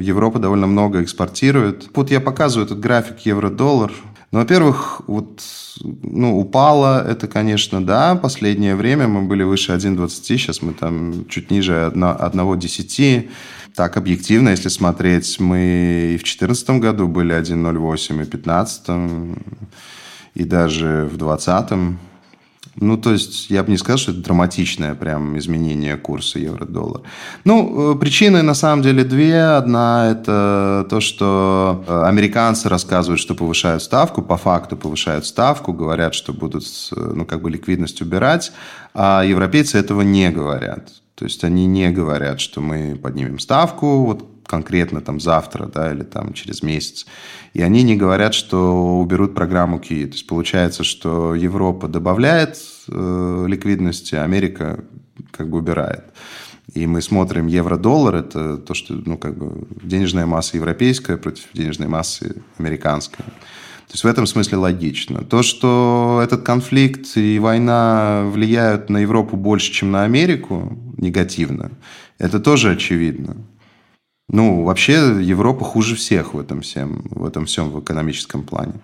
Европа 0.00 0.38
довольно 0.40 0.66
много 0.66 1.02
экспортирует. 1.02 1.88
Вот 1.94 2.10
я 2.10 2.20
показываю 2.20 2.66
этот 2.66 2.80
график 2.80 3.20
евро-доллар, 3.20 3.92
ну, 4.32 4.38
во-первых, 4.38 5.02
вот, 5.08 5.42
ну, 5.82 6.38
упало 6.38 7.04
это, 7.04 7.26
конечно, 7.26 7.84
да. 7.84 8.14
Последнее 8.14 8.76
время 8.76 9.08
мы 9.08 9.22
были 9.22 9.42
выше 9.42 9.72
1,20, 9.72 10.08
сейчас 10.08 10.62
мы 10.62 10.72
там 10.72 11.26
чуть 11.28 11.50
ниже 11.50 11.90
1,10. 11.94 13.28
Так, 13.74 13.96
объективно, 13.96 14.50
если 14.50 14.68
смотреть, 14.68 15.40
мы 15.40 16.12
и 16.14 16.16
в 16.16 16.22
2014 16.22 16.70
году 16.80 17.08
были 17.08 17.34
1,08, 17.34 18.20
и 18.20 18.24
в 18.24 18.30
2015, 18.30 18.88
и 20.34 20.44
даже 20.44 21.08
в 21.12 21.16
2020. 21.16 21.98
Ну, 22.80 22.96
то 22.96 23.12
есть, 23.12 23.50
я 23.50 23.62
бы 23.62 23.70
не 23.70 23.76
сказал, 23.76 23.98
что 23.98 24.12
это 24.12 24.22
драматичное 24.22 24.94
прям 24.94 25.38
изменение 25.38 25.98
курса 25.98 26.38
евро-доллар. 26.38 27.02
Ну, 27.44 27.94
э, 27.94 27.98
причины 27.98 28.40
на 28.40 28.54
самом 28.54 28.82
деле 28.82 29.04
две. 29.04 29.42
Одна– 29.42 30.10
это 30.12 30.86
то, 30.88 31.00
что 31.00 31.84
э, 31.86 32.02
американцы 32.04 32.70
рассказывают, 32.70 33.20
что 33.20 33.34
повышают 33.34 33.82
ставку, 33.82 34.22
по 34.22 34.38
факту 34.38 34.78
повышают 34.78 35.26
ставку, 35.26 35.74
говорят, 35.74 36.14
что 36.14 36.32
будут, 36.32 36.64
ну, 36.96 37.26
как 37.26 37.42
бы 37.42 37.50
ликвидность 37.50 38.00
убирать, 38.00 38.50
а 38.94 39.24
европейцы 39.24 39.76
этого 39.78 40.00
не 40.00 40.30
говорят. 40.30 40.88
То 41.16 41.26
есть, 41.26 41.44
они 41.44 41.66
не 41.66 41.90
говорят, 41.90 42.40
что 42.40 42.62
мы 42.62 42.96
поднимем 42.96 43.38
ставку, 43.40 44.06
вот 44.06 44.29
конкретно 44.50 45.00
там 45.00 45.20
завтра, 45.20 45.66
да, 45.66 45.92
или 45.92 46.02
там 46.02 46.32
через 46.32 46.62
месяц. 46.62 47.06
И 47.54 47.62
они 47.62 47.84
не 47.84 47.96
говорят, 47.96 48.34
что 48.34 48.98
уберут 48.98 49.32
программу 49.32 49.78
QE. 49.78 50.06
То 50.06 50.12
есть 50.14 50.26
получается, 50.26 50.82
что 50.82 51.36
Европа 51.36 51.86
добавляет 51.86 52.58
э, 52.88 53.44
ликвидности, 53.48 54.16
а 54.16 54.24
Америка 54.24 54.82
как 55.30 55.48
бы 55.48 55.58
убирает. 55.58 56.04
И 56.74 56.86
мы 56.86 57.00
смотрим 57.00 57.46
евро-доллар, 57.46 58.16
это 58.16 58.56
то, 58.56 58.74
что, 58.74 58.94
ну, 58.94 59.16
как 59.18 59.36
бы 59.38 59.66
денежная 59.82 60.26
масса 60.26 60.56
европейская 60.56 61.16
против 61.16 61.44
денежной 61.52 61.88
массы 61.88 62.42
американской. 62.58 63.24
То 63.24 63.94
есть 63.94 64.04
в 64.04 64.06
этом 64.06 64.26
смысле 64.26 64.58
логично. 64.58 65.24
То, 65.24 65.42
что 65.42 66.20
этот 66.22 66.42
конфликт 66.42 67.16
и 67.16 67.38
война 67.38 68.22
влияют 68.24 68.90
на 68.90 68.98
Европу 68.98 69.36
больше, 69.36 69.72
чем 69.72 69.90
на 69.90 70.04
Америку, 70.04 70.76
негативно, 70.96 71.70
это 72.18 72.38
тоже 72.40 72.70
очевидно. 72.70 73.36
Ну, 74.32 74.62
вообще 74.62 74.92
Европа 75.20 75.64
хуже 75.64 75.96
всех 75.96 76.34
в 76.34 76.38
этом 76.38 76.60
всем, 76.60 77.02
в 77.10 77.26
этом 77.26 77.46
всем 77.46 77.70
в 77.70 77.80
экономическом 77.80 78.44
плане. 78.44 78.74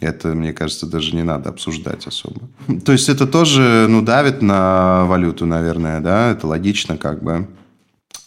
Это, 0.00 0.28
мне 0.28 0.52
кажется, 0.52 0.86
даже 0.86 1.14
не 1.14 1.22
надо 1.22 1.50
обсуждать 1.50 2.06
особо. 2.08 2.40
То 2.84 2.90
есть 2.90 3.08
это 3.08 3.26
тоже, 3.28 3.86
ну, 3.88 4.02
давит 4.02 4.42
на 4.42 5.04
валюту, 5.06 5.46
наверное, 5.46 6.00
да, 6.00 6.32
это 6.32 6.48
логично 6.48 6.96
как 6.96 7.22
бы. 7.22 7.46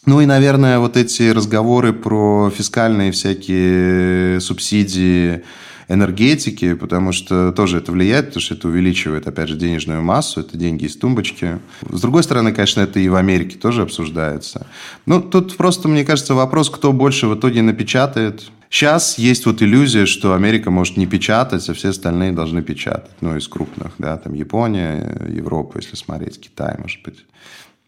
Ну 0.06 0.22
и, 0.22 0.26
наверное, 0.26 0.80
вот 0.80 0.96
эти 0.96 1.30
разговоры 1.32 1.92
про 1.92 2.50
фискальные 2.56 3.12
всякие 3.12 4.40
субсидии, 4.40 5.44
энергетики, 5.88 6.74
потому 6.74 7.12
что 7.12 7.52
тоже 7.52 7.78
это 7.78 7.92
влияет, 7.92 8.28
потому 8.28 8.42
что 8.42 8.56
это 8.56 8.68
увеличивает, 8.68 9.28
опять 9.28 9.50
же, 9.50 9.56
денежную 9.56 10.02
массу, 10.02 10.42
это 10.42 10.58
деньги 10.58 10.86
из 10.86 10.96
тумбочки. 10.98 11.60
С 11.90 12.02
другой 12.02 12.24
стороны, 12.24 12.54
конечно, 12.54 12.82
это 12.82 13.00
и 13.00 13.10
в 13.10 13.16
Америке 13.16 13.58
тоже 13.58 13.84
обсуждается. 13.84 14.68
Ну, 15.06 15.22
тут 15.22 15.58
просто, 15.58 15.88
мне 15.88 16.04
кажется, 16.04 16.34
вопрос, 16.34 16.70
кто 16.70 16.92
больше 16.94 17.28
в 17.28 17.36
итоге 17.36 17.62
напечатает. 17.62 18.44
Сейчас 18.70 19.18
есть 19.18 19.46
вот 19.46 19.62
иллюзия, 19.62 20.06
что 20.06 20.34
Америка 20.34 20.72
может 20.72 20.98
не 20.98 21.06
печатать, 21.06 21.70
а 21.70 21.74
все 21.74 21.90
остальные 21.90 22.34
должны 22.34 22.62
печатать. 22.62 23.12
Ну, 23.22 23.38
из 23.38 23.48
крупных, 23.48 23.94
да, 23.98 24.18
там 24.18 24.34
Япония, 24.34 25.28
Европа, 25.30 25.78
если 25.78 25.96
смотреть, 25.96 26.42
Китай, 26.42 26.76
может 26.80 27.02
быть. 27.04 27.26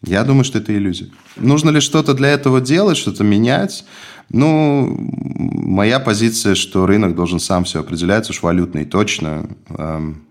Я 0.04 0.24
думаю, 0.24 0.44
что 0.44 0.60
это 0.60 0.76
иллюзия. 0.76 1.10
Нужно 1.36 1.72
ли 1.72 1.80
что-то 1.80 2.14
для 2.14 2.30
этого 2.30 2.62
делать, 2.62 2.98
что-то 2.98 3.24
менять? 3.24 3.84
Ну, 4.30 4.96
моя 5.00 6.00
позиция, 6.00 6.56
что 6.56 6.86
рынок 6.86 7.16
должен 7.16 7.40
сам 7.40 7.64
все 7.64 7.80
определять, 7.80 8.30
уж 8.30 8.42
валютный 8.44 8.86
точно. 8.86 9.50
Эм, 9.70 10.28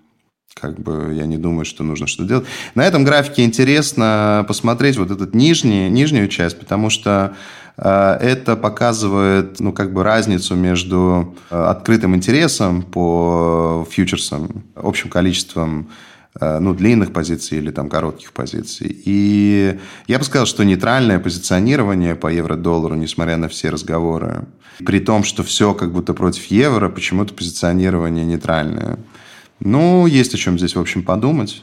как 0.55 0.79
бы 0.81 1.13
я 1.15 1.27
не 1.27 1.37
думаю, 1.37 1.65
что 1.65 1.83
нужно 1.83 2.07
что-то 2.07 2.29
делать. 2.29 2.47
На 2.75 2.87
этом 2.87 3.05
графике 3.05 3.45
интересно 3.45 4.45
посмотреть 4.49 4.97
вот 4.97 5.11
эту 5.11 5.29
нижний, 5.37 5.91
нижнюю 5.91 6.29
часть, 6.29 6.59
потому 6.59 6.89
что 6.89 7.35
э, 7.77 8.19
это 8.21 8.57
показывает, 8.57 9.61
ну, 9.61 9.73
как 9.73 9.93
бы 9.93 10.03
разницу 10.03 10.55
между 10.55 11.35
э, 11.51 11.57
открытым 11.57 12.15
интересом 12.15 12.83
по 12.83 13.87
фьючерсам, 13.91 14.65
общим 14.75 15.11
количеством 15.11 15.91
ну, 16.41 16.75
длинных 16.75 17.13
позиций 17.13 17.59
или 17.59 17.71
там 17.71 17.89
коротких 17.89 18.33
позиций. 18.33 19.01
И 19.05 19.79
я 20.07 20.19
бы 20.19 20.25
сказал, 20.25 20.47
что 20.47 20.65
нейтральное 20.65 21.19
позиционирование 21.19 22.15
по 22.15 22.29
евро-доллару, 22.29 22.95
несмотря 22.95 23.37
на 23.37 23.49
все 23.49 23.71
разговоры, 23.71 24.47
при 24.85 25.01
том, 25.01 25.25
что 25.25 25.43
все 25.43 25.75
как 25.75 25.93
будто 25.93 26.15
против 26.15 26.45
евро, 26.47 26.89
почему-то 26.89 27.35
позиционирование 27.35 28.25
нейтральное. 28.25 28.99
Ну, 29.61 30.07
есть 30.07 30.35
о 30.35 30.37
чем 30.37 30.59
здесь, 30.59 30.77
в 30.77 30.81
общем, 30.81 31.03
подумать. 31.03 31.63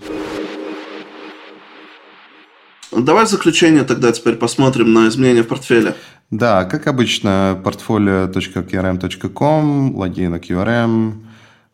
Давай 2.92 3.26
в 3.26 3.30
заключение 3.30 3.84
тогда 3.84 4.12
теперь 4.12 4.36
посмотрим 4.36 4.94
на 4.94 5.08
изменения 5.08 5.44
в 5.44 5.48
портфеле. 5.48 5.96
Да, 6.30 6.66
как 6.66 6.88
обычно, 6.88 7.60
portfolio.qrm.com, 7.64 9.96
логин 9.96 10.36
QRM, 10.36 11.14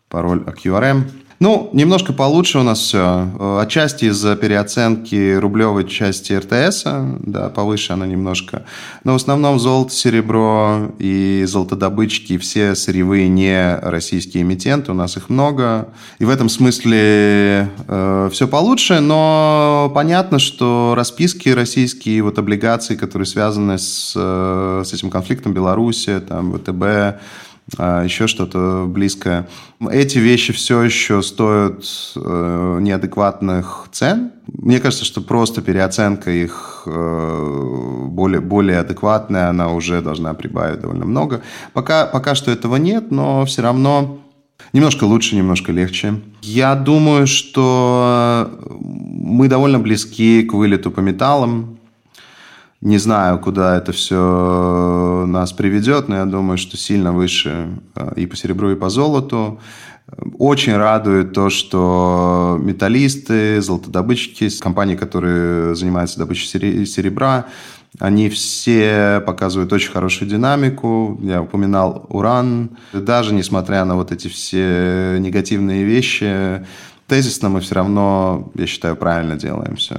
пароль 0.10 0.39
QRM. 0.39 1.04
Ну, 1.40 1.70
немножко 1.72 2.12
получше 2.12 2.60
у 2.60 2.64
нас 2.64 2.80
все. 2.80 3.30
Э, 3.40 3.60
отчасти 3.62 4.06
из-за 4.06 4.36
переоценки 4.36 5.36
рублевой 5.36 5.88
части 5.88 6.34
РТС, 6.34 6.84
да, 7.22 7.48
повыше 7.48 7.94
она 7.94 8.06
немножко. 8.06 8.64
Но 9.06 9.14
в 9.14 9.16
основном 9.16 9.58
золото, 9.58 9.94
серебро 9.94 10.92
и 11.00 11.46
золотодобычки, 11.48 12.38
все 12.38 12.76
сырьевые 12.76 13.30
не 13.30 13.78
российские 13.82 14.44
эмитенты, 14.44 14.92
у 14.92 14.96
нас 14.96 15.16
их 15.16 15.30
много. 15.30 15.88
И 16.20 16.26
в 16.26 16.30
этом 16.30 16.50
смысле 16.50 17.70
э, 17.88 18.30
все 18.34 18.46
получше, 18.46 19.00
но 19.00 19.90
понятно, 19.96 20.40
что 20.40 20.94
расписки 20.94 21.48
российские, 21.48 22.22
вот 22.22 22.38
облигации, 22.38 22.98
которые 22.98 23.26
связаны 23.26 23.78
с, 23.78 24.12
э, 24.14 24.84
с 24.86 24.92
этим 24.92 25.10
конфликтом 25.10 25.54
Беларуси, 25.54 26.20
там, 26.20 26.52
ВТБ, 26.52 27.22
еще 27.78 28.28
что-то 28.28 28.86
близкое. 28.88 29.48
Эти 29.92 30.18
вещи 30.18 30.54
все 30.54 30.82
еще 30.82 31.22
стоят 31.22 31.86
э, 32.16 32.78
неадекватных 32.82 33.88
цен. 33.92 34.32
Мне 34.48 34.80
кажется, 34.80 35.06
что 35.06 35.22
просто 35.22 35.62
переоценка 35.62 36.32
их 36.32 36.84
э, 36.86 38.06
более, 38.08 38.42
более 38.42 38.80
адекватная, 38.80 39.50
она 39.50 39.72
уже 39.72 40.02
должна 40.02 40.34
прибавить 40.34 40.82
довольно 40.82 41.06
много. 41.06 41.42
Пока, 41.74 42.06
пока 42.08 42.36
что 42.36 42.52
этого 42.52 42.78
нет, 42.78 43.12
но 43.12 43.46
все 43.46 43.62
равно 43.62 44.20
Немножко 44.74 45.06
лучше, 45.06 45.36
немножко 45.36 45.72
легче. 45.72 46.22
Я 46.42 46.76
думаю, 46.76 47.26
что 47.28 48.52
мы 48.80 49.48
довольно 49.48 49.80
близки 49.80 50.44
к 50.44 50.54
вылету 50.54 50.92
по 50.92 51.00
металлам. 51.00 51.79
Не 52.82 52.98
знаю, 52.98 53.40
куда 53.40 53.78
это 53.78 53.92
все 53.92 55.26
нас 55.28 55.52
приведет, 55.52 56.08
но 56.08 56.16
я 56.16 56.26
думаю, 56.26 56.58
что 56.58 56.78
сильно 56.78 57.12
выше 57.12 57.68
э, 57.96 58.14
и 58.16 58.26
по 58.26 58.38
серебру, 58.38 58.72
и 58.72 58.76
по 58.76 58.90
золоту. 58.90 59.60
Очень 60.38 60.78
радует 60.78 61.34
то, 61.34 61.50
что 61.50 62.58
металлисты, 62.60 63.62
золотодобытчики, 63.62 64.50
компании, 64.60 64.96
которые 64.96 65.76
занимаются 65.76 66.20
добычей 66.20 66.86
серебра, 66.86 67.46
они 68.00 68.30
все 68.30 69.22
показывают 69.26 69.74
очень 69.74 69.92
хорошую 69.92 70.30
динамику. 70.30 71.20
Я 71.22 71.42
упоминал 71.42 72.06
уран. 72.10 72.78
Даже 72.94 73.34
несмотря 73.34 73.84
на 73.84 73.96
вот 73.96 74.12
эти 74.12 74.30
все 74.30 75.18
негативные 75.20 75.84
вещи, 75.84 76.66
тезисно 77.08 77.50
мы 77.50 77.60
все 77.60 77.76
равно, 77.76 78.52
я 78.56 78.68
считаю, 78.68 78.96
правильно 78.96 79.36
делаем 79.36 79.76
все. 79.76 79.98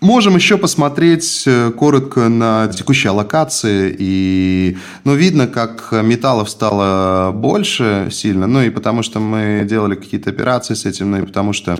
Можем 0.00 0.36
еще 0.36 0.58
посмотреть 0.58 1.42
э, 1.46 1.72
коротко 1.72 2.28
на 2.28 2.68
текущие 2.68 3.10
аллокации. 3.10 3.94
И, 3.98 4.78
ну, 5.04 5.14
видно, 5.14 5.48
как 5.48 5.90
металлов 5.90 6.48
стало 6.48 7.32
больше 7.32 8.08
сильно. 8.12 8.46
Ну, 8.46 8.62
и 8.62 8.70
потому 8.70 9.02
что 9.02 9.18
мы 9.18 9.66
делали 9.68 9.96
какие-то 9.96 10.30
операции 10.30 10.74
с 10.74 10.86
этим, 10.86 11.10
ну, 11.10 11.18
и 11.18 11.26
потому 11.26 11.52
что 11.52 11.76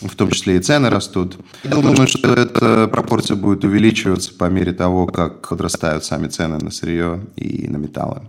в 0.00 0.14
том 0.14 0.30
числе 0.30 0.56
и 0.56 0.60
цены 0.60 0.90
растут. 0.90 1.36
Я 1.64 1.70
думаю, 1.70 2.06
что 2.06 2.32
эта 2.32 2.86
пропорция 2.86 3.36
будет 3.36 3.64
увеличиваться 3.64 4.32
по 4.32 4.44
мере 4.44 4.72
того, 4.72 5.06
как 5.06 5.48
подрастают 5.48 6.04
сами 6.04 6.28
цены 6.28 6.58
на 6.58 6.70
сырье 6.70 7.20
и 7.34 7.66
на 7.68 7.78
металлы. 7.78 8.22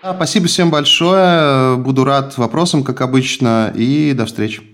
Спасибо 0.00 0.46
всем 0.46 0.70
большое. 0.70 1.76
Буду 1.76 2.04
рад 2.04 2.36
вопросам, 2.38 2.82
как 2.82 3.02
обычно, 3.02 3.72
и 3.74 4.12
до 4.14 4.24
встречи. 4.24 4.73